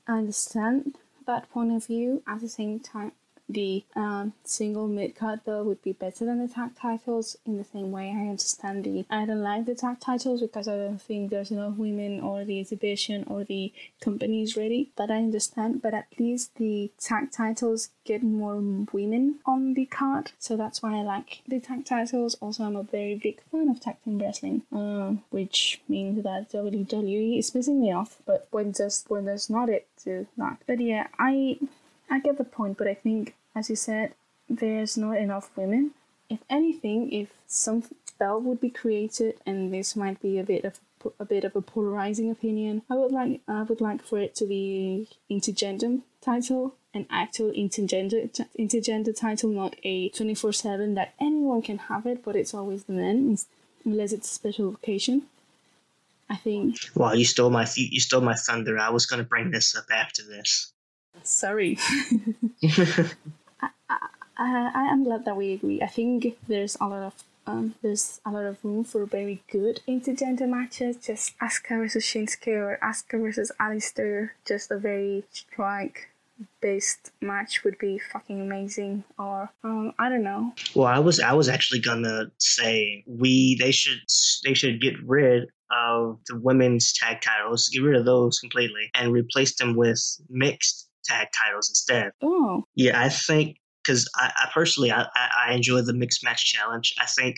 understand 0.07 0.99
that 1.27 1.51
point 1.51 1.73
of 1.73 1.87
view. 1.87 2.23
At 2.27 2.41
the 2.41 2.49
same 2.49 2.81
time, 2.81 3.13
the 3.53 3.85
um, 3.97 4.33
single 4.45 4.89
mid 4.89 5.15
card 5.15 5.41
though 5.45 5.63
would 5.63 5.83
be 5.83 5.93
better 5.93 6.25
than 6.25 6.45
the 6.45 6.53
tag 6.53 6.71
titles 6.77 7.37
in 7.47 7.59
the 7.59 7.65
same 7.65 7.91
way. 7.93 8.09
I 8.09 8.29
understand 8.29 8.85
the 8.85 9.05
I 9.11 9.27
don't 9.27 9.43
like 9.43 9.67
the 9.67 9.75
tag 9.75 10.01
titles 10.01 10.41
because 10.41 10.69
I 10.69 10.77
don't 10.77 11.01
think 11.01 11.31
there's 11.31 11.51
enough 11.51 11.77
women 11.77 12.21
or 12.21 12.45
the 12.45 12.61
exhibition 12.61 13.25
or 13.29 13.45
the 13.45 13.73
company 14.01 14.43
is 14.43 14.57
ready 14.57 14.91
but 14.97 15.11
I 15.11 15.17
understand. 15.17 15.83
But 15.83 15.95
at 15.95 16.07
least 16.19 16.57
the 16.57 16.91
tag 16.99 17.31
titles 17.31 17.91
get 18.05 18.23
more 18.23 18.57
women 18.93 19.39
on 19.47 19.75
the 19.75 19.87
card 19.87 20.33
so 20.39 20.57
that's 20.57 20.83
why 20.83 20.99
I 20.99 21.03
like 21.03 21.43
the 21.47 21.61
tag 21.61 21.85
titles. 21.85 22.37
Also 22.41 22.65
I'm 22.65 22.77
a 22.77 22.83
very 22.83 23.15
big 23.15 23.41
fan 23.51 23.69
of 23.69 23.81
tag 23.81 23.97
team 24.05 24.19
wrestling 24.19 24.63
um, 24.73 25.23
which 25.31 25.81
means 25.89 26.23
that 26.23 26.51
WWE 26.53 27.39
is 27.39 27.51
pissing 27.51 27.81
me 27.81 27.93
off 27.93 28.17
but 28.27 28.49
when 28.51 28.73
just 28.73 29.11
when 29.11 29.25
there's 29.25 29.51
not 29.51 29.69
it 29.69 29.87
to 30.05 30.27
not 30.37 30.59
but 30.67 30.81
yeah 30.81 31.07
I 31.19 31.59
I 32.13 32.19
get 32.19 32.37
the 32.37 32.45
point, 32.45 32.77
but 32.77 32.87
I 32.87 32.93
think, 32.95 33.35
as 33.55 33.71
you 33.71 33.77
said, 33.77 34.15
there's 34.49 34.97
not 34.97 35.17
enough 35.17 35.51
women. 35.57 35.93
If 36.29 36.41
anything, 36.49 37.13
if 37.13 37.31
some 37.47 37.85
belt 38.19 38.43
would 38.43 38.61
be 38.61 38.71
created, 38.71 39.35
and 39.47 39.73
this 39.73 39.97
might 39.97 40.21
be 40.21 40.39
a 40.39 40.45
bit 40.45 40.65
of 40.65 40.81
a 41.19 41.25
bit 41.25 41.45
of 41.45 41.57
a 41.57 41.61
polarizing 41.61 42.31
opinion, 42.31 42.83
I 42.89 42.95
would 42.95 43.13
like 43.13 43.41
I 43.49 43.63
would 43.63 43.81
like 43.81 44.03
for 44.03 44.19
it 44.19 44.35
to 44.37 44.47
be 44.47 45.09
intergender 45.31 46.03
title, 46.21 46.75
an 46.95 47.07
actual 47.11 47.51
intergender 47.53 48.31
intergender 48.59 49.17
title, 49.17 49.51
not 49.51 49.77
a 49.83 50.09
twenty 50.11 50.35
four 50.35 50.53
seven 50.53 50.95
that 50.95 51.15
anyone 51.21 51.63
can 51.63 51.79
have 51.79 52.07
it, 52.07 52.25
but 52.25 52.37
it's 52.37 52.55
always 52.55 52.85
the 52.85 52.93
men 52.93 53.39
unless 53.85 54.13
it's 54.13 54.31
a 54.31 54.35
special 54.35 54.71
occasion. 54.75 55.23
I 56.31 56.37
think. 56.37 56.77
Wow, 56.95 57.13
you 57.13 57.27
stole 57.27 57.51
my 57.51 57.67
you 57.77 58.01
stole 58.01 58.23
my 58.23 58.35
thunder. 58.35 58.79
I 58.79 58.91
was 58.91 59.07
going 59.07 59.23
to 59.23 59.29
bring 59.29 59.51
this 59.51 59.77
up 59.77 59.87
after 59.93 60.23
this. 60.23 60.73
Sorry. 61.23 61.79
I, 64.37 64.71
I, 64.75 64.83
I 64.83 64.93
am 64.93 65.05
glad 65.05 65.25
that 65.25 65.37
we 65.37 65.53
agree. 65.53 65.83
I 65.83 65.87
think 65.87 66.39
there's 66.49 66.77
a 66.81 66.87
lot 66.87 67.03
of 67.03 67.15
um, 67.47 67.75
there's 67.83 68.21
a 68.25 68.31
lot 68.31 68.45
of 68.45 68.65
room 68.65 68.85
for 68.85 69.05
very 69.05 69.43
good 69.51 69.81
intergender 69.89 70.49
matches. 70.49 70.97
Just 70.97 71.37
Asuka 71.41 71.79
versus 71.79 72.05
Shinsuke 72.05 72.49
or 72.49 72.79
Asuka 72.83 73.21
versus 73.21 73.51
Aleister. 73.61 74.31
Just 74.47 74.71
a 74.71 74.79
very 74.79 75.25
strike 75.33 76.09
based 76.61 77.11
match 77.21 77.65
would 77.65 77.79
be 77.79 77.99
fucking 77.99 78.41
amazing. 78.41 79.05
Or 79.19 79.51
um, 79.65 79.93
I 79.99 80.09
don't 80.09 80.23
know. 80.23 80.55
Well, 80.75 80.87
I 80.87 80.99
was 80.99 81.21
I 81.21 81.33
was 81.33 81.49
actually 81.49 81.81
gonna 81.81 82.31
say 82.39 83.03
we 83.07 83.57
they 83.59 83.73
should 83.73 84.01
they 84.45 84.55
should 84.55 84.81
get 84.81 84.95
rid 85.05 85.49
of 85.71 86.19
the 86.29 86.39
women's 86.39 86.93
tag 86.93 87.21
titles, 87.23 87.69
get 87.71 87.83
rid 87.83 87.99
of 87.99 88.05
those 88.05 88.39
completely, 88.39 88.91
and 88.95 89.13
replace 89.13 89.57
them 89.57 89.75
with 89.75 90.01
mixed 90.29 90.89
tag 91.05 91.29
titles 91.45 91.71
instead. 91.71 92.13
Oh. 92.23 92.65
Yeah, 92.75 93.03
I 93.03 93.09
think 93.09 93.57
because 93.83 94.09
I, 94.17 94.33
I, 94.37 94.49
personally 94.53 94.93
I, 94.93 95.07
I 95.15 95.53
enjoy 95.53 95.83
the 95.83 95.95
mixed 95.95 96.25
match 96.25 96.45
challenge. 96.45 96.95
I 96.99 97.07
think 97.07 97.37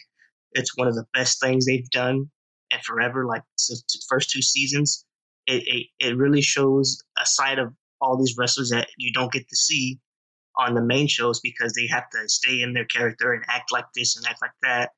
it's 0.52 0.76
one 0.76 0.88
of 0.88 0.94
the 0.94 1.06
best 1.12 1.40
things 1.40 1.66
they've 1.66 1.88
done 1.90 2.30
and 2.70 2.82
forever. 2.82 3.26
Like 3.26 3.42
the 3.68 3.82
first 4.08 4.30
two 4.30 4.42
seasons, 4.42 5.04
it, 5.46 5.62
it 5.66 5.86
it 5.98 6.16
really 6.16 6.42
shows 6.42 7.02
a 7.20 7.26
side 7.26 7.58
of 7.58 7.72
all 8.00 8.16
these 8.18 8.36
wrestlers 8.38 8.70
that 8.70 8.88
you 8.98 9.12
don't 9.12 9.32
get 9.32 9.48
to 9.48 9.56
see 9.56 9.98
on 10.56 10.74
the 10.74 10.82
main 10.82 11.08
shows 11.08 11.40
because 11.40 11.72
they 11.74 11.86
have 11.86 12.08
to 12.10 12.28
stay 12.28 12.62
in 12.62 12.74
their 12.74 12.84
character 12.84 13.32
and 13.32 13.44
act 13.48 13.72
like 13.72 13.86
this 13.94 14.16
and 14.16 14.26
act 14.26 14.40
like 14.40 14.52
that. 14.62 14.90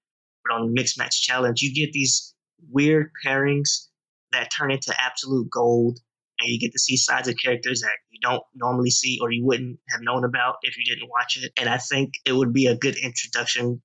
But 0.45 0.55
on 0.55 0.67
the 0.67 0.73
mixed 0.73 0.99
match 0.99 1.23
challenge, 1.23 1.63
you 1.63 1.75
get 1.75 1.93
these 1.93 2.35
weird 2.71 3.11
pairings 3.25 3.87
that 4.33 4.51
turn 4.57 4.71
into 4.71 4.95
absolute 5.01 5.49
gold 5.51 5.99
and 6.41 6.49
you 6.51 6.59
get 6.59 6.72
to 6.72 6.78
see 6.78 6.97
sides 6.97 7.28
of 7.28 7.37
characters 7.37 7.80
that 7.80 7.97
you 8.11 8.20
don't 8.22 8.43
normally 8.55 8.91
see 8.91 9.18
or 9.20 9.30
you 9.30 9.45
wouldn't 9.45 9.78
have 9.89 10.01
known 10.03 10.24
about 10.24 10.57
if 10.62 10.76
you 10.76 10.84
didn't 10.84 11.09
watch 11.09 11.39
it. 11.41 11.53
And 11.59 11.68
I 11.68 11.78
think 11.78 12.14
it 12.24 12.32
would 12.32 12.53
be 12.53 12.66
a 12.66 12.76
good 12.76 12.97
introduction 12.97 13.82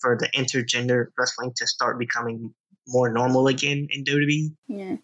for 0.00 0.16
the 0.18 0.28
intergender 0.28 1.06
wrestling 1.18 1.52
to 1.56 1.66
start 1.66 1.98
becoming 1.98 2.54
more 2.86 3.12
normal 3.12 3.46
again 3.48 3.88
in 3.90 4.04
WWE. 4.04 4.54
Yeah. 4.68 4.96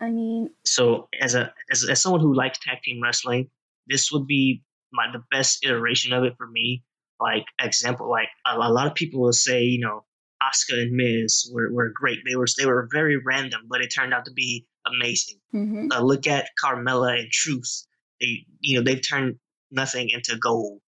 I 0.00 0.10
mean 0.10 0.50
So 0.64 1.08
as 1.20 1.36
a 1.36 1.52
as, 1.70 1.88
as 1.88 2.02
someone 2.02 2.20
who 2.20 2.34
likes 2.34 2.58
tag 2.58 2.82
team 2.82 3.00
wrestling, 3.02 3.50
this 3.86 4.10
would 4.10 4.26
be 4.26 4.64
my 4.92 5.06
the 5.12 5.22
best 5.30 5.64
iteration 5.64 6.12
of 6.12 6.24
it 6.24 6.34
for 6.36 6.46
me. 6.46 6.82
Like 7.20 7.44
example, 7.60 8.10
like 8.10 8.28
a, 8.44 8.56
a 8.56 8.72
lot 8.72 8.88
of 8.88 8.94
people 8.94 9.20
will 9.20 9.32
say, 9.32 9.62
you 9.62 9.80
know, 9.80 10.04
Asuka 10.42 10.82
and 10.82 10.92
Miz 10.92 11.48
were, 11.52 11.72
were 11.72 11.92
great. 11.94 12.18
They 12.28 12.34
were 12.34 12.46
they 12.58 12.66
were 12.66 12.88
very 12.90 13.16
random, 13.16 13.62
but 13.68 13.80
it 13.80 13.88
turned 13.94 14.12
out 14.12 14.24
to 14.24 14.32
be 14.32 14.66
amazing. 14.86 15.38
Mm-hmm. 15.54 15.88
Uh, 15.92 16.00
look 16.00 16.26
at 16.26 16.50
Carmella 16.62 17.18
and 17.18 17.30
Truth. 17.30 17.86
They 18.20 18.46
you 18.60 18.78
know 18.78 18.84
they've 18.84 19.06
turned 19.06 19.36
nothing 19.70 20.08
into 20.10 20.36
gold. 20.36 20.80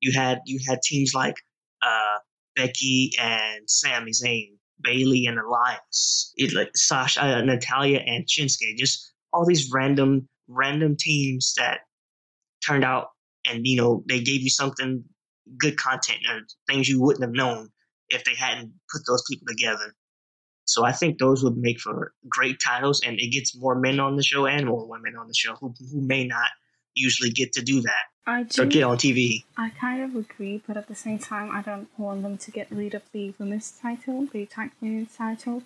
You 0.00 0.12
had 0.12 0.40
you 0.46 0.60
had 0.66 0.82
teams 0.82 1.12
like 1.14 1.36
uh, 1.82 2.18
Becky 2.56 3.12
and 3.20 3.68
Sami 3.68 4.12
Zayn, 4.12 4.56
Bayley 4.80 5.26
and 5.26 5.38
Elias, 5.38 6.32
it, 6.36 6.54
like 6.54 6.70
Sasha, 6.76 7.22
uh, 7.22 7.42
Natalya 7.42 7.98
and 7.98 8.26
Shinsuke. 8.26 8.76
Just 8.76 9.12
all 9.32 9.46
these 9.46 9.70
random 9.72 10.28
random 10.48 10.96
teams 10.98 11.54
that 11.56 11.80
turned 12.66 12.84
out 12.84 13.08
and 13.48 13.66
you 13.66 13.76
know 13.76 14.02
they 14.08 14.20
gave 14.20 14.42
you 14.42 14.50
something 14.50 15.04
good 15.58 15.76
content 15.76 16.20
or 16.28 16.40
things 16.68 16.88
you 16.88 17.00
wouldn't 17.00 17.24
have 17.24 17.32
known 17.32 17.68
if 18.08 18.24
they 18.24 18.34
hadn't 18.34 18.72
put 18.92 19.02
those 19.06 19.22
people 19.28 19.46
together. 19.48 19.94
So 20.64 20.84
I 20.84 20.92
think 20.92 21.18
those 21.18 21.42
would 21.42 21.56
make 21.56 21.80
for 21.80 22.12
great 22.28 22.58
titles, 22.60 23.00
and 23.04 23.18
it 23.18 23.28
gets 23.28 23.56
more 23.56 23.74
men 23.74 24.00
on 24.00 24.16
the 24.16 24.22
show 24.22 24.46
and 24.46 24.66
more 24.66 24.86
women 24.86 25.16
on 25.16 25.28
the 25.28 25.34
show 25.34 25.54
who, 25.56 25.74
who 25.90 26.00
may 26.00 26.24
not 26.24 26.48
usually 26.94 27.30
get 27.30 27.52
to 27.54 27.62
do 27.62 27.80
that 27.80 28.04
I 28.26 28.42
do, 28.44 28.62
or 28.62 28.66
get 28.66 28.82
on 28.84 28.96
TV. 28.96 29.44
I 29.56 29.70
kind 29.70 30.02
of 30.02 30.14
agree, 30.14 30.62
but 30.66 30.76
at 30.76 30.88
the 30.88 30.94
same 30.94 31.18
time, 31.18 31.50
I 31.50 31.62
don't 31.62 31.88
want 31.98 32.22
them 32.22 32.38
to 32.38 32.50
get 32.50 32.70
rid 32.70 32.94
of 32.94 33.02
the 33.12 33.34
women's 33.38 33.70
title, 33.70 34.26
the 34.32 34.46
tag 34.46 34.70
women's 34.80 35.16
title. 35.16 35.62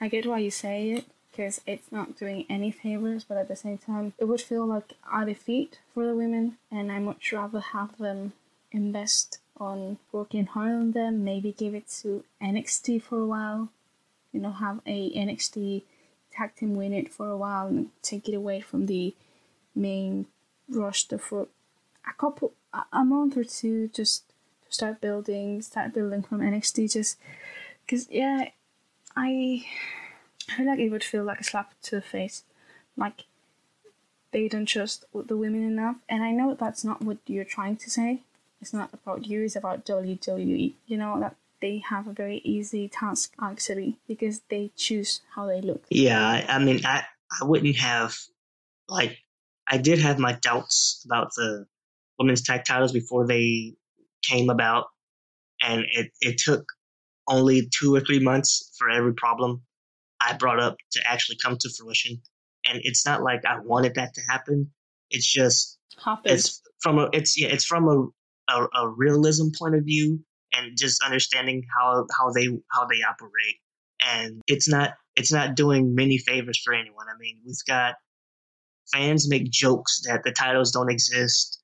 I 0.00 0.08
get 0.08 0.26
why 0.26 0.38
you 0.38 0.50
say 0.50 0.90
it 0.90 1.04
because 1.30 1.60
it's 1.66 1.92
not 1.92 2.18
doing 2.18 2.44
any 2.48 2.70
favors, 2.70 3.24
but 3.24 3.36
at 3.36 3.48
the 3.48 3.56
same 3.56 3.78
time, 3.78 4.12
it 4.18 4.24
would 4.24 4.40
feel 4.40 4.66
like 4.66 4.94
a 5.12 5.24
defeat 5.24 5.78
for 5.94 6.06
the 6.06 6.14
women, 6.14 6.58
and 6.70 6.90
I 6.90 6.98
much 6.98 7.32
rather 7.32 7.60
have 7.60 7.96
them 7.98 8.32
invest 8.72 9.38
on 9.56 9.98
working 10.10 10.46
hard 10.46 10.72
on 10.72 10.92
them, 10.92 11.22
maybe 11.22 11.52
give 11.52 11.74
it 11.74 11.88
to 12.02 12.24
NXT 12.42 13.02
for 13.02 13.20
a 13.20 13.26
while, 13.26 13.68
you 14.32 14.40
know, 14.40 14.52
have 14.52 14.80
a 14.86 15.10
NXT 15.12 15.82
tag 16.30 16.54
team 16.54 16.74
win 16.74 16.92
it 16.92 17.12
for 17.12 17.28
a 17.28 17.36
while 17.36 17.66
and 17.66 17.90
take 18.02 18.28
it 18.28 18.34
away 18.34 18.60
from 18.60 18.86
the 18.86 19.14
main 19.74 20.26
roster 20.68 21.18
for 21.18 21.48
a 22.08 22.12
couple, 22.14 22.52
a 22.92 23.04
month 23.04 23.36
or 23.36 23.44
two, 23.44 23.88
just 23.88 24.28
to 24.66 24.72
start 24.72 25.00
building, 25.00 25.60
start 25.62 25.92
building 25.92 26.22
from 26.22 26.40
NXT, 26.40 26.92
just 26.92 27.18
because, 27.84 28.08
yeah, 28.10 28.48
I, 29.16 29.66
I 30.48 30.56
feel 30.56 30.66
like 30.66 30.78
it 30.78 30.90
would 30.90 31.04
feel 31.04 31.24
like 31.24 31.40
a 31.40 31.44
slap 31.44 31.74
to 31.82 31.96
the 31.96 32.02
face. 32.02 32.44
Like, 32.96 33.24
they 34.32 34.46
don't 34.46 34.66
trust 34.66 35.04
the 35.12 35.36
women 35.36 35.64
enough, 35.66 35.96
and 36.08 36.22
I 36.22 36.30
know 36.30 36.54
that's 36.54 36.84
not 36.84 37.02
what 37.02 37.18
you're 37.26 37.44
trying 37.44 37.76
to 37.76 37.90
say, 37.90 38.22
it's 38.60 38.72
not 38.72 38.90
about 38.92 39.26
you, 39.26 39.42
it's 39.42 39.56
about 39.56 39.86
WWE. 39.86 40.74
You 40.86 40.98
know, 40.98 41.18
that 41.20 41.36
they 41.60 41.78
have 41.88 42.06
a 42.06 42.12
very 42.12 42.38
easy 42.44 42.88
task 42.88 43.34
actually 43.40 43.98
because 44.06 44.40
they 44.48 44.70
choose 44.76 45.20
how 45.34 45.46
they 45.46 45.60
look. 45.60 45.84
Yeah, 45.90 46.44
I, 46.48 46.58
mean, 46.58 46.84
I 46.84 47.04
I 47.40 47.44
wouldn't 47.44 47.76
have 47.76 48.16
like 48.88 49.18
I 49.66 49.78
did 49.78 50.00
have 50.00 50.18
my 50.18 50.32
doubts 50.32 51.04
about 51.06 51.30
the 51.36 51.66
women's 52.18 52.42
tag 52.42 52.64
titles 52.66 52.92
before 52.92 53.26
they 53.26 53.74
came 54.22 54.50
about, 54.50 54.86
and 55.60 55.84
it 55.92 56.10
it 56.20 56.38
took 56.38 56.64
only 57.28 57.68
two 57.70 57.94
or 57.94 58.00
three 58.00 58.18
months 58.18 58.74
for 58.78 58.90
every 58.90 59.14
problem 59.14 59.62
I 60.20 60.34
brought 60.34 60.60
up 60.60 60.76
to 60.92 61.00
actually 61.06 61.38
come 61.42 61.56
to 61.58 61.70
fruition. 61.70 62.20
And 62.66 62.80
it's 62.84 63.06
not 63.06 63.22
like 63.22 63.44
I 63.44 63.58
wanted 63.60 63.94
that 63.94 64.14
to 64.14 64.20
happen. 64.28 64.70
It's 65.10 65.30
just 65.30 65.78
Happens. 66.04 66.32
it's 66.32 66.62
from 66.80 66.98
a 66.98 67.08
it's 67.12 67.40
yeah 67.40 67.48
it's 67.48 67.64
from 67.64 67.88
a, 67.88 68.52
a 68.52 68.66
a 68.82 68.88
realism 68.88 69.48
point 69.58 69.74
of 69.74 69.84
view 69.84 70.20
and 70.52 70.76
just 70.76 71.02
understanding 71.02 71.64
how 71.76 72.06
how 72.16 72.30
they 72.32 72.48
how 72.70 72.86
they 72.86 73.02
operate. 73.08 73.56
And 74.04 74.40
it's 74.46 74.68
not 74.68 74.94
it's 75.16 75.32
not 75.32 75.54
doing 75.54 75.94
many 75.94 76.18
favors 76.18 76.60
for 76.62 76.72
anyone. 76.72 77.06
I 77.08 77.18
mean, 77.18 77.38
we've 77.44 77.56
got 77.66 77.94
fans 78.92 79.28
make 79.28 79.50
jokes 79.50 80.02
that 80.06 80.22
the 80.24 80.32
titles 80.32 80.72
don't 80.72 80.90
exist. 80.90 81.62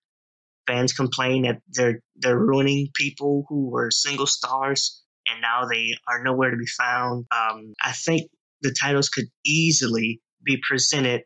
Fans 0.66 0.93
complain 0.93 1.43
that 1.43 1.61
they're 1.68 2.01
they're 2.16 2.39
ruining 2.39 2.89
people 2.95 3.47
who 3.49 3.68
were 3.70 3.91
single 3.91 4.26
stars 4.26 5.03
and 5.28 5.41
now 5.41 5.66
they 5.66 5.97
are 6.09 6.22
nowhere 6.22 6.51
to 6.51 6.57
be 6.57 6.66
found. 6.66 7.26
Um, 7.30 7.74
I 7.82 7.93
think 7.93 8.30
the 8.62 8.74
titles 8.78 9.09
could 9.09 9.26
easily 9.45 10.20
be 10.45 10.62
presented 10.66 11.22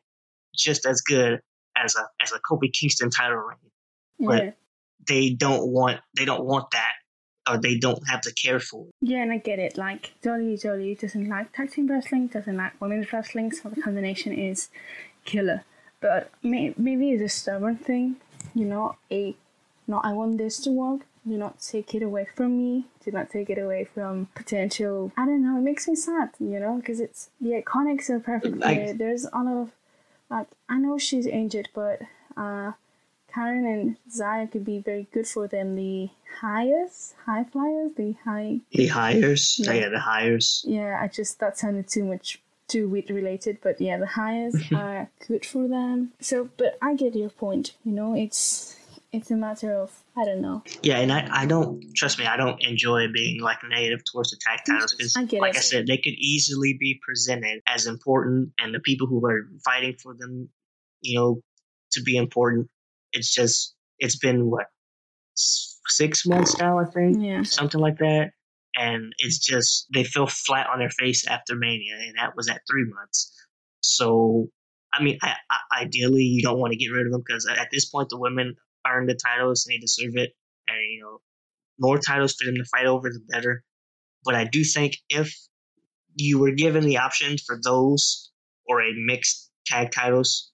just 0.55 0.87
as 0.87 1.01
good 1.01 1.41
as 1.77 1.97
a 1.97 2.07
as 2.23 2.33
a 2.33 2.41
Kofi 2.41 2.73
Kingston 2.73 3.11
title 3.11 3.37
reign, 3.37 3.57
but 4.19 4.45
yeah. 4.45 4.51
they 5.09 5.31
don't 5.31 5.69
want 5.69 6.01
they 6.17 6.25
don't 6.25 6.45
want 6.45 6.71
that 6.73 6.93
or 7.49 7.59
they 7.59 7.77
don't 7.79 8.07
have 8.09 8.23
the 8.23 8.33
care 8.33 8.61
for 8.61 8.87
it. 8.87 8.95
Yeah, 9.01 9.23
and 9.23 9.33
I 9.33 9.39
get 9.39 9.59
it. 9.59 9.77
Like 9.77 10.13
Jolie 10.23 10.57
Jolie 10.57 10.95
doesn't 10.95 11.29
like 11.29 11.53
tag 11.53 11.71
team 11.73 11.87
wrestling, 11.89 12.29
doesn't 12.29 12.57
like 12.57 12.81
women's 12.81 13.13
wrestling, 13.13 13.53
so 13.53 13.69
the 13.69 13.81
combination 13.83 14.33
is 14.33 14.69
killer. 15.25 15.65
But 16.01 16.31
may- 16.43 16.75
maybe 16.79 17.11
it's 17.13 17.23
a 17.23 17.29
stubborn 17.29 17.77
thing, 17.77 18.17
you 18.55 18.65
know. 18.65 18.97
A 19.11 19.35
no, 19.87 19.99
I 19.99 20.13
want 20.13 20.39
this 20.39 20.59
to 20.61 20.71
work. 20.71 21.01
Do 21.27 21.37
not 21.37 21.61
take 21.61 21.95
it 21.95 22.03
away 22.03 22.27
from 22.35 22.57
me. 22.57 22.87
Do 23.05 23.11
not 23.11 23.29
take 23.31 23.51
it 23.51 23.59
away 23.59 23.85
from 23.85 24.29
potential. 24.35 25.13
I 25.19 25.27
don't 25.27 25.43
know. 25.43 25.59
It 25.59 25.63
makes 25.63 25.87
me 25.87 25.95
sad, 25.95 26.31
you 26.39 26.59
know, 26.59 26.77
because 26.77 26.99
it's 27.01 27.29
the 27.41 27.51
IIconics 27.51 28.09
are 28.11 28.21
perfect. 28.21 28.57
Like- 28.59 28.97
There's 28.99 29.25
a 29.27 29.31
lot 29.37 29.47
of 29.63 29.71
like 30.31 30.47
I 30.69 30.79
know 30.79 30.97
she's 30.99 31.27
injured, 31.27 31.69
but 31.75 32.01
uh, 32.37 32.73
Karen 33.33 33.67
and 33.67 33.97
Zaya 34.11 34.47
could 34.47 34.65
be 34.65 34.79
very 34.79 35.09
good 35.13 35.27
for 35.27 35.49
them. 35.49 35.77
The 35.77 36.11
highest, 36.41 37.15
high 37.27 37.45
flyers, 37.45 37.93
the 37.97 38.13
high 38.25 38.61
He 38.69 38.87
hires, 38.87 39.57
Yeah. 39.59 39.71
Oh, 39.71 39.75
yeah, 39.75 39.89
the 39.89 40.01
hires. 40.01 40.65
yeah, 40.67 40.99
I 41.01 41.09
just 41.09 41.39
that 41.41 41.59
sounded 41.59 41.89
too 41.89 42.05
much 42.05 42.41
too 42.69 42.89
wheat 42.89 43.11
related, 43.11 43.59
but 43.63 43.81
yeah, 43.81 43.99
the 43.99 44.07
highs 44.07 44.55
are 44.75 45.11
good 45.27 45.45
for 45.45 45.69
them. 45.69 46.13
So, 46.21 46.49
but 46.57 46.79
I 46.81 46.95
get 46.95 47.15
your 47.15 47.31
point. 47.31 47.75
You 47.85 47.93
know, 47.93 48.15
it's 48.15 48.77
it's 49.13 49.31
a 49.31 49.37
matter 49.37 49.75
of 49.75 49.91
I 50.17 50.25
don't 50.25 50.41
know. 50.41 50.63
Yeah, 50.83 50.99
and 50.99 51.13
I, 51.13 51.29
I 51.31 51.47
don't 51.47 51.83
trust 51.95 52.19
me. 52.19 52.27
I 52.27 52.37
don't 52.37 52.63
enjoy 52.63 53.07
being 53.13 53.41
like 53.41 53.59
negative 53.69 54.01
towards 54.11 54.31
the 54.31 54.39
tag 54.41 54.61
titles 54.67 54.95
because, 54.97 55.17
I 55.17 55.25
get 55.25 55.41
like 55.41 55.55
it. 55.55 55.59
I 55.59 55.61
said, 55.61 55.87
they 55.87 55.97
could 55.97 56.15
easily 56.15 56.77
be 56.79 57.01
presented 57.05 57.63
as 57.67 57.87
important, 57.87 58.53
and 58.59 58.75
the 58.75 58.81
people 58.81 59.07
who 59.07 59.25
are 59.27 59.49
fighting 59.65 59.97
for 60.01 60.15
them, 60.15 60.49
you 61.01 61.19
know, 61.19 61.41
to 61.93 62.03
be 62.03 62.17
important. 62.17 62.69
It's 63.13 63.33
just 63.33 63.75
it's 63.99 64.19
been 64.19 64.51
what 64.51 64.67
six 65.35 66.27
months 66.27 66.59
now, 66.59 66.79
I 66.79 66.85
think, 66.85 67.19
Yeah, 67.21 67.43
something 67.43 67.81
like 67.81 67.99
that, 67.99 68.31
and 68.77 69.13
it's 69.19 69.39
just 69.39 69.87
they 69.93 70.05
feel 70.05 70.27
flat 70.27 70.69
on 70.73 70.79
their 70.79 70.91
face 70.91 71.27
after 71.27 71.55
Mania, 71.57 71.97
and 71.97 72.15
that 72.19 72.37
was 72.37 72.49
at 72.49 72.63
three 72.71 72.87
months. 72.95 73.33
So, 73.83 74.49
I 74.93 75.03
mean, 75.03 75.19
I, 75.23 75.35
I, 75.51 75.83
ideally, 75.83 76.23
you 76.23 76.43
don't 76.43 76.59
want 76.59 76.73
to 76.73 76.79
get 76.79 76.93
rid 76.93 77.07
of 77.07 77.13
them 77.13 77.23
because 77.27 77.47
at 77.47 77.69
this 77.73 77.89
point, 77.89 78.09
the 78.11 78.19
women 78.19 78.57
earn 78.87 79.07
the 79.07 79.15
titles 79.15 79.67
and 79.67 79.75
they 79.75 79.79
deserve 79.79 80.17
it, 80.17 80.31
and 80.69 80.79
you 80.91 81.03
know, 81.03 81.21
more 81.79 81.99
titles 81.99 82.35
for 82.35 82.47
them 82.47 82.57
to 82.57 82.65
fight 82.65 82.87
over, 82.87 83.09
the 83.09 83.21
better. 83.29 83.65
But 84.25 84.35
I 84.35 84.45
do 84.45 84.65
think 84.65 84.97
if 85.09 85.35
you 86.15 86.39
were 86.39 86.53
given 86.53 86.85
the 86.85 86.99
option 86.99 87.37
for 87.39 87.59
those 87.63 88.31
or 88.67 88.83
a 88.83 88.93
mixed 88.95 89.51
tag 89.67 89.91
titles, 89.91 90.53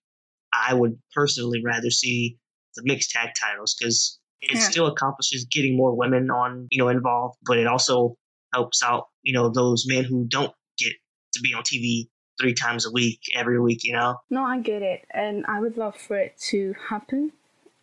I 0.52 0.72
would 0.72 0.98
personally 1.14 1.62
rather 1.64 1.90
see 1.90 2.38
the 2.76 2.82
mixed 2.84 3.10
tag 3.10 3.30
titles 3.40 3.74
because 3.74 4.18
it 4.40 4.52
Yeah. 4.52 4.60
still 4.60 4.86
accomplishes 4.86 5.46
getting 5.50 5.76
more 5.76 5.94
women 5.94 6.30
on, 6.30 6.68
you 6.70 6.78
know, 6.78 6.88
involved, 6.88 7.38
but 7.46 7.58
it 7.58 7.66
also 7.66 8.16
helps 8.52 8.82
out, 8.82 9.08
you 9.22 9.32
know, 9.32 9.48
those 9.50 9.86
men 9.88 10.04
who 10.04 10.26
don't 10.28 10.54
get 10.78 10.92
to 11.34 11.40
be 11.40 11.52
on 11.54 11.62
TV 11.62 12.08
three 12.40 12.54
times 12.54 12.86
a 12.86 12.90
week, 12.90 13.20
every 13.34 13.58
week, 13.60 13.82
you 13.82 13.92
know? 13.94 14.16
no, 14.30 14.44
I 14.44 14.60
get 14.60 14.82
it, 14.82 15.06
and 15.10 15.44
I 15.46 15.60
would 15.60 15.76
love 15.76 15.96
for 15.96 16.16
it 16.16 16.38
to 16.50 16.74
happen. 16.90 17.32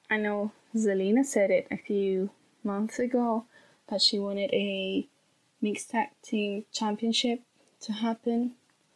I 0.09 0.17
know 0.17 0.51
Zelina 0.75 1.25
said 1.25 1.49
it 1.49 1.67
a 1.71 1.77
few 1.77 2.29
months 2.63 2.99
ago 2.99 3.45
that 3.87 4.01
she 4.01 4.19
wanted 4.19 4.51
a 4.53 5.07
mixed 5.61 5.89
tag 5.89 6.09
team 6.21 6.65
championship 6.71 7.41
to 7.81 7.93
happen. 7.93 8.53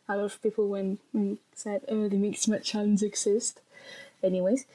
A 0.07 0.15
lot 0.15 0.25
of 0.25 0.41
people 0.41 0.67
when, 0.69 0.99
when 1.11 1.39
said, 1.53 1.81
"Oh, 1.89 2.07
the 2.07 2.17
mixed 2.17 2.47
match 2.47 2.65
challenge 2.71 3.01
exists." 3.03 3.59
Anyways, 4.23 4.65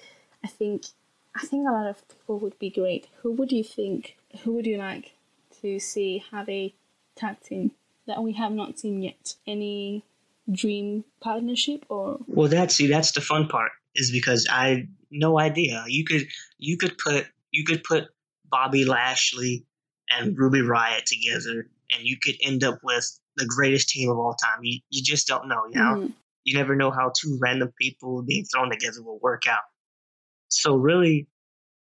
I 0.45 0.49
think 0.49 0.87
I 1.35 1.47
think 1.47 1.67
a 1.67 1.73
lot 1.73 1.87
of 1.87 2.07
people 2.09 2.39
would 2.41 2.59
be 2.59 2.71
great. 2.71 3.09
Who 3.23 3.33
would 3.33 3.53
you 3.53 3.65
think? 3.65 4.17
Who 4.43 4.53
would 4.55 4.67
you 4.67 4.77
like 4.79 5.13
to 5.61 5.79
see 5.79 6.25
have 6.31 6.49
a 6.49 6.75
tag 7.17 7.41
team 7.41 7.73
that 8.07 8.23
we 8.23 8.33
have 8.33 8.53
not 8.53 8.79
seen 8.79 9.03
yet? 9.03 9.35
Any 9.47 10.05
dream 10.51 11.05
partnership 11.21 11.85
or 11.89 12.19
Well, 12.27 12.49
that's 12.49 12.75
see, 12.75 12.87
that's 12.87 13.13
the 13.13 13.21
fun 13.21 13.49
part 13.49 13.73
is 13.95 14.11
because 14.11 14.47
I 14.51 14.89
no 15.11 15.39
idea. 15.39 15.85
You 15.87 16.05
could 16.05 16.27
you 16.59 16.77
could 16.77 16.99
put 16.99 17.27
you 17.51 17.65
could 17.65 17.83
put 17.85 18.09
Bobby 18.51 18.85
Lashley 18.85 19.65
and 20.11 20.37
Ruby 20.37 20.61
Riott 20.61 21.05
together, 21.05 21.69
and 21.91 22.03
you 22.03 22.17
could 22.23 22.37
end 22.43 22.65
up 22.65 22.81
with 22.83 23.19
the 23.37 23.47
greatest 23.47 23.89
team 23.89 24.11
of 24.11 24.19
all 24.19 24.35
time. 24.35 24.59
You 24.63 24.81
you 24.91 25.03
just 25.03 25.27
don't 25.27 25.49
know, 25.49 25.65
you 25.71 25.79
know. 25.79 25.95
Mhm. 25.97 26.13
You 26.45 26.59
never 26.59 26.75
know 26.75 26.91
how 26.91 27.13
two 27.17 27.39
random 27.41 27.73
people 27.81 28.23
being 28.23 28.45
thrown 28.45 28.71
together 28.71 29.03
will 29.03 29.21
work 29.21 29.47
out. 29.47 29.63
So 30.61 30.77
really, 30.77 31.29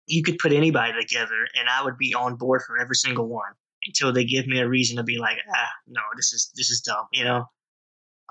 you 0.06 0.22
could 0.22 0.38
put 0.38 0.52
anybody 0.52 0.92
together, 1.00 1.46
and 1.58 1.68
I 1.68 1.84
would 1.84 1.98
be 1.98 2.14
on 2.14 2.36
board 2.36 2.62
for 2.66 2.78
every 2.78 2.96
single 2.96 3.28
one 3.28 3.52
until 3.86 4.12
they 4.12 4.24
give 4.24 4.46
me 4.46 4.60
a 4.60 4.68
reason 4.68 4.96
to 4.96 5.02
be 5.02 5.18
like, 5.18 5.36
ah, 5.54 5.68
no, 5.86 6.00
this 6.16 6.32
is 6.32 6.50
this 6.54 6.70
is 6.70 6.80
dumb, 6.80 7.06
you 7.12 7.24
know. 7.24 7.44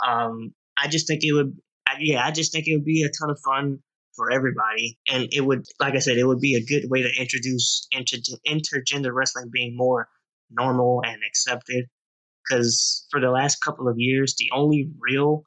Um, 0.05 0.53
I 0.77 0.87
just 0.87 1.07
think 1.07 1.23
it 1.23 1.33
would, 1.33 1.55
yeah, 1.99 2.25
I 2.25 2.31
just 2.31 2.51
think 2.51 2.67
it 2.67 2.75
would 2.75 2.85
be 2.85 3.03
a 3.03 3.09
ton 3.09 3.29
of 3.29 3.39
fun 3.45 3.79
for 4.15 4.31
everybody, 4.31 4.97
and 5.11 5.27
it 5.31 5.41
would, 5.41 5.65
like 5.79 5.95
I 5.95 5.99
said, 5.99 6.17
it 6.17 6.25
would 6.25 6.39
be 6.39 6.55
a 6.55 6.65
good 6.65 6.89
way 6.89 7.03
to 7.03 7.21
introduce 7.21 7.87
inter- 7.91 8.17
intergender 8.47 9.13
wrestling 9.13 9.49
being 9.51 9.75
more 9.75 10.07
normal 10.51 11.01
and 11.05 11.21
accepted. 11.27 11.85
Because 12.43 13.07
for 13.09 13.21
the 13.21 13.31
last 13.31 13.57
couple 13.63 13.87
of 13.87 13.95
years, 13.97 14.35
the 14.37 14.49
only 14.53 14.89
real, 14.99 15.43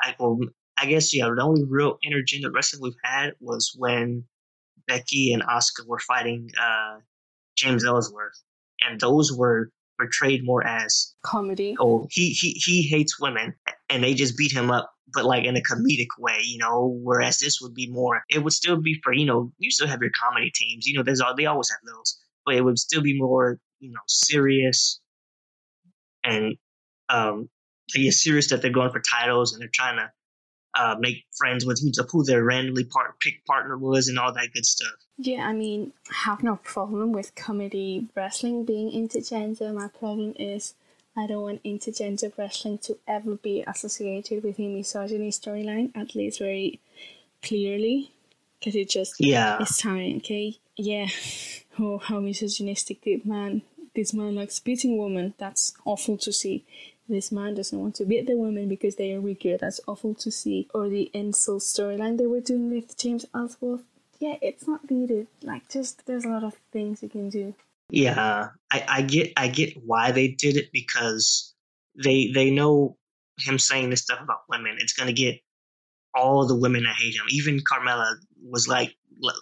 I 0.00 0.14
well, 0.18 0.38
I 0.80 0.86
guess 0.86 1.14
yeah, 1.14 1.28
the 1.34 1.42
only 1.42 1.64
real 1.64 1.98
intergender 2.04 2.52
wrestling 2.54 2.82
we've 2.82 2.94
had 3.02 3.32
was 3.40 3.74
when 3.76 4.24
Becky 4.86 5.32
and 5.32 5.42
Oscar 5.42 5.84
were 5.86 5.98
fighting 5.98 6.50
uh, 6.60 6.98
James 7.56 7.84
Ellsworth, 7.84 8.40
and 8.86 9.00
those 9.00 9.32
were 9.32 9.70
portrayed 9.98 10.44
more 10.44 10.64
as 10.64 11.14
comedy? 11.24 11.76
oh 11.80 12.06
he 12.10 12.30
he 12.30 12.52
he 12.52 12.82
hates 12.82 13.20
women 13.20 13.54
and 13.90 14.02
they 14.02 14.14
just 14.14 14.36
beat 14.38 14.52
him 14.52 14.70
up 14.70 14.92
but 15.12 15.24
like 15.24 15.44
in 15.44 15.56
a 15.56 15.60
comedic 15.60 16.06
way 16.18 16.38
you 16.44 16.58
know 16.58 16.96
whereas 17.02 17.38
this 17.38 17.60
would 17.60 17.74
be 17.74 17.90
more 17.90 18.22
it 18.28 18.42
would 18.42 18.52
still 18.52 18.80
be 18.80 19.00
for 19.02 19.12
you 19.12 19.26
know 19.26 19.52
you 19.58 19.70
still 19.70 19.88
have 19.88 20.00
your 20.00 20.12
comedy 20.22 20.52
teams 20.54 20.86
you 20.86 20.96
know 20.96 21.02
there's 21.02 21.20
all 21.20 21.34
they 21.34 21.46
always 21.46 21.68
have 21.68 21.80
those 21.84 22.16
but 22.46 22.54
it 22.54 22.60
would 22.60 22.78
still 22.78 23.02
be 23.02 23.18
more 23.18 23.58
you 23.80 23.90
know 23.90 24.00
serious 24.06 25.00
and 26.22 26.56
um 27.08 27.48
yeah, 27.94 28.10
serious 28.10 28.50
that 28.50 28.60
they're 28.60 28.70
going 28.70 28.92
for 28.92 29.00
titles 29.00 29.52
and 29.52 29.62
they're 29.62 29.70
trying 29.72 29.96
to 29.96 30.10
uh, 30.78 30.96
make 30.98 31.24
friends 31.36 31.66
with 31.66 31.80
who, 31.80 31.90
who 32.10 32.24
their 32.24 32.44
randomly 32.44 32.84
part 32.84 33.18
pick 33.20 33.44
partner 33.46 33.76
was 33.76 34.08
and 34.08 34.18
all 34.18 34.32
that 34.32 34.52
good 34.54 34.64
stuff. 34.64 34.94
Yeah, 35.16 35.46
I 35.46 35.52
mean, 35.52 35.92
I 36.10 36.28
have 36.28 36.42
no 36.42 36.56
problem 36.56 37.12
with 37.12 37.34
comedy 37.34 38.08
wrestling 38.14 38.64
being 38.64 38.90
intergender. 38.92 39.74
My 39.74 39.88
problem 39.88 40.34
is 40.38 40.74
I 41.16 41.26
don't 41.26 41.42
want 41.42 41.64
intergender 41.64 42.32
wrestling 42.38 42.78
to 42.78 42.98
ever 43.08 43.34
be 43.34 43.64
associated 43.66 44.44
with 44.44 44.60
a 44.60 44.68
misogyny 44.68 45.30
storyline, 45.30 45.90
at 45.96 46.14
least 46.14 46.38
very 46.38 46.80
clearly, 47.42 48.12
because 48.58 48.76
it 48.76 48.88
just 48.88 49.16
Yeah, 49.18 49.58
it's 49.60 49.78
tiring. 49.78 50.18
Okay, 50.18 50.58
yeah. 50.76 51.08
Oh, 51.80 51.98
how 51.98 52.18
misogynistic 52.18 53.02
this 53.02 53.24
man! 53.24 53.62
This 53.94 54.12
man 54.12 54.34
likes 54.34 54.58
beating 54.58 54.98
women. 54.98 55.34
That's 55.38 55.74
awful 55.84 56.18
to 56.18 56.32
see. 56.32 56.64
This 57.08 57.32
man 57.32 57.54
doesn't 57.54 57.78
want 57.78 57.94
to 57.96 58.04
beat 58.04 58.26
the 58.26 58.36
women 58.36 58.68
because 58.68 58.96
they 58.96 59.12
are 59.14 59.20
weaker. 59.20 59.56
That's 59.56 59.80
awful 59.88 60.14
to 60.16 60.30
see. 60.30 60.68
Or 60.74 60.88
the 60.88 61.10
insult 61.14 61.62
storyline 61.62 62.18
they 62.18 62.26
were 62.26 62.40
doing 62.40 62.70
with 62.70 62.96
James 62.98 63.24
Ellsworth. 63.34 63.82
Yeah, 64.18 64.34
it's 64.42 64.66
not 64.66 64.90
needed. 64.90 65.28
Like, 65.42 65.68
just 65.68 66.04
there's 66.06 66.24
a 66.24 66.28
lot 66.28 66.44
of 66.44 66.54
things 66.72 67.02
you 67.02 67.08
can 67.08 67.30
do. 67.30 67.54
Yeah, 67.90 68.48
I, 68.70 68.84
I 68.86 69.02
get 69.02 69.32
I 69.36 69.48
get 69.48 69.74
why 69.82 70.12
they 70.12 70.28
did 70.28 70.56
it 70.56 70.70
because 70.72 71.54
they 72.02 72.30
they 72.34 72.50
know 72.50 72.96
him 73.38 73.58
saying 73.58 73.88
this 73.88 74.02
stuff 74.02 74.20
about 74.20 74.40
women. 74.48 74.76
It's 74.78 74.92
gonna 74.92 75.12
get 75.12 75.40
all 76.14 76.46
the 76.46 76.56
women 76.56 76.82
that 76.82 76.96
hate 76.96 77.14
him. 77.14 77.24
Even 77.30 77.60
Carmella 77.60 78.16
was 78.42 78.68
like 78.68 78.94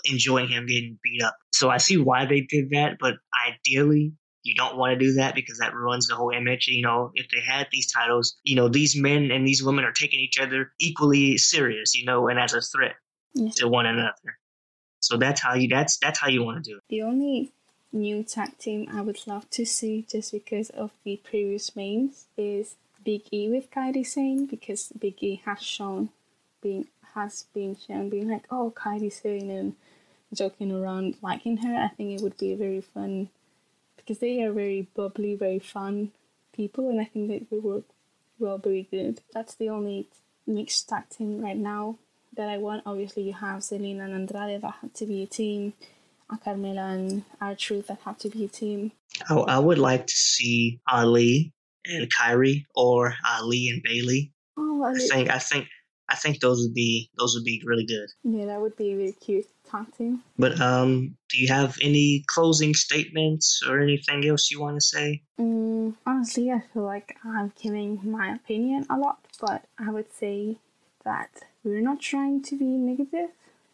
enjoying 0.05 0.49
him 0.49 0.67
getting 0.67 0.99
beat 1.03 1.23
up. 1.23 1.37
So 1.53 1.71
I 1.71 1.79
see 1.79 1.97
why 1.97 2.27
they 2.27 2.43
did 2.43 2.71
that, 2.71 2.99
but 3.01 3.15
ideally 3.49 4.13
you 4.47 4.55
don't 4.55 4.77
want 4.77 4.93
to 4.93 5.05
do 5.05 5.15
that 5.15 5.35
because 5.35 5.59
that 5.59 5.75
ruins 5.75 6.07
the 6.07 6.15
whole 6.15 6.31
image. 6.31 6.69
You 6.69 6.83
know, 6.83 7.11
if 7.15 7.29
they 7.29 7.41
had 7.41 7.67
these 7.71 7.91
titles, 7.91 8.37
you 8.45 8.57
know, 8.57 8.69
these 8.69 8.97
men 8.97 9.31
and 9.31 9.47
these 9.47 9.63
women 9.63 9.85
are 9.85 9.93
taking 9.93 10.21
each 10.21 10.39
other 10.39 10.73
equally 10.79 11.37
serious, 11.37 11.95
you 11.95 12.05
know, 12.05 12.29
and 12.29 12.39
as 12.39 12.55
a 12.55 12.61
threat 12.61 12.95
yeah. 13.35 13.51
to 13.57 13.69
one 13.69 13.87
another. 13.87 14.39
So 15.01 15.17
that's 15.17 15.41
how 15.41 15.55
you 15.55 15.69
that's 15.69 15.99
that's 15.99 16.19
how 16.19 16.29
you 16.29 16.43
want 16.43 16.65
to 16.65 16.71
do 16.71 16.77
it. 16.77 16.83
The 16.89 17.03
only 17.03 17.53
new 17.93 18.23
tag 18.23 18.59
team 18.59 18.89
I 18.93 19.01
would 19.01 19.27
love 19.27 19.49
to 19.51 19.65
see 19.65 20.07
just 20.09 20.33
because 20.33 20.71
of 20.71 20.91
the 21.05 21.21
previous 21.23 21.75
names 21.75 22.27
is 22.37 22.77
Big 23.05 23.23
E 23.33 23.49
with 23.49 23.71
Kairi 23.71 24.07
Sane 24.07 24.47
because 24.47 24.93
Big 24.99 25.23
E 25.23 25.43
has 25.45 25.63
shown 25.63 26.11
being 26.61 26.89
has 27.15 27.47
been 27.55 27.77
shown 27.77 28.11
being 28.11 28.29
like, 28.29 28.47
oh 28.51 28.73
Kairi 28.75 29.13
Sane 29.13 29.51
and 29.51 29.77
joking 30.35 30.73
around 30.73 31.17
liking 31.23 31.59
her. 31.59 31.75
I 31.75 31.89
think 31.89 32.19
it 32.19 32.23
would 32.23 32.37
be 32.37 32.53
a 32.53 32.57
very 32.57 32.81
fun 32.81 33.31
because 34.07 34.21
they 34.21 34.41
are 34.43 34.53
very 34.53 34.89
bubbly, 34.95 35.35
very 35.35 35.59
fun 35.59 36.13
people, 36.55 36.89
and 36.89 37.01
I 37.01 37.05
think 37.05 37.29
that 37.29 37.51
they 37.51 37.59
work 37.59 37.85
well, 38.39 38.59
very 38.59 38.87
good. 38.91 39.21
That's 39.33 39.55
the 39.55 39.71
only 39.71 40.09
mixed 40.47 40.89
tag 40.89 41.09
team 41.09 41.41
right 41.41 41.57
now 41.57 41.99
that 42.37 42.49
I 42.49 42.59
want. 42.59 42.83
Obviously, 42.87 43.25
you 43.25 43.33
have 43.33 43.61
Zelina 43.61 44.05
and 44.05 44.15
Andrade 44.15 44.63
that 44.63 44.75
have 44.83 44.93
to 44.95 45.07
be 45.07 45.23
a 45.23 45.27
team, 45.27 45.73
uh, 46.31 46.37
and 46.47 46.63
Carmella 46.63 46.95
and 46.95 47.25
R-Truth 47.41 47.89
that 47.89 48.01
have 48.05 48.19
to 48.19 48.29
be 48.29 48.45
a 48.45 48.49
team. 48.49 48.93
I, 49.29 49.35
I 49.35 49.59
would 49.59 49.79
like 49.79 50.07
to 50.07 50.15
see 50.15 50.81
Ali 50.87 51.53
and 51.87 52.13
Kairi 52.13 52.67
or 52.75 53.15
Ali 53.25 53.69
and 53.69 53.83
Bayley. 53.83 54.33
Oh, 54.57 54.85
Ali. 54.85 55.05
I 55.05 55.09
think 55.09 55.31
I 55.31 55.39
think 55.39 55.67
I 56.09 56.15
think 56.15 56.41
those 56.41 56.63
would 56.63 56.75
be 56.75 57.11
those 57.19 57.35
would 57.35 57.45
be 57.45 57.63
really 57.65 57.87
good. 57.87 58.09
Yeah, 58.23 58.47
that 58.47 58.61
would 58.61 58.77
be 58.77 58.95
really 58.95 59.13
cute 59.13 59.47
talking. 59.69 60.21
But 60.39 60.61
um, 60.61 61.17
do 61.29 61.39
you 61.39 61.49
have 61.49 61.77
any 61.83 62.25
closing 62.27 62.75
statements 62.75 63.63
or 63.67 63.81
anything 63.81 64.27
else 64.27 64.51
you 64.51 64.61
want 64.61 64.77
to 64.77 64.81
say? 64.81 65.23
Mm, 65.41 65.95
honestly, 66.07 66.51
I 66.51 66.61
feel 66.73 66.85
like 66.85 67.17
I'm 67.25 67.53
giving 67.61 68.01
my 68.05 68.35
opinion 68.35 68.87
a 68.89 68.97
lot, 68.97 69.19
but 69.41 69.65
I 69.79 69.91
would 69.91 70.13
say 70.13 70.57
that 71.05 71.31
we're 71.65 71.81
not 71.81 72.01
trying 72.01 72.43
to 72.43 72.57
be 72.57 72.65
negative. 72.65 73.31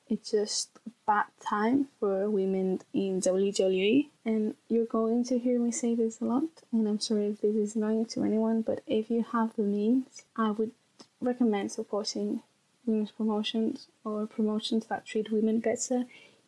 It's 0.09 0.31
just 0.31 0.69
a 0.87 0.91
bad 1.07 1.25
time 1.41 1.89
for 1.99 2.29
women 2.29 2.81
in 2.93 3.21
WWE, 3.21 4.09
and 4.27 4.55
you're 4.69 4.85
going 4.85 5.25
to 5.25 5.39
hear 5.39 5.59
me 5.59 5.71
say 5.71 5.95
this 5.95 6.21
a 6.21 6.25
lot. 6.25 6.45
And 6.71 6.87
I'm 6.87 7.01
sorry 7.01 7.29
if 7.29 7.41
this 7.41 7.57
is 7.57 7.77
annoying 7.77 8.07
to 8.07 8.25
anyone, 8.25 8.63
but 8.63 8.83
if 8.87 9.11
you 9.11 9.25
have 9.33 9.57
the 9.57 9.63
means, 9.63 10.25
I 10.37 10.51
would 10.51 10.73
recommend 11.21 11.73
supporting 11.73 12.43
women's 12.87 13.11
promotions 13.11 13.89
or 14.05 14.27
promotions 14.27 14.87
that 14.87 15.07
treat 15.07 15.31
women 15.31 15.61
better, 15.61 16.05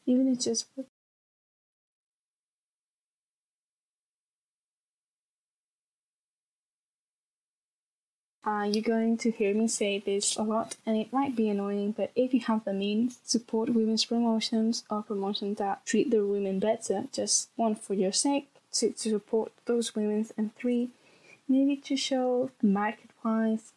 even 0.06 0.28
if 0.28 0.40
just 0.40 0.66
Uh, 8.46 8.68
you're 8.70 8.82
going 8.82 9.16
to 9.16 9.30
hear 9.30 9.54
me 9.54 9.66
say 9.66 9.98
this 9.98 10.36
a 10.36 10.42
lot, 10.42 10.76
and 10.84 10.98
it 10.98 11.10
might 11.10 11.34
be 11.34 11.48
annoying, 11.48 11.92
but 11.92 12.10
if 12.14 12.34
you 12.34 12.40
have 12.40 12.62
the 12.64 12.74
means, 12.74 13.18
support 13.24 13.70
women's 13.70 14.04
promotions 14.04 14.84
or 14.90 15.02
promotions 15.02 15.56
that 15.56 15.84
treat 15.86 16.10
the 16.10 16.26
women 16.26 16.58
better. 16.58 17.04
Just 17.10 17.48
one 17.56 17.74
for 17.74 17.94
your 17.94 18.12
sake, 18.12 18.48
to, 18.72 18.90
to 18.90 19.08
support 19.08 19.50
those 19.64 19.94
women, 19.94 20.26
and 20.36 20.54
three, 20.56 20.90
maybe 21.48 21.74
to 21.74 21.96
show 21.96 22.50
market 22.60 23.08
wise 23.24 23.72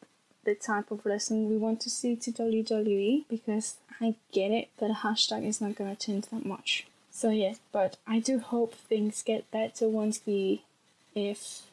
the 0.47 0.55
type 0.55 0.91
of 0.91 1.05
wrestling 1.05 1.49
we 1.49 1.57
want 1.57 1.81
to 1.81 1.89
see 1.89 2.15
to 2.15 2.31
WWE 2.31 3.25
because 3.29 3.75
I 3.99 4.15
get 4.31 4.49
it 4.49 4.69
that 4.77 4.89
a 4.89 4.93
hashtag 4.93 5.45
is 5.45 5.59
not 5.59 5.75
going 5.75 5.93
to 5.93 6.05
change 6.05 6.27
that 6.27 6.45
much. 6.45 6.87
So 7.11 7.31
yeah, 7.31 7.55
but 7.73 7.97
I 8.07 8.19
do 8.19 8.39
hope 8.39 8.73
things 8.73 9.23
get 9.23 9.51
better 9.51 9.89
once 9.89 10.19
the 10.19 10.61
if 11.13 11.63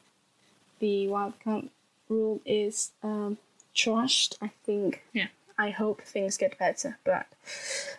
the 0.81 1.07
wildcard 1.07 1.69
rule 2.09 2.41
is 2.45 2.91
um, 3.05 3.39
trashed. 3.77 4.37
I 4.43 4.51
think 4.67 5.05
yeah. 5.13 5.29
I 5.57 5.71
hope 5.71 6.03
things 6.03 6.37
get 6.37 6.59
better, 6.59 6.99
but 7.05 7.27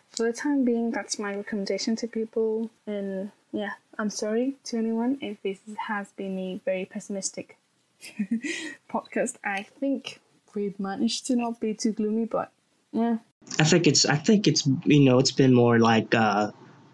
for 0.10 0.24
the 0.24 0.34
time 0.34 0.66
being, 0.66 0.92
that's 0.92 1.18
my 1.18 1.36
recommendation 1.36 1.96
to 1.98 2.08
people. 2.08 2.70
And 2.86 3.32
yeah, 3.54 3.76
I'm 3.98 4.10
sorry 4.10 4.56
to 4.66 4.78
anyone 4.78 5.20
if 5.22 5.42
this 5.42 5.60
has 5.88 6.10
been 6.18 6.38
a 6.38 6.60
very 6.66 6.84
pessimistic 6.84 7.56
podcast. 8.92 9.36
I 9.46 9.64
think 9.64 10.20
we've 10.56 10.80
managed 10.80 11.28
to 11.28 11.36
not 11.36 11.60
be 11.60 11.74
too 11.74 11.92
gloomy, 11.92 12.26
but 12.26 12.52
yeah. 12.92 13.18
I 13.60 13.64
think 13.64 13.88
it's 13.88 14.06
I 14.06 14.16
think 14.16 14.48
it's 14.48 14.68
you 14.86 15.02
know 15.02 15.20
it's 15.20 15.32
been 15.32 15.54
more 15.54 15.80
like 15.80 16.16
uh, 16.16 16.52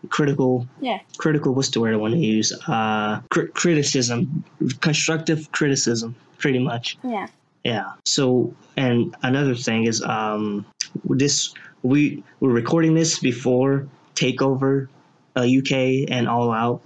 critical. 0.10 0.68
Yeah. 0.80 1.00
Critical. 1.18 1.54
What's 1.54 1.70
the 1.70 1.80
word 1.80 1.94
I 1.94 1.98
want 1.98 2.14
to 2.14 2.20
use? 2.20 2.52
Uh, 2.68 3.22
cr- 3.30 3.48
criticism, 3.54 4.44
constructive 4.82 5.52
criticism, 5.52 6.16
pretty 6.38 6.60
much. 6.60 6.98
Yeah. 7.04 7.28
Yeah. 7.64 7.94
So 8.06 8.54
and 8.76 9.16
another 9.22 9.56
thing 9.56 9.86
is 9.86 10.02
um 10.02 10.66
this 11.06 11.54
we 11.84 12.24
we're 12.40 12.50
recording 12.52 12.94
this 12.96 13.20
before 13.20 13.88
Takeover, 14.16 14.88
uh, 15.36 15.42
UK 15.42 16.10
and 16.12 16.28
All 16.28 16.52
Out, 16.52 16.82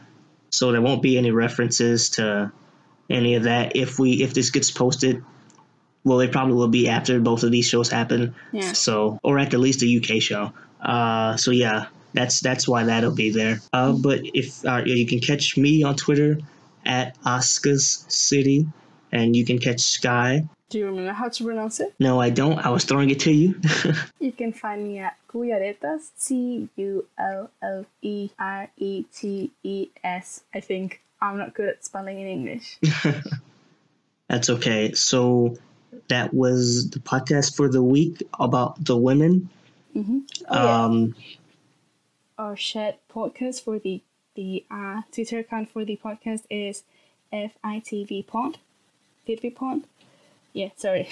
so 0.52 0.72
there 0.72 0.82
won't 0.82 1.02
be 1.02 1.18
any 1.18 1.32
references 1.32 2.12
to 2.12 2.52
any 3.10 3.36
of 3.36 3.44
that 3.44 3.76
if 3.76 4.00
we 4.00 4.24
if 4.24 4.34
this 4.34 4.52
gets 4.52 4.72
posted 4.72 5.24
well, 6.06 6.20
they 6.20 6.28
probably 6.28 6.54
will 6.54 6.70
be 6.70 6.88
after 6.88 7.20
both 7.20 7.44
of 7.44 7.52
these 7.52 7.68
shows 7.68 7.90
happen. 7.90 8.36
Yeah. 8.54 8.72
So, 8.72 9.20
or 9.24 9.40
at 9.40 9.52
the 9.52 9.58
least 9.58 9.82
the 9.82 9.98
UK 9.98 10.22
show. 10.22 10.54
Uh, 10.80 11.36
so 11.36 11.52
yeah, 11.52 11.88
that's 12.14 12.40
that's 12.40 12.68
why 12.68 12.84
that'll 12.84 13.16
be 13.16 13.32
there. 13.32 13.60
Uh, 13.74 13.92
but 13.92 14.22
if 14.24 14.64
uh, 14.66 14.84
you 14.86 15.06
can 15.08 15.20
catch 15.20 15.58
me 15.58 15.84
on 15.84 15.96
Twitter 15.96 16.38
at 16.86 17.20
Oscars 17.24 18.10
City, 18.10 18.68
and 19.12 19.36
you 19.36 19.46
can 19.46 19.58
catch 19.58 19.82
Sky. 19.82 20.48
Do 20.70 20.80
you 20.80 20.86
remember 20.86 21.14
how 21.14 21.30
to 21.30 21.44
pronounce 21.44 21.80
it? 21.80 21.94
No, 22.00 22.20
I 22.20 22.30
don't. 22.30 22.60
I 22.60 22.70
was 22.70 22.86
throwing 22.86 23.10
it 23.10 23.20
to 23.22 23.32
you. 23.32 23.60
you 24.20 24.32
can 24.32 24.54
find 24.54 24.84
me 24.84 25.00
at 25.00 25.18
Cullaretas, 25.28 26.12
C 26.16 26.70
U 26.76 27.06
L 27.18 27.50
L 27.62 27.86
E 28.02 28.30
R 28.38 28.70
E 28.78 29.04
T 29.04 29.52
E 29.64 29.90
S. 30.04 30.44
I 30.54 30.60
think 30.60 31.02
I'm 31.22 31.38
not 31.38 31.54
good 31.54 31.70
at 31.70 31.86
spelling 31.86 32.20
in 32.20 32.28
English. 32.28 32.78
That's 34.28 34.50
okay. 34.50 34.94
So 34.94 35.56
that 36.08 36.34
was 36.34 36.90
the 36.90 37.00
podcast 37.00 37.56
for 37.56 37.70
the 37.70 37.82
week 37.82 38.22
about 38.40 38.84
the 38.84 38.98
women. 38.98 39.50
Mm-hmm. 39.96 40.20
Oh, 40.50 40.68
um, 40.68 41.16
yeah. 41.18 41.36
Our 42.38 42.58
shared 42.58 42.96
podcast 43.10 43.64
for 43.64 43.80
the 43.80 44.02
the 44.36 44.66
uh, 44.70 45.02
Twitter 45.12 45.40
account 45.40 45.70
for 45.70 45.86
the 45.86 45.98
podcast 46.04 46.44
is 46.50 46.84
FITV 47.32 48.28
Pod. 48.28 48.58
FITV 49.28 49.56
Pod. 49.56 49.84
Yeah, 50.52 50.70
sorry. 50.76 51.08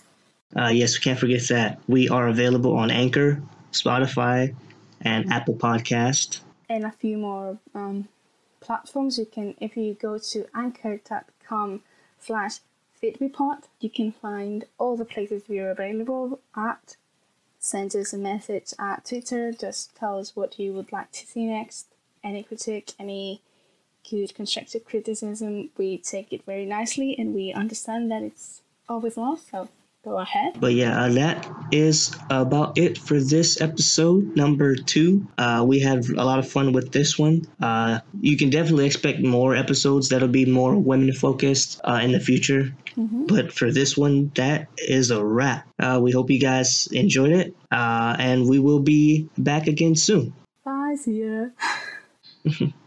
uh, 0.56 0.68
yes, 0.68 0.98
we 0.98 1.02
can't 1.02 1.18
forget 1.18 1.46
that 1.48 1.78
we 1.86 2.08
are 2.08 2.28
available 2.28 2.74
on 2.76 2.90
Anchor, 2.90 3.42
Spotify, 3.72 4.54
and 5.02 5.24
mm-hmm. 5.24 5.32
Apple 5.32 5.54
Podcast, 5.54 6.40
and 6.68 6.84
a 6.84 6.92
few 6.92 7.18
more 7.18 7.58
um, 7.74 8.08
platforms. 8.60 9.18
You 9.18 9.26
can 9.26 9.54
if 9.60 9.76
you 9.76 9.94
go 9.94 10.18
to 10.18 10.46
anchor.com 10.54 11.82
slash 12.18 12.60
Fit 13.02 13.20
Report. 13.20 13.66
You 13.80 13.90
can 13.90 14.12
find 14.12 14.64
all 14.78 14.96
the 14.96 15.04
places 15.04 15.48
we 15.48 15.58
are 15.58 15.70
available 15.70 16.38
at. 16.56 16.96
Send 17.58 17.96
us 17.96 18.12
a 18.12 18.16
message 18.16 18.72
at 18.78 19.04
Twitter. 19.04 19.52
Just 19.52 19.96
tell 19.96 20.20
us 20.20 20.36
what 20.36 20.56
you 20.56 20.72
would 20.72 20.92
like 20.92 21.10
to 21.10 21.26
see 21.26 21.46
next. 21.46 21.88
Any 22.22 22.44
critique, 22.44 22.92
any 23.00 23.42
good 24.08 24.32
constructive 24.36 24.84
criticism, 24.84 25.70
we 25.76 25.98
take 25.98 26.32
it 26.32 26.44
very 26.46 26.64
nicely 26.64 27.16
and 27.18 27.34
we 27.34 27.52
understand 27.52 28.08
that 28.12 28.22
it's 28.22 28.62
always 28.88 29.16
lost. 29.16 29.50
So 29.50 29.68
go 30.04 30.18
ahead. 30.18 30.58
But 30.58 30.74
yeah, 30.74 31.04
uh, 31.04 31.08
that 31.10 31.48
is 31.70 32.14
about 32.30 32.78
it 32.78 32.98
for 32.98 33.20
this 33.20 33.60
episode 33.60 34.36
number 34.36 34.76
two. 34.76 35.26
Uh, 35.38 35.64
we 35.66 35.80
had 35.80 36.04
a 36.08 36.24
lot 36.24 36.38
of 36.38 36.48
fun 36.48 36.72
with 36.72 36.92
this 36.92 37.18
one. 37.18 37.42
Uh, 37.60 38.00
you 38.20 38.36
can 38.36 38.50
definitely 38.50 38.86
expect 38.86 39.20
more 39.20 39.54
episodes 39.54 40.08
that'll 40.08 40.28
be 40.28 40.46
more 40.46 40.76
women 40.76 41.12
focused 41.12 41.80
uh, 41.84 42.00
in 42.02 42.12
the 42.12 42.20
future. 42.20 42.74
Mm-hmm. 42.96 43.26
But 43.26 43.52
for 43.52 43.70
this 43.70 43.96
one, 43.96 44.32
that 44.34 44.68
is 44.76 45.10
a 45.10 45.24
wrap. 45.24 45.66
Uh, 45.78 46.00
we 46.02 46.12
hope 46.12 46.30
you 46.30 46.40
guys 46.40 46.88
enjoyed 46.92 47.32
it, 47.32 47.56
uh, 47.70 48.16
and 48.18 48.48
we 48.48 48.58
will 48.58 48.80
be 48.80 49.28
back 49.38 49.66
again 49.66 49.96
soon. 49.96 50.34
Bye, 50.64 50.96
see 50.98 51.24
ya. 51.24 51.46